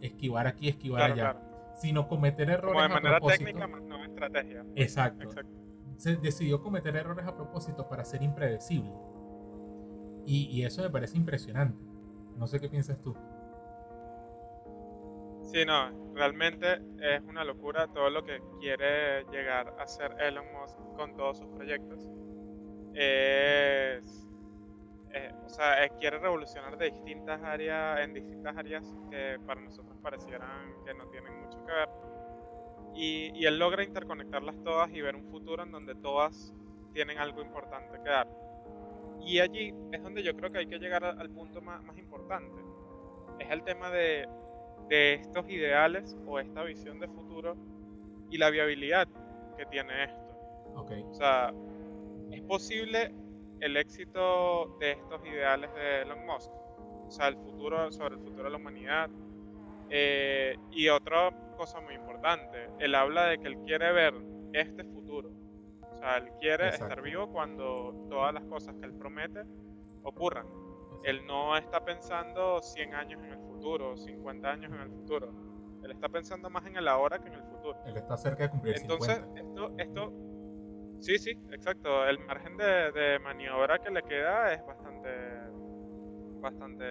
esquivar 0.00 0.46
aquí, 0.46 0.68
esquivar 0.68 1.00
Claro, 1.00 1.14
allá, 1.14 1.40
claro. 1.40 1.74
sino 1.74 2.06
cometer 2.08 2.48
errores 2.50 2.68
Como 2.74 2.80
de 2.80 2.86
a 2.86 2.88
manera 2.88 3.18
propósito. 3.18 3.44
técnica, 3.46 3.66
más 3.66 3.82
no 3.82 4.04
estrategia. 4.04 4.64
Exacto. 4.76 5.24
Exacto. 5.24 5.50
Se 5.96 6.16
decidió 6.16 6.62
cometer 6.62 6.94
errores 6.94 7.26
a 7.26 7.34
propósito 7.34 7.88
para 7.88 8.04
ser 8.04 8.22
impredecible. 8.22 8.92
Y, 10.30 10.62
eso 10.62 10.82
me 10.82 10.90
parece 10.90 11.16
impresionante. 11.16 11.82
No 12.36 12.46
sé 12.46 12.60
qué 12.60 12.68
piensas 12.68 13.00
tú. 13.00 13.16
Sí, 15.42 15.64
no, 15.64 16.12
realmente 16.14 16.82
es 17.00 17.22
una 17.22 17.44
locura 17.44 17.86
todo 17.86 18.10
lo 18.10 18.22
que 18.22 18.38
quiere 18.60 19.24
llegar 19.32 19.74
a 19.78 19.84
hacer 19.84 20.14
Elon 20.20 20.44
Musk 20.52 20.76
con 20.96 21.16
todos 21.16 21.38
sus 21.38 21.46
proyectos. 21.48 22.10
Es, 22.92 24.28
eh, 25.14 25.32
o 25.46 25.48
sea, 25.48 25.82
eh, 25.82 25.92
quiere 25.98 26.18
revolucionar 26.18 26.76
de 26.76 26.90
distintas 26.90 27.42
áreas, 27.42 28.00
en 28.00 28.12
distintas 28.12 28.54
áreas 28.54 28.84
que 29.10 29.38
para 29.46 29.62
nosotros 29.62 29.96
parecieran 30.02 30.74
que 30.84 30.92
no 30.92 31.06
tienen 31.06 31.40
mucho 31.40 31.64
que 31.64 31.72
ver. 31.72 31.88
Y 32.94 33.46
él 33.46 33.58
logra 33.58 33.82
interconectarlas 33.82 34.62
todas 34.62 34.90
y 34.90 35.00
ver 35.00 35.16
un 35.16 35.24
futuro 35.30 35.62
en 35.62 35.70
donde 35.70 35.94
todas 35.94 36.52
tienen 36.92 37.16
algo 37.16 37.40
importante 37.40 37.98
que 38.04 38.10
dar. 38.10 38.47
Y 39.20 39.40
allí 39.40 39.74
es 39.92 40.02
donde 40.02 40.22
yo 40.22 40.34
creo 40.34 40.50
que 40.50 40.58
hay 40.58 40.66
que 40.66 40.78
llegar 40.78 41.04
al 41.04 41.30
punto 41.30 41.60
más, 41.60 41.82
más 41.84 41.98
importante. 41.98 42.62
Es 43.38 43.50
el 43.50 43.62
tema 43.62 43.90
de, 43.90 44.26
de 44.88 45.14
estos 45.14 45.48
ideales 45.48 46.16
o 46.26 46.38
esta 46.38 46.62
visión 46.62 46.98
de 46.98 47.08
futuro 47.08 47.56
y 48.30 48.38
la 48.38 48.50
viabilidad 48.50 49.08
que 49.56 49.66
tiene 49.66 50.04
esto. 50.04 50.28
Ok. 50.74 50.92
O 51.10 51.14
sea, 51.14 51.52
¿es 52.30 52.40
posible 52.42 53.12
el 53.60 53.76
éxito 53.76 54.76
de 54.80 54.92
estos 54.92 55.24
ideales 55.26 55.72
de 55.74 56.02
Elon 56.02 56.26
Musk? 56.26 56.50
O 57.06 57.10
sea, 57.10 57.28
el 57.28 57.36
futuro, 57.36 57.90
sobre 57.90 58.14
el 58.14 58.20
futuro 58.20 58.44
de 58.44 58.50
la 58.50 58.56
humanidad. 58.56 59.10
Eh, 59.90 60.56
y 60.70 60.88
otra 60.88 61.30
cosa 61.56 61.80
muy 61.80 61.94
importante, 61.94 62.68
él 62.78 62.94
habla 62.94 63.24
de 63.24 63.38
que 63.38 63.48
él 63.48 63.58
quiere 63.64 63.90
ver 63.92 64.14
este 64.52 64.84
futuro. 64.84 64.97
O 65.98 66.00
sea, 66.00 66.18
él 66.18 66.30
quiere 66.40 66.66
Exacto. 66.66 66.84
estar 66.84 67.02
vivo 67.02 67.28
cuando 67.32 68.06
todas 68.08 68.32
las 68.32 68.44
cosas 68.44 68.76
que 68.76 68.86
él 68.86 68.94
promete 68.94 69.42
ocurran. 70.04 70.46
Él 71.02 71.26
no 71.26 71.56
está 71.56 71.84
pensando 71.84 72.60
100 72.60 72.94
años 72.94 73.20
en 73.24 73.32
el 73.32 73.38
futuro, 73.40 73.96
50 73.96 74.48
años 74.48 74.72
en 74.72 74.80
el 74.80 74.90
futuro. 74.90 75.32
Él 75.82 75.90
está 75.90 76.08
pensando 76.08 76.50
más 76.50 76.64
en 76.66 76.76
el 76.76 76.86
ahora 76.86 77.18
que 77.18 77.28
en 77.28 77.34
el 77.34 77.42
futuro. 77.42 77.76
Él 77.86 77.96
está 77.96 78.16
cerca 78.16 78.44
de 78.44 78.50
cumplir 78.50 78.76
Entonces, 78.76 79.16
50. 79.16 79.40
esto, 79.40 79.74
esto, 79.78 80.12
sí, 81.00 81.18
sí, 81.18 81.30
exacto. 81.50 82.04
El 82.06 82.18
margen 82.20 82.56
de, 82.56 82.92
de 82.92 83.18
maniobra 83.18 83.78
que 83.80 83.90
le 83.90 84.02
queda 84.02 84.52
es 84.52 84.64
bastante, 84.66 85.08
bastante 86.40 86.84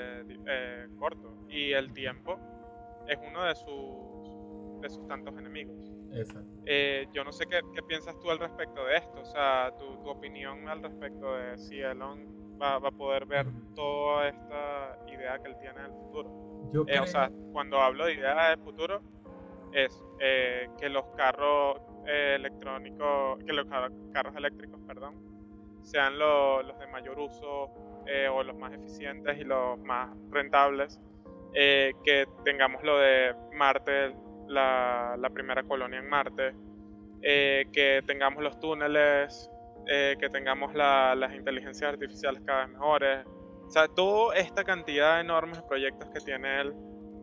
eh, 0.47 0.87
corto. 0.97 1.45
Y 1.49 1.71
el 1.71 1.93
tiempo 1.93 2.37
es 3.07 3.17
uno 3.25 3.43
de 3.45 3.55
sus, 3.55 4.81
de 4.81 4.89
sus 4.89 5.07
tantos 5.07 5.37
enemigos. 5.37 5.93
Exacto. 6.13 6.49
Eh, 6.65 7.07
yo 7.13 7.23
no 7.23 7.31
sé 7.31 7.45
qué, 7.45 7.59
qué 7.73 7.81
piensas 7.83 8.17
tú 8.19 8.29
al 8.31 8.39
respecto 8.39 8.83
de 8.85 8.97
esto, 8.97 9.21
o 9.21 9.25
sea, 9.25 9.71
tu, 9.77 9.97
tu 10.03 10.09
opinión 10.09 10.67
al 10.67 10.81
respecto 10.83 11.33
de 11.35 11.57
si 11.57 11.79
Elon 11.79 12.25
va, 12.61 12.77
va 12.79 12.89
a 12.89 12.91
poder 12.91 13.25
ver 13.25 13.47
Ujú. 13.47 13.73
toda 13.75 14.27
esta 14.29 14.97
idea 15.07 15.39
que 15.39 15.49
él 15.49 15.55
tiene 15.61 15.81
del 15.81 15.91
futuro. 15.91 16.29
Yo 16.73 16.81
Eh, 16.81 16.85
creo, 16.87 17.03
o 17.03 17.07
sea, 17.07 17.31
cuando 17.53 17.79
hablo 17.79 18.05
de 18.05 18.13
idea 18.15 18.49
del 18.49 18.59
futuro, 18.59 19.01
es 19.71 20.03
eh, 20.19 20.67
que 20.79 20.89
los 20.89 21.05
carros 21.15 21.79
eh, 22.07 22.35
electrónicos, 22.35 23.37
que 23.45 23.53
los 23.53 23.65
car- 23.67 23.91
carros 24.13 24.35
eléctricos, 24.35 24.79
perdón, 24.87 25.15
sean 25.83 26.17
lo- 26.17 26.63
los 26.63 26.77
de 26.79 26.87
mayor 26.87 27.19
uso 27.19 27.69
eh, 28.05 28.27
o 28.29 28.41
los 28.43 28.55
más 28.57 28.71
eficientes 28.73 29.37
y 29.37 29.43
los 29.43 29.77
más 29.79 30.09
rentables. 30.31 30.99
eh, 31.53 31.93
que 32.03 32.27
tengamos 32.43 32.83
lo 32.83 32.97
de 32.99 33.33
Marte, 33.53 34.13
la, 34.47 35.15
primera 35.29 35.63
colonia 35.63 35.99
en 35.99 36.09
Marte, 36.09 36.53
eh, 37.21 37.65
que 37.71 38.01
tengamos 38.05 38.43
los 38.43 38.59
túneles, 38.59 39.49
eh, 39.87 40.15
que 40.19 40.29
tengamos 40.29 40.73
la- 40.73 41.15
las 41.15 41.33
inteligencias 41.33 41.91
artificiales 41.93 42.41
cada 42.45 42.65
vez 42.65 42.69
mejores. 42.73 43.25
O 43.65 43.69
sea, 43.69 43.87
toda 43.87 44.35
esta 44.35 44.63
cantidad 44.63 45.17
de 45.17 45.23
proyectos 45.63 46.09
que 46.09 46.19
tiene 46.21 46.61
él, 46.61 46.73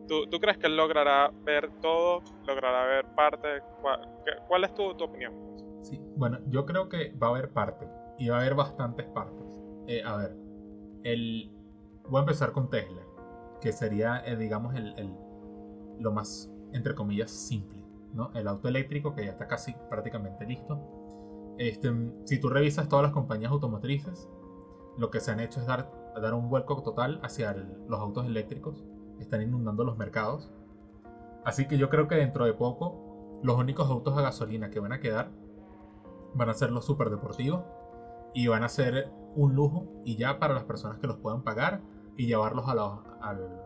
¿tú, 0.07 0.27
tú 0.27 0.39
crees 0.39 0.57
que 0.57 0.67
él 0.67 0.77
logrará 0.77 1.31
ver 1.43 1.69
todo? 1.81 2.21
¿Logrará 2.45 2.85
ver 2.85 3.05
parte? 3.15 3.61
¿Cuál, 3.81 3.99
qué- 4.25 4.37
cuál 4.47 4.63
es 4.63 4.73
tu, 4.73 4.93
tu 4.95 5.05
opinión? 5.05 5.33
sí, 5.81 5.99
bueno, 6.15 6.39
yo 6.47 6.65
creo 6.65 6.89
que 6.89 7.13
va 7.13 7.27
a 7.27 7.29
haber 7.31 7.49
parte. 7.51 7.87
Y 8.17 8.29
va 8.29 8.37
a 8.37 8.41
haber 8.41 8.55
bastantes 8.55 9.05
partes. 9.07 9.45
Eh, 9.87 10.01
a 10.03 10.15
ver, 10.17 10.35
el, 11.03 11.51
voy 12.07 12.17
a 12.17 12.21
empezar 12.21 12.51
con 12.53 12.69
Tesla. 12.69 13.01
Que 13.61 13.71
sería, 13.71 14.23
eh, 14.25 14.35
digamos, 14.35 14.73
el, 14.75 14.97
el- 14.97 15.13
lo 15.99 16.11
más, 16.11 16.49
entre 16.75 16.93
comillas, 16.95 17.31
simple. 17.31 17.83
¿no? 18.13 18.31
El 18.33 18.47
auto 18.47 18.67
eléctrico 18.67 19.13
que 19.13 19.25
ya 19.25 19.31
está 19.31 19.47
casi 19.47 19.75
prácticamente 19.89 20.45
listo. 20.45 20.79
Este, 21.57 21.91
si 22.25 22.39
tú 22.39 22.49
revisas 22.49 22.87
todas 22.87 23.03
las 23.03 23.11
compañías 23.11 23.51
automotrices, 23.51 24.29
lo 24.97 25.09
que 25.09 25.19
se 25.19 25.31
han 25.31 25.39
hecho 25.41 25.59
es 25.59 25.67
dar, 25.67 25.91
dar 26.21 26.33
un 26.33 26.49
vuelco 26.49 26.81
total 26.81 27.19
hacia 27.23 27.51
el- 27.51 27.67
los 27.89 27.99
autos 27.99 28.25
eléctricos. 28.25 28.85
Están 29.19 29.41
inundando 29.41 29.83
los 29.83 29.97
mercados. 29.97 30.49
Así 31.43 31.67
que 31.67 31.77
yo 31.77 31.89
creo 31.89 32.07
que 32.07 32.15
dentro 32.15 32.45
de 32.45 32.53
poco, 32.53 33.39
los 33.43 33.57
únicos 33.57 33.89
autos 33.89 34.17
a 34.17 34.21
gasolina 34.21 34.69
que 34.69 34.79
van 34.79 34.93
a 34.93 34.99
quedar 34.99 35.31
van 36.33 36.49
a 36.49 36.53
ser 36.53 36.71
los 36.71 36.85
super 36.85 37.09
deportivos 37.09 37.63
y 38.33 38.47
van 38.47 38.63
a 38.63 38.69
ser 38.69 39.09
un 39.35 39.55
lujo 39.55 39.87
y 40.05 40.15
ya 40.17 40.39
para 40.39 40.53
las 40.53 40.63
personas 40.63 40.97
que 40.99 41.07
los 41.07 41.17
puedan 41.17 41.43
pagar 41.43 41.81
y 42.17 42.27
llevarlos 42.27 42.67
a 42.67 42.75
los, 42.75 42.99
al, 43.21 43.61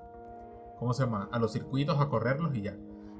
¿cómo 0.80 0.93
se 0.93 1.03
llama? 1.05 1.30
a 1.32 1.39
los 1.39 1.51
circuitos 1.51 1.99
a 1.99 2.10
correrlos 2.10 2.55
y 2.55 2.62
ya. 2.64 2.76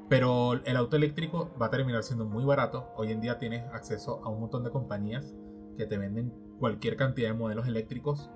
Pero 0.10 0.54
el 0.54 0.76
auto 0.76 0.96
eléctrico 0.98 1.52
va 1.62 1.68
a 1.68 1.70
terminar 1.70 2.04
siendo 2.04 2.26
muy 2.26 2.44
barato. 2.44 2.92
Hoy 2.96 3.12
en 3.12 3.22
día 3.22 3.38
tienes 3.38 3.64
acceso 3.72 4.22
a 4.26 4.30
un 4.30 4.40
montón 4.42 4.64
de 4.64 4.72
compañías 4.72 5.36
que 5.78 5.86
te 5.86 6.00
venden 6.00 6.34
cualquier 6.58 6.98
cantidad 6.98 7.30
de 7.30 7.36
modelos 7.36 7.68
eléctricos. 7.68 8.32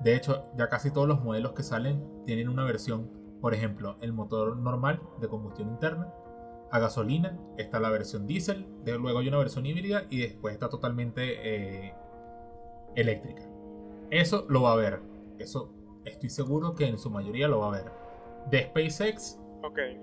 De 0.00 0.16
hecho, 0.16 0.46
ya 0.56 0.68
casi 0.68 0.90
todos 0.90 1.06
los 1.06 1.22
modelos 1.22 1.52
que 1.52 1.62
salen 1.62 2.02
tienen 2.24 2.48
una 2.48 2.64
versión, 2.64 3.10
por 3.42 3.52
ejemplo, 3.52 3.98
el 4.00 4.14
motor 4.14 4.56
normal 4.56 5.02
de 5.20 5.28
combustión 5.28 5.68
interna, 5.68 6.12
a 6.70 6.78
gasolina, 6.78 7.38
está 7.58 7.78
la 7.78 7.90
versión 7.90 8.26
diésel, 8.26 8.66
luego 8.84 9.18
hay 9.18 9.28
una 9.28 9.38
versión 9.38 9.66
híbrida 9.66 10.04
y 10.10 10.20
después 10.20 10.54
está 10.54 10.68
totalmente 10.68 11.86
eh, 11.88 11.94
eléctrica. 12.94 13.42
Eso 14.10 14.46
lo 14.48 14.62
va 14.62 14.72
a 14.72 14.76
ver. 14.76 15.00
Eso 15.38 15.72
estoy 16.04 16.30
seguro 16.30 16.74
que 16.74 16.86
en 16.86 16.98
su 16.98 17.10
mayoría 17.10 17.48
lo 17.48 17.60
va 17.60 17.68
a 17.68 17.82
ver. 17.82 17.92
De 18.50 18.62
SpaceX, 18.64 19.38
okay. 19.62 20.00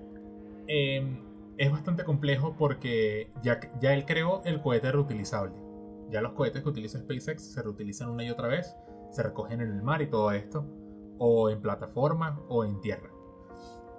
Em, 0.68 1.22
es 1.58 1.72
bastante 1.72 2.04
complejo 2.04 2.56
porque 2.58 3.30
ya, 3.42 3.60
ya 3.80 3.94
él 3.94 4.04
creó 4.04 4.42
el 4.44 4.60
cohete 4.60 4.92
reutilizable. 4.92 5.54
Ya 6.10 6.20
los 6.20 6.32
cohetes 6.32 6.62
que 6.62 6.68
utiliza 6.68 6.98
SpaceX 6.98 7.52
se 7.52 7.62
reutilizan 7.62 8.10
una 8.10 8.24
y 8.24 8.30
otra 8.30 8.48
vez, 8.48 8.76
se 9.10 9.22
recogen 9.22 9.60
en 9.60 9.70
el 9.72 9.82
mar 9.82 10.02
y 10.02 10.06
todo 10.06 10.30
esto, 10.32 10.66
o 11.18 11.50
en 11.50 11.60
plataforma 11.60 12.40
o 12.48 12.64
en 12.64 12.80
tierra. 12.80 13.10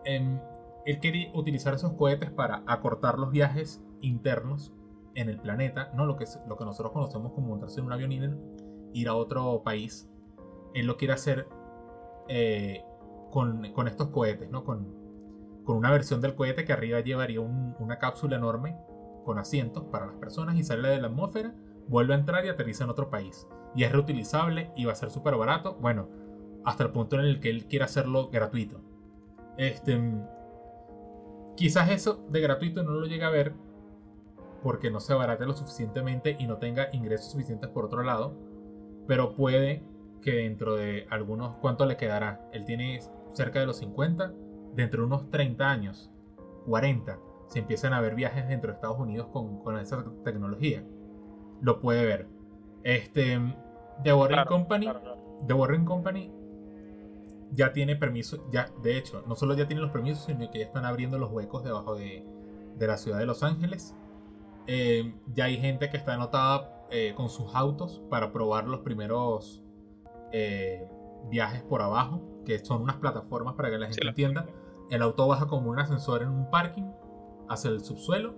Em, 0.05 0.39
él 0.85 0.99
quería 0.99 1.31
utilizar 1.33 1.73
esos 1.73 1.93
cohetes 1.93 2.31
para 2.31 2.63
acortar 2.65 3.19
los 3.19 3.31
viajes 3.31 3.83
internos 4.01 4.73
en 5.15 5.29
el 5.29 5.39
planeta, 5.39 5.91
no 5.95 6.05
lo 6.05 6.15
que, 6.15 6.25
lo 6.47 6.57
que 6.57 6.63
nosotros 6.63 6.93
conocemos 6.93 7.33
como 7.33 7.47
montarse 7.47 7.79
en 7.79 7.87
un 7.87 7.93
avión 7.93 8.11
y 8.13 8.21
ir 8.93 9.09
a 9.09 9.15
otro 9.15 9.63
país. 9.63 10.09
Él 10.73 10.85
lo 10.85 10.95
quiere 10.95 11.13
hacer 11.13 11.47
eh, 12.29 12.83
con, 13.31 13.73
con, 13.73 13.87
estos 13.87 14.09
cohetes, 14.09 14.49
¿no? 14.51 14.63
Con, 14.63 15.06
con 15.67 15.75
una 15.75 15.91
versión 15.91 16.21
del 16.21 16.33
cohete 16.33 16.63
que 16.63 16.71
arriba 16.71 17.01
llevaría 17.01 17.41
una 17.41 17.99
cápsula 17.99 18.37
enorme 18.37 18.77
con 19.25 19.37
asientos 19.37 19.83
para 19.91 20.05
las 20.05 20.15
personas 20.15 20.55
y 20.55 20.63
sale 20.63 20.87
de 20.87 21.01
la 21.01 21.07
atmósfera, 21.07 21.53
vuelve 21.89 22.13
a 22.13 22.17
entrar 22.17 22.45
y 22.45 22.47
aterriza 22.47 22.85
en 22.85 22.89
otro 22.89 23.09
país. 23.09 23.49
Y 23.75 23.83
es 23.83 23.91
reutilizable 23.91 24.71
y 24.77 24.85
va 24.85 24.93
a 24.93 24.95
ser 24.95 25.11
súper 25.11 25.35
barato. 25.35 25.75
Bueno, 25.81 26.07
hasta 26.63 26.85
el 26.85 26.91
punto 26.91 27.19
en 27.19 27.25
el 27.25 27.41
que 27.41 27.49
él 27.49 27.65
quiere 27.65 27.83
hacerlo 27.83 28.29
gratuito. 28.29 28.79
Este, 29.57 29.99
quizás 31.57 31.89
eso 31.89 32.25
de 32.29 32.39
gratuito 32.39 32.83
no 32.83 32.91
lo 32.91 33.05
llegue 33.05 33.25
a 33.25 33.29
ver 33.29 33.53
porque 34.63 34.89
no 34.89 35.01
se 35.01 35.11
abarate 35.11 35.45
lo 35.45 35.53
suficientemente 35.53 36.37
y 36.39 36.47
no 36.47 36.59
tenga 36.59 36.87
ingresos 36.93 37.33
suficientes 37.33 37.69
por 37.69 37.83
otro 37.83 38.03
lado. 38.03 38.37
Pero 39.05 39.35
puede 39.35 39.83
que 40.21 40.31
dentro 40.31 40.77
de 40.77 41.07
algunos, 41.09 41.57
¿cuánto 41.57 41.85
le 41.85 41.97
quedará? 41.97 42.47
Él 42.53 42.63
tiene 42.63 43.01
cerca 43.33 43.59
de 43.59 43.65
los 43.65 43.79
50 43.79 44.31
dentro 44.77 45.01
de 45.01 45.07
unos 45.07 45.29
30 45.31 45.69
años, 45.69 46.09
40, 46.65 47.19
se 47.47 47.59
empiezan 47.59 47.93
a 47.93 47.99
ver 47.99 48.15
viajes 48.15 48.47
dentro 48.47 48.69
de 48.69 48.75
Estados 48.75 48.99
Unidos 48.99 49.27
con, 49.33 49.59
con 49.63 49.77
esa 49.77 50.05
tecnología. 50.23 50.85
Lo 51.61 51.79
puede 51.79 52.05
ver. 52.05 52.27
Este, 52.83 53.39
The 54.03 54.13
Warren 54.13 54.45
Company, 54.45 54.87
The 55.47 55.53
Warren 55.53 55.83
Company 55.83 56.31
ya 57.51 57.73
tiene 57.73 57.95
permiso, 57.95 58.47
ya, 58.51 58.69
de 58.83 58.97
hecho, 58.97 59.23
no 59.27 59.35
solo 59.35 59.55
ya 59.55 59.67
tiene 59.67 59.81
los 59.81 59.91
permisos, 59.91 60.25
sino 60.25 60.49
que 60.51 60.59
ya 60.59 60.65
están 60.65 60.85
abriendo 60.85 61.17
los 61.17 61.31
huecos 61.31 61.63
debajo 61.63 61.95
de, 61.95 62.23
de 62.77 62.87
la 62.87 62.97
ciudad 62.97 63.17
de 63.17 63.25
Los 63.25 63.41
Ángeles. 63.41 63.95
Eh, 64.67 65.15
ya 65.33 65.45
hay 65.45 65.57
gente 65.57 65.89
que 65.89 65.97
está 65.97 66.13
anotada 66.13 66.85
eh, 66.91 67.13
con 67.15 67.29
sus 67.29 67.55
autos 67.55 68.01
para 68.09 68.31
probar 68.31 68.67
los 68.67 68.81
primeros 68.81 69.63
eh, 70.31 70.87
viajes 71.29 71.63
por 71.63 71.81
abajo, 71.81 72.21
que 72.45 72.59
son 72.59 72.83
unas 72.83 72.97
plataformas 72.97 73.55
para 73.55 73.69
que 73.69 73.77
la 73.77 73.87
gente 73.87 74.07
entienda. 74.07 74.45
El 74.89 75.01
auto 75.01 75.27
baja 75.27 75.47
como 75.47 75.69
un 75.69 75.79
ascensor 75.79 76.21
en 76.21 76.29
un 76.29 76.49
parking 76.49 76.91
hacia 77.49 77.69
el 77.69 77.83
subsuelo, 77.83 78.35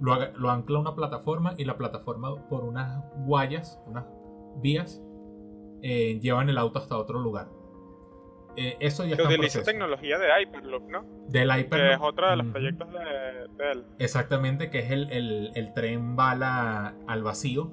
lo, 0.00 0.16
lo 0.36 0.50
ancla 0.50 0.78
a 0.78 0.80
una 0.80 0.94
plataforma 0.94 1.54
y 1.56 1.64
la 1.64 1.76
plataforma 1.76 2.48
por 2.48 2.64
unas 2.64 3.02
guayas, 3.16 3.80
unas 3.86 4.04
vías, 4.60 5.02
eh, 5.82 6.18
llevan 6.20 6.48
el 6.48 6.58
auto 6.58 6.78
hasta 6.78 6.96
otro 6.96 7.18
lugar. 7.18 7.48
Eh, 8.56 8.76
eso 8.80 9.04
ya 9.04 9.16
está 9.16 9.28
utiliza 9.28 9.62
tecnología 9.62 10.16
de 10.18 10.28
Hyperloop, 10.40 10.88
¿no? 10.88 11.04
Del 11.28 11.50
Hyperloop. 11.50 11.88
Que 11.88 11.92
es 11.92 12.00
otro 12.00 12.30
de 12.30 12.36
los 12.36 12.46
proyectos 12.46 12.88
de, 12.92 13.72
él. 13.72 13.84
Exactamente, 13.98 14.70
que 14.70 14.78
es 14.78 14.90
el, 14.90 15.10
el, 15.10 15.50
el, 15.54 15.72
tren 15.74 16.14
bala 16.16 16.94
al 17.06 17.22
vacío. 17.22 17.72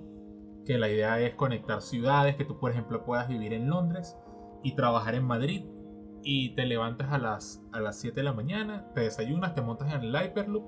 Que 0.65 0.77
la 0.77 0.89
idea 0.89 1.19
es 1.19 1.35
conectar 1.35 1.81
ciudades, 1.81 2.35
que 2.35 2.45
tú, 2.45 2.59
por 2.59 2.71
ejemplo, 2.71 3.03
puedas 3.05 3.27
vivir 3.27 3.53
en 3.53 3.69
Londres 3.69 4.17
y 4.63 4.75
trabajar 4.75 5.15
en 5.15 5.23
Madrid 5.23 5.65
y 6.23 6.49
te 6.55 6.65
levantas 6.65 7.11
a 7.11 7.17
las, 7.17 7.63
a 7.71 7.79
las 7.79 7.99
7 7.99 8.15
de 8.15 8.23
la 8.23 8.33
mañana, 8.33 8.91
te 8.93 9.01
desayunas, 9.01 9.55
te 9.55 9.61
montas 9.61 9.93
en 9.93 10.01
el 10.01 10.15
Hyperloop 10.15 10.63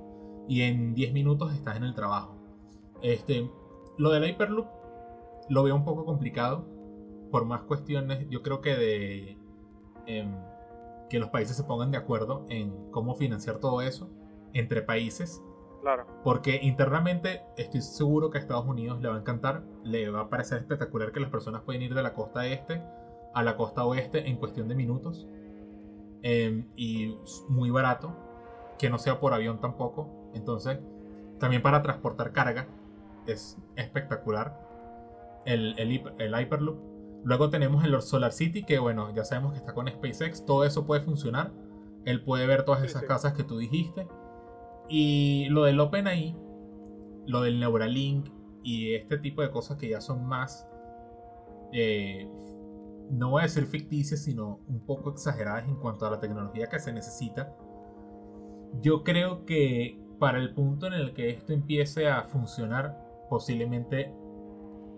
y 0.47 0.62
en 0.62 0.93
10 0.93 1.14
minutos 1.14 1.54
estás 1.54 1.78
en 1.78 1.84
el 1.84 1.93
trabajo. 1.93 2.38
Este, 3.01 3.49
lo 3.97 4.12
del 4.12 4.26
Hyperloop 4.26 4.68
lo 5.49 5.64
veo 5.64 5.76
un 5.76 5.86
poco 5.86 6.06
complicado 6.06 6.66
por 7.32 7.45
más 7.45 7.64
cuestiones, 7.64 8.28
yo 8.30 8.43
creo 8.43 8.62
que 8.62 8.76
de 8.76 9.38
em, 10.06 10.36
que 11.10 11.20
los 11.20 11.30
países 11.30 11.56
se 11.58 11.64
pongan 11.64 11.91
de 11.91 11.97
acuerdo 11.97 12.45
en 12.49 12.91
cómo 12.91 13.16
financiar 13.16 13.60
todo 13.60 13.82
eso 13.82 14.10
entre 14.54 14.82
países. 14.82 15.43
Claro. 15.82 16.08
Porque 16.24 16.60
internamente 16.62 17.41
estoy 17.58 17.82
seguro 17.82 18.30
que 18.30 18.38
a 18.38 18.41
Estados 18.41 18.66
Unidos 18.66 19.01
le 19.01 19.10
va 19.10 19.16
a 19.16 19.20
encantar, 19.20 19.64
le 19.84 20.10
va 20.10 20.22
a 20.22 20.30
parecer 20.30 20.60
espectacular 20.60 21.12
que 21.12 21.20
las 21.20 21.30
personas 21.30 21.62
pueden 21.64 21.82
ir 21.82 21.93
de 21.93 22.01
la 22.01 22.14
costa 22.14 22.47
este 22.47 22.82
a 23.34 23.43
la 23.43 23.58
costa 23.58 23.84
oeste 23.84 24.30
en 24.30 24.38
cuestión 24.38 24.68
de 24.68 24.76
minutos 24.76 25.28
Em, 26.26 26.70
y 26.78 27.18
muy 27.50 27.70
barato, 27.70 28.16
que 28.80 28.90
no 28.90 28.98
sea 28.98 29.20
por 29.20 29.34
avión 29.34 29.60
tampoco. 29.60 30.10
Entonces, 30.34 30.80
también 31.38 31.62
para 31.62 31.82
transportar 31.82 32.32
carga 32.32 32.68
es 33.28 33.58
espectacular 33.76 34.58
el, 35.46 35.78
el, 35.78 36.34
Hyperloop. 36.34 36.78
Luego 37.26 37.50
tenemos 37.50 37.84
el 37.84 38.02
Solar 38.02 38.32
City, 38.32 38.64
que 38.64 38.80
bueno, 38.80 39.14
ya 39.14 39.26
sabemos 39.26 39.52
que 39.52 39.60
está 39.60 39.74
con 39.74 39.88
SpaceX, 39.88 40.46
todo 40.46 40.64
eso 40.64 40.86
puede 40.86 41.02
funcionar. 41.02 41.52
Él 42.06 42.24
puede 42.24 42.48
ver 42.48 42.64
todas 42.64 42.84
esas 42.84 43.04
casas 43.04 43.34
que 43.34 43.44
tú 43.44 43.58
dijiste. 43.58 44.08
Y 44.88 45.48
lo 45.50 45.64
del 45.64 45.80
OpenAI, 45.80 46.38
lo 47.26 47.42
del 47.42 47.60
Neuralink 47.60 48.30
y 48.64 48.96
este 48.96 49.18
tipo 49.18 49.42
de 49.42 49.52
cosas 49.52 49.78
que 49.78 49.90
ya 49.90 50.00
son 50.00 50.26
más 50.26 50.68
eh, 51.74 52.30
no 53.10 53.30
voy 53.30 53.41
a 53.41 53.43
decir 53.43 53.66
ficticias, 53.66 54.24
sino 54.24 54.60
un 54.68 54.86
poco 54.86 55.12
exageradas 55.12 55.68
en 55.68 55.76
cuanto 55.76 56.06
a 56.06 56.12
la 56.12 56.20
tecnología 56.20 56.68
que 56.68 56.80
se 56.80 56.93
necesita. 56.93 57.56
Yo 58.82 59.04
creo 59.04 59.45
que 59.45 59.99
para 60.20 60.39
el 60.39 60.54
punto 60.54 60.88
en 60.88 60.93
el 60.93 61.14
que 61.14 61.30
esto 61.30 61.54
empiece 61.54 62.10
a 62.10 62.24
funcionar, 62.24 62.97
posiblemente 63.30 64.14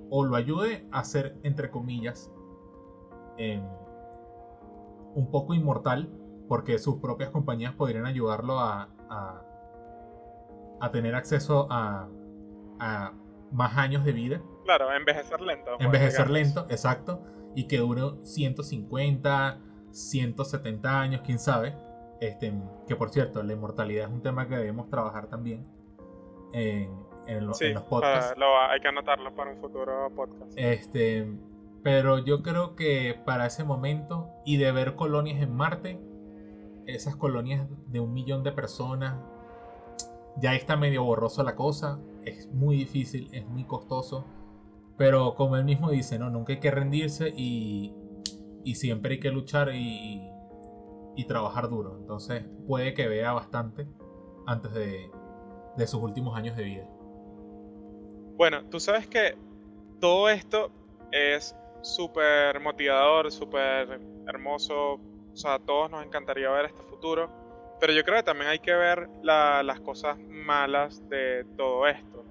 o 0.09 0.23
lo 0.23 0.35
ayude 0.35 0.87
a 0.91 1.03
ser, 1.03 1.37
entre 1.43 1.71
comillas, 1.71 2.31
em, 3.37 3.63
un 5.15 5.31
poco 5.31 5.53
inmortal, 5.53 6.09
porque 6.47 6.77
sus 6.77 6.97
propias 6.97 7.31
compañías 7.31 7.73
podrían 7.73 8.05
ayudarlo 8.05 8.59
a, 8.59 8.89
a, 9.09 10.91
tener 10.91 11.15
acceso 11.15 11.67
a, 11.71 12.07
a, 12.79 13.13
más 13.51 13.77
años 13.77 14.05
de 14.05 14.11
vida. 14.11 14.41
Claro, 14.63 14.93
envejecer 14.93 15.41
lento. 15.41 15.71
Pues, 15.77 15.85
envejecer 15.85 16.29
lento, 16.29 16.67
exacto 16.69 17.23
y 17.55 17.67
que 17.67 17.77
dure 17.77 18.01
150, 18.21 19.59
170 19.91 21.01
años, 21.01 21.21
quién 21.25 21.39
sabe. 21.39 21.75
Este, 22.21 22.53
que 22.87 22.95
por 22.95 23.09
cierto, 23.09 23.43
la 23.43 23.53
inmortalidad 23.53 24.07
es 24.07 24.13
un 24.13 24.21
tema 24.21 24.47
que 24.47 24.55
debemos 24.55 24.89
trabajar 24.89 25.27
también 25.27 25.65
en, 26.53 26.89
en, 27.27 27.45
los 27.45 27.59
podcasts. 27.89 28.35
hay 28.69 28.79
que 28.79 28.87
anotarlo 28.87 29.35
para 29.35 29.51
un 29.51 29.57
futuro 29.57 30.11
podcast. 30.15 30.53
Este, 30.55 31.27
pero 31.83 32.19
yo 32.19 32.41
creo 32.41 32.75
que 32.75 33.19
para 33.25 33.45
ese 33.45 33.63
momento 33.63 34.29
y 34.45 34.57
de 34.57 34.71
ver 34.71 34.95
colonias 34.95 35.41
en 35.41 35.55
Marte, 35.55 35.99
esas 36.87 37.15
colonias 37.15 37.67
de 37.87 37.99
un 37.99 38.13
millón 38.13 38.43
de 38.43 38.51
personas, 38.51 39.15
ya 40.37 40.55
está 40.55 40.75
medio 40.77 41.03
borroso 41.03 41.43
la 41.43 41.55
cosa, 41.55 41.99
es 42.23 42.51
muy 42.51 42.75
difícil, 42.75 43.29
es 43.33 43.45
muy 43.47 43.65
costoso 43.65 44.25
pero 44.97 45.35
como 45.35 45.57
él 45.57 45.65
mismo 45.65 45.89
dice, 45.89 46.17
¿no? 46.17 46.29
Nunca 46.29 46.53
hay 46.53 46.59
que 46.59 46.71
rendirse 46.71 47.33
y, 47.35 47.93
y 48.63 48.75
siempre 48.75 49.13
hay 49.13 49.19
que 49.19 49.31
luchar 49.31 49.73
y, 49.73 50.29
y, 51.15 51.25
trabajar 51.25 51.69
duro. 51.69 51.97
Entonces 51.99 52.45
puede 52.67 52.93
que 52.93 53.07
vea 53.07 53.33
bastante 53.33 53.87
antes 54.47 54.73
de, 54.73 55.09
de 55.77 55.87
sus 55.87 56.01
últimos 56.01 56.37
años 56.37 56.55
de 56.55 56.63
vida. 56.63 56.87
Bueno, 58.37 58.65
tú 58.69 58.79
sabes 58.79 59.07
que 59.07 59.37
todo 59.99 60.29
esto 60.29 60.71
es 61.11 61.55
súper 61.81 62.59
motivador, 62.59 63.31
súper 63.31 63.99
hermoso. 64.27 64.93
O 65.33 65.37
sea, 65.37 65.55
a 65.55 65.59
todos 65.59 65.91
nos 65.91 66.05
encantaría 66.05 66.49
ver 66.49 66.65
este 66.65 66.83
futuro. 66.83 67.29
Pero 67.79 67.93
yo 67.93 68.03
creo 68.03 68.17
que 68.17 68.23
también 68.23 68.49
hay 68.49 68.59
que 68.59 68.73
ver 68.73 69.09
las 69.21 69.79
cosas 69.81 70.17
malas 70.19 71.07
de 71.09 71.45
todo 71.57 71.87
esto. 71.87 72.23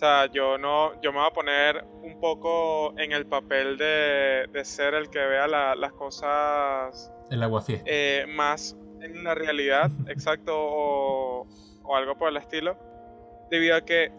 O 0.00 0.02
sea, 0.02 0.32
yo 0.32 0.56
no, 0.56 0.98
yo 1.02 1.12
me 1.12 1.18
voy 1.18 1.26
a 1.26 1.30
poner 1.30 1.84
un 2.00 2.18
poco 2.20 2.98
en 2.98 3.12
el 3.12 3.26
papel 3.26 3.76
de, 3.76 4.48
de 4.50 4.64
ser 4.64 4.94
el 4.94 5.10
que 5.10 5.18
vea 5.18 5.46
las 5.46 5.92
cosas. 5.92 7.12
El 7.30 7.42
agua 7.42 7.60
fiesta. 7.60 7.84
Eh, 7.86 8.24
más 8.26 8.78
en 9.02 9.22
la 9.24 9.34
realidad, 9.34 9.90
exacto, 10.08 10.54
o, 10.56 11.46
o, 11.82 11.96
algo 11.96 12.16
por 12.16 12.30
el 12.30 12.38
estilo. 12.38 12.78
Debido 13.50 13.76
a 13.76 13.82
que, 13.82 14.10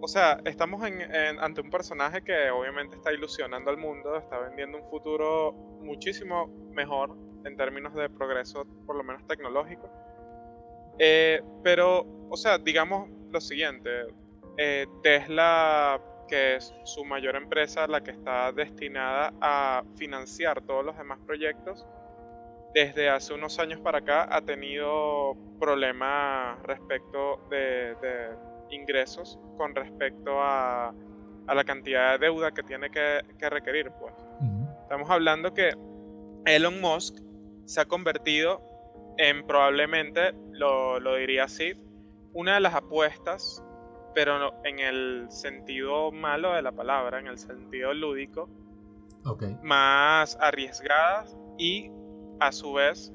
o 0.00 0.08
sea, 0.08 0.40
estamos 0.44 0.84
en, 0.84 1.02
ante 1.38 1.60
un 1.60 1.70
personaje 1.70 2.24
que 2.24 2.50
obviamente 2.50 2.96
está 2.96 3.12
ilusionando 3.12 3.70
al 3.70 3.76
mundo, 3.76 4.16
está 4.16 4.40
vendiendo 4.40 4.78
un 4.78 4.90
futuro 4.90 5.52
muchísimo 5.82 6.48
mejor 6.72 7.16
en 7.44 7.56
términos 7.56 7.94
de 7.94 8.10
progreso, 8.10 8.66
por 8.84 8.96
lo 8.96 9.04
menos 9.04 9.24
tecnológico. 9.28 9.88
Eh, 10.98 11.40
pero, 11.62 12.04
o 12.28 12.36
sea, 12.36 12.58
digamos 12.58 13.08
lo 13.30 13.40
siguiente, 13.40 14.06
eh, 14.58 14.86
Tesla, 15.04 16.00
que 16.26 16.56
es 16.56 16.74
su 16.82 17.04
mayor 17.04 17.36
empresa, 17.36 17.86
la 17.86 18.02
que 18.02 18.10
está 18.10 18.50
destinada 18.52 19.32
a 19.40 19.84
financiar 19.96 20.60
todos 20.62 20.84
los 20.84 20.98
demás 20.98 21.20
proyectos, 21.24 21.86
desde 22.74 23.08
hace 23.08 23.32
unos 23.34 23.58
años 23.60 23.80
para 23.80 23.98
acá 23.98 24.28
ha 24.30 24.42
tenido 24.42 25.36
problemas 25.58 26.60
respecto 26.64 27.40
de, 27.48 27.96
ingresos 28.70 29.38
con 29.56 29.74
respecto 29.74 30.42
a, 30.42 30.92
la 31.46 31.64
cantidad 31.64 32.12
de 32.12 32.26
deuda 32.26 32.50
que 32.52 32.62
tiene 32.62 32.90
que, 32.90 33.22
requerir. 33.48 33.90
Pues. 33.98 34.12
Estamos 34.82 35.08
hablando 35.08 35.54
que 35.54 35.70
Elon 36.44 36.80
Musk 36.80 37.16
se 37.64 37.80
ha 37.80 37.86
convertido 37.86 38.60
en 39.16 39.46
probablemente, 39.46 40.34
lo, 40.52 41.00
lo 41.00 41.14
diría 41.14 41.44
así, 41.44 41.74
una 42.32 42.54
de 42.54 42.60
las 42.60 42.74
apuestas, 42.74 43.64
pero 44.14 44.54
en 44.64 44.78
el 44.78 45.26
sentido 45.30 46.10
malo 46.12 46.52
de 46.54 46.62
la 46.62 46.72
palabra, 46.72 47.18
en 47.18 47.26
el 47.26 47.38
sentido 47.38 47.92
lúdico, 47.94 48.48
más 49.62 50.38
arriesgadas 50.40 51.36
y 51.58 51.90
a 52.40 52.52
su 52.52 52.72
vez 52.72 53.12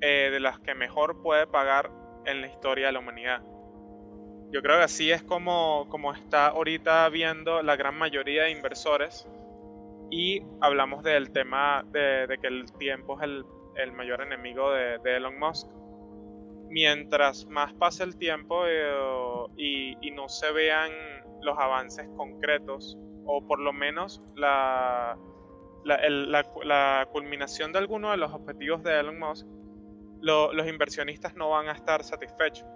eh, 0.00 0.28
de 0.30 0.40
las 0.40 0.60
que 0.60 0.74
mejor 0.74 1.22
puede 1.22 1.46
pagar 1.46 1.90
en 2.24 2.40
la 2.40 2.46
historia 2.46 2.86
de 2.86 2.92
la 2.92 3.00
humanidad. 3.00 3.42
Yo 4.50 4.62
creo 4.62 4.78
que 4.78 4.84
así 4.84 5.10
es 5.10 5.22
como, 5.22 5.86
como 5.90 6.12
está 6.12 6.48
ahorita 6.48 7.08
viendo 7.10 7.62
la 7.62 7.76
gran 7.76 7.96
mayoría 7.98 8.44
de 8.44 8.50
inversores 8.50 9.28
y 10.10 10.42
hablamos 10.60 11.02
del 11.02 11.30
tema 11.32 11.84
de, 11.90 12.38
que 12.40 12.46
el 12.46 12.72
tiempo 12.72 13.20
es 13.20 13.28
el, 13.76 13.92
mayor 13.92 14.22
enemigo 14.22 14.70
de, 14.72 14.98
Elon 15.04 15.38
Musk. 15.38 15.68
Mientras 16.70 17.46
más 17.46 17.72
pase 17.74 18.04
el 18.04 18.16
tiempo 18.16 18.64
eh, 18.66 19.96
y, 20.02 20.10
no 20.10 20.28
se 20.28 20.50
vean 20.52 20.90
los 21.42 21.56
avances 21.58 22.08
concretos, 22.16 22.98
o 23.24 23.46
por 23.46 23.60
lo 23.60 23.72
menos 23.72 24.22
la, 24.34 25.16
la, 25.84 27.08
culminación 27.12 27.72
de 27.72 27.78
alguno 27.78 28.10
de 28.10 28.16
los 28.16 28.32
objetivos 28.32 28.82
de 28.82 28.98
Elon 28.98 29.18
Musk, 29.18 29.46
los 30.20 30.66
inversionistas 30.66 31.34
no 31.36 31.50
van 31.50 31.68
a 31.68 31.72
estar 31.72 32.02
satisfechos. 32.02 32.66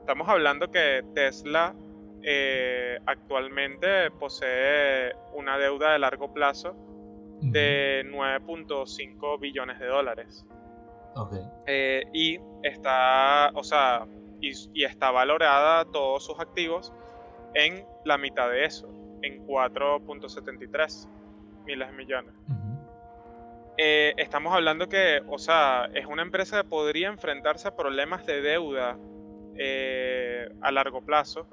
Estamos 0.00 0.28
hablando 0.28 0.70
que 0.70 1.04
Tesla 1.14 1.74
eh, 2.22 2.98
actualmente 3.06 4.10
posee 4.12 5.12
una 5.34 5.58
deuda 5.58 5.92
de 5.92 5.98
largo 5.98 6.32
plazo 6.32 6.74
de 7.40 8.02
9.5 8.06 9.40
billones 9.40 9.78
de 9.78 9.86
dólares. 9.86 10.46
Eh, 11.66 12.04
y 12.12 12.38
está, 12.62 13.50
o 13.54 13.62
sea, 13.62 14.06
y, 14.40 14.84
está 14.84 15.10
valorada 15.10 15.84
todos 15.86 16.24
sus 16.24 16.38
activos 16.38 16.92
en 17.54 17.86
la 18.04 18.18
mitad 18.18 18.50
de 18.50 18.64
eso, 18.64 18.88
en 19.22 19.46
4.73 19.46 21.08
miles 21.66 21.88
de 21.88 21.96
millones. 21.96 22.34
Eh, 23.76 24.14
estamos 24.18 24.54
hablando 24.54 24.88
que, 24.88 25.22
o 25.26 25.38
sea, 25.38 25.88
es 25.94 26.06
una 26.06 26.22
empresa 26.22 26.62
que 26.62 26.68
podría 26.68 27.08
enfrentarse 27.08 27.68
a 27.68 27.76
problemas 27.76 28.24
de 28.26 28.40
deuda 28.40 28.96
eh, 29.56 30.48
a 30.60 30.70
largo 30.70 31.00
plazo. 31.02 31.46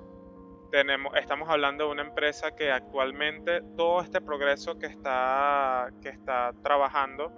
Tenemos, 0.72 1.16
estamos 1.18 1.50
hablando 1.50 1.86
de 1.86 1.92
una 1.92 2.04
empresa 2.04 2.56
que 2.56 2.72
actualmente 2.72 3.62
todo 3.76 4.02
este 4.02 4.22
progreso 4.22 4.78
que 4.78 4.86
está, 4.86 5.90
que 6.02 6.10
está 6.10 6.54
trabajando 6.64 7.32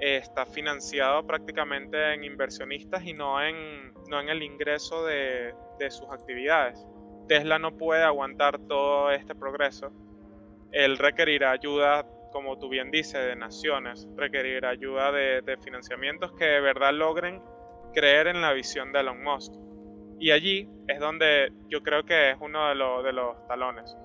eh, 0.00 0.16
está 0.18 0.46
financiado 0.46 1.26
prácticamente 1.26 2.14
en 2.14 2.24
inversionistas 2.24 3.04
y 3.04 3.12
no 3.12 3.42
en, 3.42 3.92
no 4.08 4.20
en 4.20 4.28
el 4.28 4.42
ingreso 4.42 5.04
de, 5.04 5.54
de 5.78 5.90
sus 5.90 6.08
actividades. 6.10 6.86
Tesla 7.28 7.58
no 7.58 7.76
puede 7.76 8.02
aguantar 8.02 8.58
todo 8.66 9.10
este 9.10 9.34
progreso 9.34 9.92
él 10.72 10.98
requerirá 10.98 11.52
ayuda, 11.52 12.06
como 12.32 12.58
tú 12.58 12.68
bien 12.68 12.90
dices, 12.90 13.24
de 13.24 13.36
naciones, 13.36 14.06
requerirá 14.16 14.70
ayuda 14.70 15.12
de, 15.12 15.56
financiamientos 15.62 16.32
que 16.32 16.44
de 16.44 16.60
verdad 16.60 16.92
logren 16.92 17.42
creer 17.94 18.26
en 18.26 18.42
la 18.42 18.52
visión 18.52 18.92
de 18.92 19.00
Elon 19.00 19.22
Musk. 19.22 19.52
Y 20.20 20.30
allí 20.32 20.68
es 20.88 20.98
donde 21.00 21.52
yo 21.68 21.82
creo 21.82 22.04
que 22.04 22.30
es 22.30 22.36
uno 22.40 22.68
de, 22.68 23.02
de 23.04 23.12
los 23.12 23.46
talones. 23.46 23.96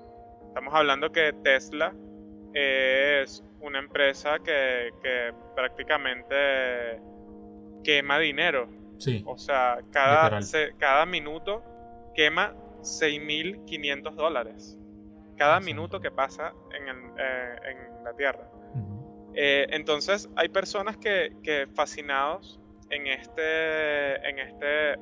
Estamos 0.47 0.73
hablando 0.73 1.11
que 1.11 1.33
Tesla 1.43 1.93
es 2.53 3.43
una 3.61 3.79
empresa 3.79 4.39
que, 4.39 4.91
prácticamente 5.55 7.01
quema 7.83 8.19
dinero. 8.19 8.67
Sí. 8.97 9.23
O 9.25 9.37
sea, 9.37 9.79
cada, 9.91 10.39
cada 10.77 11.05
minuto 11.05 11.63
quema 12.15 12.55
6.500 12.81 14.13
dólares 14.13 14.77
cada 15.37 15.59
minuto 15.59 15.99
que 15.99 16.11
pasa 16.11 16.53
en, 16.73 16.87
eh, 17.17 17.89
la 18.03 18.13
Tierra. 18.13 18.49
Eh, 19.35 19.67
entonces 19.71 20.29
hay 20.35 20.49
personas 20.49 20.97
que, 20.97 21.35
que, 21.41 21.67
fascinados 21.73 22.59
en 22.89 23.07
este, 23.07 24.29
en 24.29 24.39
este 24.39 24.99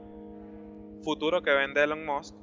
futuro 1.04 1.42
que 1.42 1.52
vende 1.52 1.84
Elon 1.84 2.06
Musk 2.06 2.36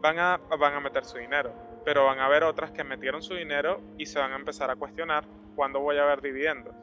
van 0.00 0.18
a, 0.18 0.40
van 0.58 0.74
a 0.74 0.80
meter 0.80 1.04
su 1.04 1.18
dinero, 1.18 1.52
pero 1.88 2.04
van 2.04 2.18
a 2.18 2.26
haber 2.26 2.44
otras 2.44 2.70
que 2.70 2.84
metieron 2.84 3.22
su 3.22 3.32
dinero 3.32 3.80
y 3.96 4.04
se 4.04 4.18
van 4.18 4.32
a 4.32 4.36
empezar 4.36 4.70
a 4.70 4.76
cuestionar 4.76 5.24
cuándo 5.56 5.80
voy 5.80 5.96
a 5.96 6.04
ver 6.04 6.20
dividendos. 6.20 6.76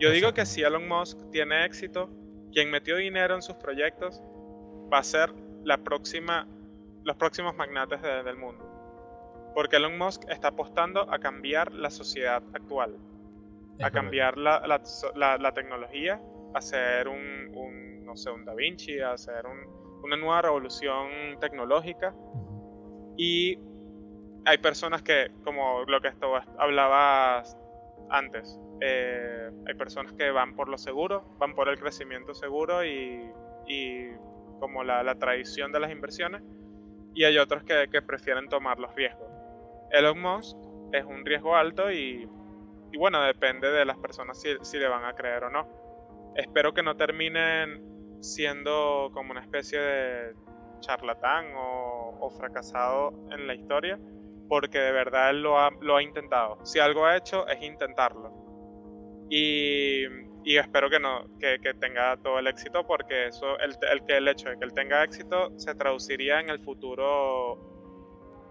Yo 0.00 0.10
digo 0.10 0.34
que 0.34 0.46
si 0.46 0.62
Elon 0.64 0.88
Musk 0.88 1.30
tiene 1.30 1.64
éxito, 1.64 2.10
quien 2.52 2.72
metió 2.72 2.96
dinero 2.96 3.36
en 3.36 3.40
sus 3.40 3.54
proyectos 3.54 4.20
va 4.92 4.98
a 4.98 5.04
ser 5.04 5.32
la 5.62 5.78
próxima, 5.78 6.48
los 7.04 7.14
próximos 7.14 7.54
magnates 7.54 8.02
del 8.02 8.36
mundo. 8.36 8.64
Porque 9.54 9.76
Elon 9.76 9.96
Musk 9.96 10.28
está 10.28 10.48
apostando 10.48 11.02
a 11.12 11.20
cambiar 11.20 11.72
la 11.72 11.90
sociedad 11.90 12.42
actual, 12.54 12.96
a 13.80 13.92
cambiar 13.92 14.38
la, 14.38 14.60
la, 15.14 15.54
tecnología, 15.54 16.20
a 16.52 16.58
hacer 16.58 17.06
un, 17.06 18.04
no 18.04 18.16
sé, 18.16 18.28
un 18.32 18.44
Da 18.44 18.56
Vinci, 18.56 18.98
a 18.98 19.12
hacer 19.12 19.44
una 20.02 20.16
nueva 20.16 20.42
revolución 20.42 21.38
tecnológica. 21.38 22.12
Y 23.16 23.67
hay 24.44 24.58
personas 24.58 25.02
que, 25.02 25.30
como 25.44 25.84
lo 25.86 26.00
que 26.00 26.08
esto 26.08 26.32
hablabas 26.58 27.56
antes, 28.10 28.58
eh, 28.80 29.50
hay 29.66 29.74
personas 29.74 30.12
que 30.12 30.30
van 30.30 30.54
por 30.54 30.68
lo 30.68 30.78
seguro, 30.78 31.24
van 31.38 31.54
por 31.54 31.68
el 31.68 31.78
crecimiento 31.78 32.34
seguro 32.34 32.84
y, 32.84 33.30
y 33.66 34.08
como 34.60 34.84
la, 34.84 35.02
la, 35.02 35.16
tradición 35.18 35.72
de 35.72 35.80
las 35.80 35.90
inversiones, 35.90 36.42
y 37.14 37.24
hay 37.24 37.38
otros 37.38 37.64
que, 37.64 37.88
que 37.90 38.02
prefieren 38.02 38.48
tomar 38.48 38.78
los 38.78 38.94
riesgos. 38.94 39.28
Elon 39.90 40.20
Musk 40.20 40.56
es 40.92 41.04
un 41.04 41.24
riesgo 41.24 41.56
alto 41.56 41.90
y, 41.90 42.28
bueno, 42.96 43.22
depende 43.22 43.70
de 43.70 43.84
las 43.84 43.98
personas 43.98 44.40
si, 44.40 44.78
le 44.78 44.88
van 44.88 45.04
a 45.04 45.14
creer 45.14 45.44
o 45.44 45.50
no. 45.50 45.66
Espero 46.34 46.72
que 46.72 46.82
no 46.82 46.96
terminen 46.96 47.82
siendo 48.20 49.10
como 49.12 49.32
una 49.32 49.40
especie 49.40 49.78
de 49.78 50.34
charlatán 50.80 51.46
o, 51.56 52.30
fracasado 52.36 53.12
en 53.30 53.46
la 53.46 53.54
historia, 53.54 53.98
porque 54.48 54.78
de 54.78 54.92
verdad 54.92 55.30
él 55.30 55.42
lo 55.42 55.58
ha, 55.58 55.70
lo 55.80 55.96
ha 55.96 56.02
intentado. 56.02 56.64
Si 56.64 56.78
algo 56.78 57.04
ha 57.04 57.16
hecho 57.16 57.46
es 57.48 57.62
intentarlo. 57.62 58.32
Y, 59.30 60.04
espero 60.44 60.88
que 60.88 60.98
no 60.98 61.26
que, 61.38 61.58
tenga 61.78 62.16
todo 62.16 62.38
el 62.38 62.46
éxito 62.46 62.86
porque 62.86 63.26
eso 63.26 63.58
el, 63.58 63.76
el, 63.92 64.02
el 64.08 64.28
hecho 64.28 64.48
de 64.48 64.58
que 64.58 64.64
él 64.64 64.72
tenga 64.72 65.04
éxito 65.04 65.52
se 65.58 65.74
traduciría 65.74 66.40
en 66.40 66.48
el 66.48 66.58
futuro 66.60 67.68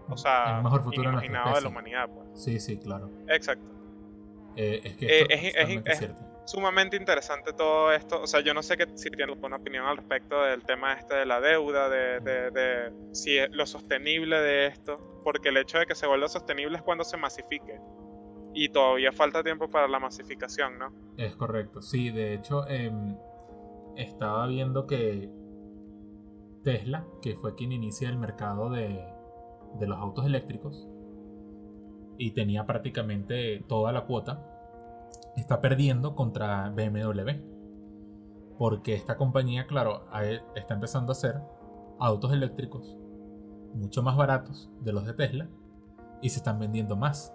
o 0.08 0.16
sea, 0.16 0.58
el 0.58 0.64
mejor 0.64 0.82
futuro 0.82 1.20
de 1.20 1.28
la 1.28 1.68
humanidad. 1.68 2.08
Pues. 2.08 2.42
Sí, 2.42 2.58
sí, 2.60 2.78
claro. 2.78 3.10
Exacto. 3.28 3.66
Eh, 4.56 4.80
es 4.82 4.96
que 4.96 5.06
eh, 5.06 5.82
es, 5.84 6.08
sumamente 6.48 6.96
interesante 6.96 7.52
todo 7.52 7.92
esto. 7.92 8.22
O 8.22 8.26
sea, 8.26 8.40
yo 8.40 8.54
no 8.54 8.62
sé 8.62 8.78
que, 8.78 8.86
si 8.96 9.10
tienes 9.10 9.36
una 9.42 9.56
opinión 9.56 9.84
al 9.84 9.98
respecto 9.98 10.42
del 10.42 10.64
tema 10.64 10.94
este 10.94 11.14
de 11.14 11.26
la 11.26 11.40
deuda, 11.40 11.90
de, 11.90 12.20
de, 12.20 12.50
de 12.50 12.92
si 13.12 13.36
es 13.36 13.50
lo 13.50 13.66
sostenible 13.66 14.40
de 14.40 14.66
esto, 14.66 15.20
porque 15.24 15.50
el 15.50 15.58
hecho 15.58 15.78
de 15.78 15.84
que 15.84 15.94
se 15.94 16.06
vuelva 16.06 16.26
sostenible 16.26 16.78
es 16.78 16.82
cuando 16.82 17.04
se 17.04 17.18
masifique. 17.18 17.78
Y 18.54 18.70
todavía 18.70 19.12
falta 19.12 19.42
tiempo 19.44 19.68
para 19.68 19.88
la 19.88 20.00
masificación, 20.00 20.78
¿no? 20.78 20.90
Es 21.18 21.36
correcto. 21.36 21.82
Sí, 21.82 22.10
de 22.10 22.32
hecho, 22.32 22.66
em, 22.66 23.14
estaba 23.96 24.46
viendo 24.46 24.86
que 24.86 25.28
Tesla, 26.64 27.06
que 27.20 27.36
fue 27.36 27.54
quien 27.56 27.72
inicia 27.72 28.08
el 28.08 28.16
mercado 28.16 28.70
de, 28.70 29.04
de 29.78 29.86
los 29.86 29.98
autos 29.98 30.24
eléctricos 30.24 30.88
y 32.16 32.30
tenía 32.30 32.64
prácticamente 32.64 33.62
toda 33.68 33.92
la 33.92 34.06
cuota, 34.06 34.57
está 35.40 35.60
perdiendo 35.60 36.14
contra 36.14 36.70
BMW. 36.70 37.30
Porque 38.58 38.94
esta 38.94 39.16
compañía, 39.16 39.66
claro, 39.66 40.06
está 40.56 40.74
empezando 40.74 41.12
a 41.12 41.14
hacer 41.14 41.40
autos 42.00 42.32
eléctricos 42.32 42.96
mucho 43.74 44.02
más 44.02 44.16
baratos 44.16 44.70
de 44.80 44.92
los 44.92 45.06
de 45.06 45.14
Tesla 45.14 45.48
y 46.20 46.30
se 46.30 46.38
están 46.38 46.58
vendiendo 46.58 46.96
más. 46.96 47.32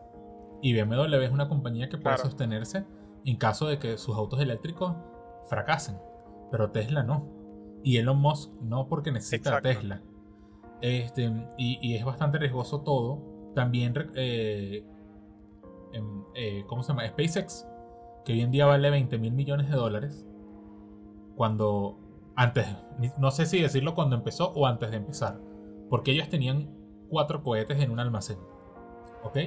Y 0.62 0.74
BMW 0.74 1.16
es 1.22 1.32
una 1.32 1.50
compañía 1.50 1.90
que 1.90 1.98
puede 1.98 2.18
sostenerse 2.18 2.86
en 3.26 3.38
caso 3.38 3.68
de 3.68 3.80
que 3.80 3.98
sus 3.98 4.16
autos 4.16 4.40
eléctricos 4.42 4.96
fracasen, 5.46 5.98
pero 6.52 6.72
Tesla 6.72 7.04
no. 7.04 7.30
Y 7.84 7.98
Elon 7.98 8.18
Musk 8.18 8.52
no 8.62 8.88
porque 8.88 9.12
necesita 9.12 9.62
Tesla. 9.62 10.02
Este, 10.82 11.32
y, 11.58 11.96
es 11.96 12.06
bastante 12.06 12.38
riesgoso 12.38 12.82
todo. 12.82 13.52
También, 13.56 13.94
eh, 14.16 14.86
eh, 16.36 16.64
¿cómo 16.68 16.82
se 16.84 16.90
llama? 16.90 17.08
SpaceX, 17.08 17.68
que 18.24 18.34
hoy 18.34 18.42
en 18.42 18.52
día 18.52 18.66
vale 18.66 18.90
20 18.90 19.18
mil 19.18 19.34
millones 19.34 19.70
de 19.70 19.76
dólares. 19.76 20.28
Cuando, 21.36 21.98
antes, 22.36 22.68
no 23.18 23.32
sé 23.32 23.46
si 23.46 23.62
decirlo 23.62 23.96
cuando 23.96 24.16
empezó 24.16 24.52
o 24.54 24.68
antes 24.68 24.92
de 24.92 24.98
empezar. 24.98 25.40
Porque 25.90 26.12
ellos 26.12 26.30
tenían 26.30 26.70
cuatro 27.10 27.44
cohetes 27.44 27.80
en 27.82 27.92
un 27.92 28.00
almacén. 28.00 28.38
¿Ok? 29.24 29.38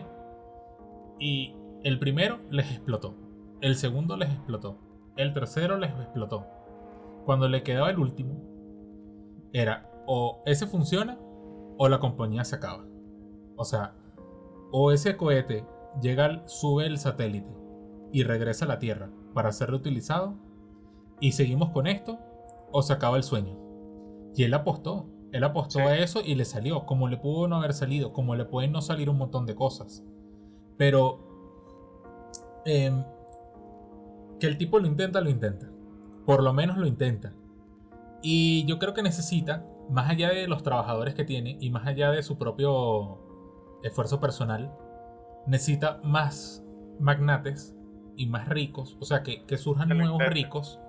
Y 1.19 1.55
el 1.83 1.99
primero 1.99 2.39
les 2.51 2.71
explotó. 2.71 3.15
El 3.61 3.77
segundo 3.77 4.17
les 4.17 4.31
explotó. 4.31 4.79
El 5.17 5.33
tercero 5.33 5.79
les 5.79 5.91
explotó. 5.91 6.47
Cuando 7.25 7.49
le 7.49 7.63
quedaba 7.63 7.91
el 7.91 7.99
último, 7.99 8.43
era 9.53 9.91
o 10.07 10.43
ese 10.45 10.67
funciona 10.67 11.19
o 11.79 11.89
la 11.89 11.99
compañía 11.99 12.45
se 12.45 12.57
acaba. 12.57 12.85
O 13.57 13.65
sea, 13.65 13.95
o 14.71 14.93
ese 14.93 15.17
cohete 15.17 15.65
llega, 16.01 16.47
sube 16.47 16.87
el 16.87 16.99
satélite 16.99 17.66
y 18.17 18.23
regresa 18.23 18.65
a 18.65 18.69
la 18.69 18.79
Tierra 18.79 19.11
para 19.35 19.53
ser 19.53 19.69
reutilizado 19.69 20.39
y 21.21 21.33
seguimos 21.33 21.69
con 21.69 21.87
esto 21.87 22.19
o 22.73 22.81
se 22.81 22.95
acaba 22.95 23.19
el 23.19 23.23
sueño. 23.23 23.59
Y 24.35 24.45
él 24.45 24.55
apostó, 24.55 25.11
él 25.33 25.45
apostó 25.45 25.81
a 25.81 25.99
eso 25.99 26.23
y 26.25 26.35
le 26.35 26.47
salió, 26.47 26.87
como 26.87 27.09
le 27.09 27.19
pudo 27.19 27.47
no 27.47 27.57
haber 27.57 27.75
salido, 27.75 28.15
como 28.15 28.35
le 28.35 28.47
pueden 28.47 28.73
no 28.73 28.81
salir 28.81 29.11
un 29.11 29.19
montón 29.19 29.45
de 29.45 29.55
cosas. 29.55 30.03
Pero 30.79 32.63
em, 32.65 33.05
que 34.41 34.47
el 34.47 34.57
tipo 34.57 34.79
lo 34.79 34.87
intenta, 34.87 35.21
lo 35.21 35.29
intenta. 35.29 35.69
Por 36.25 36.43
lo 36.43 36.55
menos 36.55 36.79
lo 36.79 36.87
intenta. 36.87 37.35
Y 38.23 38.65
yo 38.65 38.79
creo 38.79 38.95
que 38.95 39.03
necesita, 39.03 39.67
más 39.91 40.09
allá 40.09 40.31
de 40.31 40.49
los 40.49 40.63
trabajadores 40.63 41.15
que 41.15 41.25
tiene 41.25 41.59
y 41.61 41.69
más 41.69 41.87
allá 41.87 42.11
de 42.13 42.23
su 42.23 42.39
propio 42.39 43.19
esfuerzo 43.83 44.21
personal, 44.21 44.75
necesita 45.47 46.01
más 46.03 46.65
magnates 46.99 47.76
y 48.17 48.27
más 48.27 48.49
ricos, 48.49 48.97
o 49.01 49.05
sea, 49.05 49.23
que, 49.23 49.45
surjan 49.59 49.89
nuevos 49.91 50.23
ricos 50.29 50.81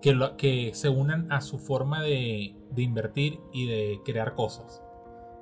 que, 0.00 0.18
que 0.36 0.74
se 0.74 0.88
unan 0.88 1.30
a 1.30 1.40
su 1.40 1.58
forma 1.58 2.02
de, 2.02 2.56
de 2.70 2.82
invertir 2.82 3.40
y 3.52 3.66
de 3.66 4.00
crear 4.04 4.34
cosas. 4.34 4.82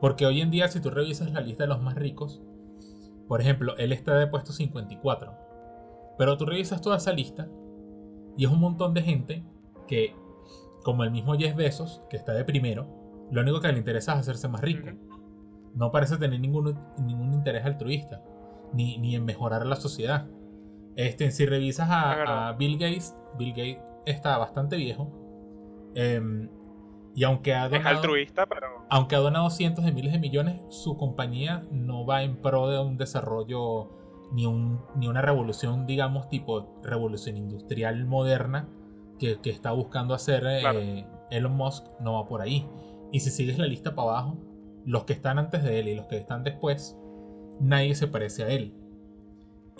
Porque 0.00 0.26
hoy 0.26 0.40
en 0.40 0.50
día, 0.50 0.68
si 0.68 0.80
tú 0.80 0.90
revisas 0.90 1.32
la 1.32 1.40
lista 1.40 1.64
de 1.64 1.68
los 1.68 1.82
más 1.82 1.94
ricos, 1.94 2.42
por 3.28 3.40
ejemplo, 3.40 3.76
él 3.76 3.92
está 3.92 4.16
de 4.16 4.26
puesto 4.26 4.52
54. 4.52 5.32
Pero 6.18 6.36
tú 6.36 6.46
revisas 6.46 6.80
toda 6.80 6.96
esa 6.96 7.12
lista 7.12 7.48
y 8.36 8.44
es 8.44 8.50
un 8.50 8.60
montón 8.60 8.94
de 8.94 9.02
gente 9.02 9.44
que, 9.86 10.14
como 10.82 11.04
el 11.04 11.10
mismo 11.10 11.34
Jeff 11.34 11.54
Bezos, 11.54 12.02
que 12.10 12.16
está 12.16 12.32
de 12.32 12.44
primero, 12.44 12.88
lo 13.30 13.42
único 13.42 13.60
que 13.60 13.70
le 13.70 13.78
interesa 13.78 14.14
es 14.14 14.20
hacerse 14.20 14.48
más 14.48 14.60
rico. 14.60 14.88
No 15.74 15.92
parece 15.92 16.16
tener 16.16 16.40
ningún, 16.40 16.76
ningún 16.98 17.32
interés 17.32 17.64
altruista, 17.64 18.22
ni, 18.72 18.98
ni 18.98 19.14
en 19.14 19.24
mejorar 19.24 19.64
la 19.66 19.76
sociedad. 19.76 20.26
Este, 21.00 21.30
si 21.30 21.46
revisas 21.46 21.88
a, 21.90 22.54
Bill 22.58 22.76
Gates, 22.76 23.16
Bill 23.38 23.52
Gates 23.52 23.78
está 24.04 24.36
bastante 24.36 24.76
viejo. 24.76 25.10
Em, 25.94 26.50
y 27.14 27.24
aunque 27.24 27.54
ha 27.54 27.70
donado, 27.70 27.96
altruista, 27.96 28.44
pero... 28.44 28.84
Aunque 28.90 29.16
ha 29.16 29.20
donado 29.20 29.48
cientos 29.48 29.86
de 29.86 29.92
miles 29.92 30.12
de 30.12 30.18
millones, 30.18 30.60
su 30.68 30.98
compañía 30.98 31.64
no 31.70 32.04
va 32.04 32.22
en 32.22 32.36
pro 32.36 32.68
de 32.68 32.78
un 32.78 32.98
desarrollo 32.98 33.88
ni, 34.32 34.44
un, 34.44 34.82
ni 34.94 35.08
una 35.08 35.22
revolución, 35.22 35.86
digamos, 35.86 36.28
tipo 36.28 36.78
revolución 36.82 37.38
industrial 37.38 38.04
moderna 38.04 38.68
que, 39.18 39.38
está 39.44 39.72
buscando 39.72 40.12
hacer 40.12 40.44
eh, 40.46 41.06
Elon 41.30 41.56
Musk, 41.56 41.86
no 42.00 42.12
va 42.12 42.28
por 42.28 42.42
ahí. 42.42 42.68
Y 43.10 43.20
si 43.20 43.30
sigues 43.30 43.56
la 43.56 43.66
lista 43.66 43.94
para 43.94 44.10
abajo, 44.10 44.36
los 44.84 45.04
que 45.04 45.14
están 45.14 45.38
antes 45.38 45.64
de 45.64 45.80
él 45.80 45.88
y 45.88 45.94
los 45.94 46.08
que 46.08 46.18
están 46.18 46.44
después, 46.44 46.98
nadie 47.58 47.94
se 47.94 48.06
parece 48.06 48.44
a 48.44 48.48
él. 48.50 48.74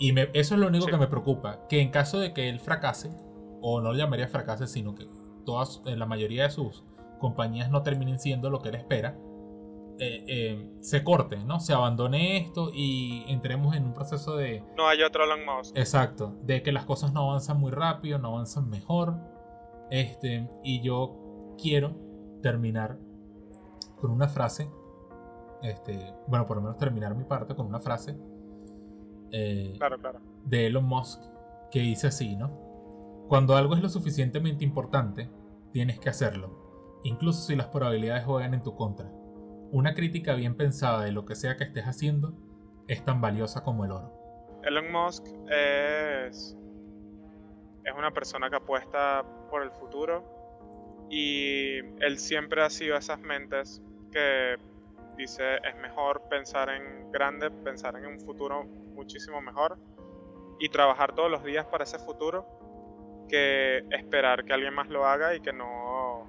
Y 0.01 0.19
eso 0.33 0.55
es 0.55 0.59
lo 0.59 0.65
único 0.65 0.87
que 0.87 0.97
me 0.97 1.05
preocupa, 1.05 1.67
que 1.69 1.79
en 1.79 1.91
caso 1.91 2.17
de 2.17 2.33
que 2.33 2.49
él 2.49 2.59
fracase, 2.59 3.11
o 3.61 3.81
no 3.81 3.91
lo 3.91 3.95
llamaría 3.95 4.27
fracase, 4.27 4.65
sino 4.65 4.95
que 4.95 5.07
todas, 5.45 5.83
la 5.85 6.07
mayoría 6.07 6.45
de 6.45 6.49
sus 6.49 6.83
compañías 7.19 7.69
no 7.69 7.83
terminen 7.83 8.17
siendo 8.17 8.49
lo 8.49 8.63
que 8.63 8.69
él 8.69 8.75
espera, 8.75 9.15
eh, 9.99 10.25
eh, 10.27 10.69
se 10.79 11.03
corte, 11.03 11.37
¿no? 11.45 11.59
Se 11.59 11.73
abandone 11.73 12.37
esto 12.37 12.71
y 12.73 13.25
entremos 13.27 13.75
en 13.75 13.85
un 13.85 13.93
proceso 13.93 14.37
de... 14.37 14.63
No 14.75 14.87
hay 14.87 15.03
otro 15.03 15.23
Elon 15.23 15.45
Musk. 15.45 15.77
Exacto, 15.77 16.35
de 16.41 16.63
que 16.63 16.71
las 16.71 16.85
cosas 16.85 17.13
no 17.13 17.29
avanzan 17.29 17.59
muy 17.59 17.69
rápido, 17.69 18.17
no 18.17 18.29
avanzan 18.29 18.71
mejor. 18.71 19.19
Este, 19.91 20.49
y 20.63 20.81
yo 20.81 21.53
quiero 21.61 21.95
terminar 22.41 22.97
con 23.97 24.09
una 24.09 24.27
frase, 24.27 24.67
este, 25.61 26.11
bueno, 26.25 26.47
por 26.47 26.57
lo 26.57 26.63
menos 26.63 26.77
terminar 26.77 27.13
mi 27.13 27.23
parte 27.23 27.53
con 27.53 27.67
una 27.67 27.79
frase 27.79 28.17
eh, 29.31 29.73
claro, 29.77 29.97
claro. 29.97 30.19
de 30.45 30.67
Elon 30.67 30.85
Musk 30.85 31.21
que 31.71 31.79
dice 31.79 32.07
así, 32.07 32.35
¿no? 32.35 33.25
Cuando 33.27 33.55
algo 33.55 33.75
es 33.75 33.81
lo 33.81 33.89
suficientemente 33.89 34.63
importante, 34.63 35.29
tienes 35.71 35.99
que 35.99 36.09
hacerlo 36.09 36.61
incluso 37.03 37.41
si 37.47 37.55
las 37.55 37.67
probabilidades 37.67 38.25
juegan 38.25 38.53
en 38.53 38.63
tu 38.63 38.75
contra. 38.75 39.07
Una 39.71 39.93
crítica 39.93 40.35
bien 40.35 40.55
pensada 40.55 41.03
de 41.03 41.11
lo 41.11 41.25
que 41.25 41.35
sea 41.35 41.57
que 41.57 41.63
estés 41.63 41.85
haciendo 41.85 42.33
es 42.87 43.03
tan 43.05 43.21
valiosa 43.21 43.63
como 43.63 43.85
el 43.85 43.91
oro. 43.91 44.11
Elon 44.63 44.91
Musk 44.91 45.25
es, 45.49 46.57
es 47.83 47.93
una 47.97 48.11
persona 48.11 48.49
que 48.49 48.57
apuesta 48.57 49.23
por 49.49 49.63
el 49.63 49.71
futuro 49.71 51.07
y 51.09 51.79
él 51.99 52.17
siempre 52.17 52.61
ha 52.61 52.69
sido 52.69 52.95
esas 52.95 53.19
mentes 53.19 53.81
que 54.11 54.57
dice 55.17 55.55
es 55.57 55.75
mejor 55.81 56.21
pensar 56.29 56.69
en 56.69 57.11
grande, 57.11 57.49
pensar 57.49 57.95
en 57.95 58.05
un 58.05 58.19
futuro 58.19 58.67
muchísimo 59.01 59.41
mejor 59.41 59.79
y 60.59 60.69
trabajar 60.69 61.15
todos 61.15 61.29
los 61.31 61.43
días 61.43 61.65
para 61.65 61.83
ese 61.83 61.97
futuro 61.97 62.45
que 63.27 63.79
esperar 63.89 64.45
que 64.45 64.53
alguien 64.53 64.73
más 64.75 64.89
lo 64.89 65.05
haga 65.05 65.35
y 65.35 65.41
que 65.41 65.51
no 65.53 66.27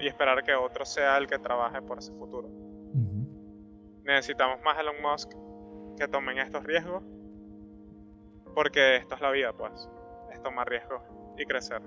y 0.00 0.08
esperar 0.08 0.42
que 0.44 0.54
otro 0.54 0.84
sea 0.84 1.16
el 1.16 1.26
que 1.26 1.38
trabaje 1.38 1.80
por 1.80 1.98
ese 1.98 2.12
futuro. 2.12 2.48
Necesitamos 4.04 4.58
más 4.62 4.78
Elon 4.78 4.96
Musk 5.00 5.30
que 5.96 6.08
tomen 6.08 6.38
estos 6.38 6.62
riesgos, 6.64 7.02
porque 8.54 8.96
esto 8.96 9.14
es 9.14 9.20
la 9.20 9.30
vida, 9.30 9.52
pues, 9.52 9.88
es 10.32 10.42
tomar 10.42 10.68
riesgos 10.68 11.02
y 11.38 11.44
crecer. 11.46 11.82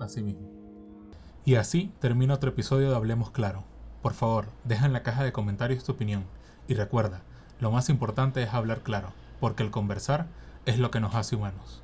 Así 0.00 0.22
mismo. 0.22 0.48
Y 1.44 1.56
así 1.56 1.92
termina 2.00 2.34
otro 2.34 2.50
episodio 2.50 2.90
de 2.90 2.96
Hablemos 2.96 3.30
Claro. 3.30 3.64
Por 4.02 4.14
favor, 4.14 4.46
deja 4.64 4.86
en 4.86 4.92
la 4.92 5.02
caja 5.02 5.24
de 5.24 5.32
comentarios 5.32 5.84
tu 5.84 5.92
opinión. 5.92 6.24
Y 6.68 6.74
recuerda, 6.74 7.22
lo 7.62 7.70
más 7.70 7.88
importante 7.90 8.42
es 8.42 8.52
hablar 8.52 8.80
claro, 8.80 9.12
porque 9.38 9.62
el 9.62 9.70
conversar 9.70 10.26
es 10.66 10.80
lo 10.80 10.90
que 10.90 10.98
nos 10.98 11.14
hace 11.14 11.36
humanos. 11.36 11.80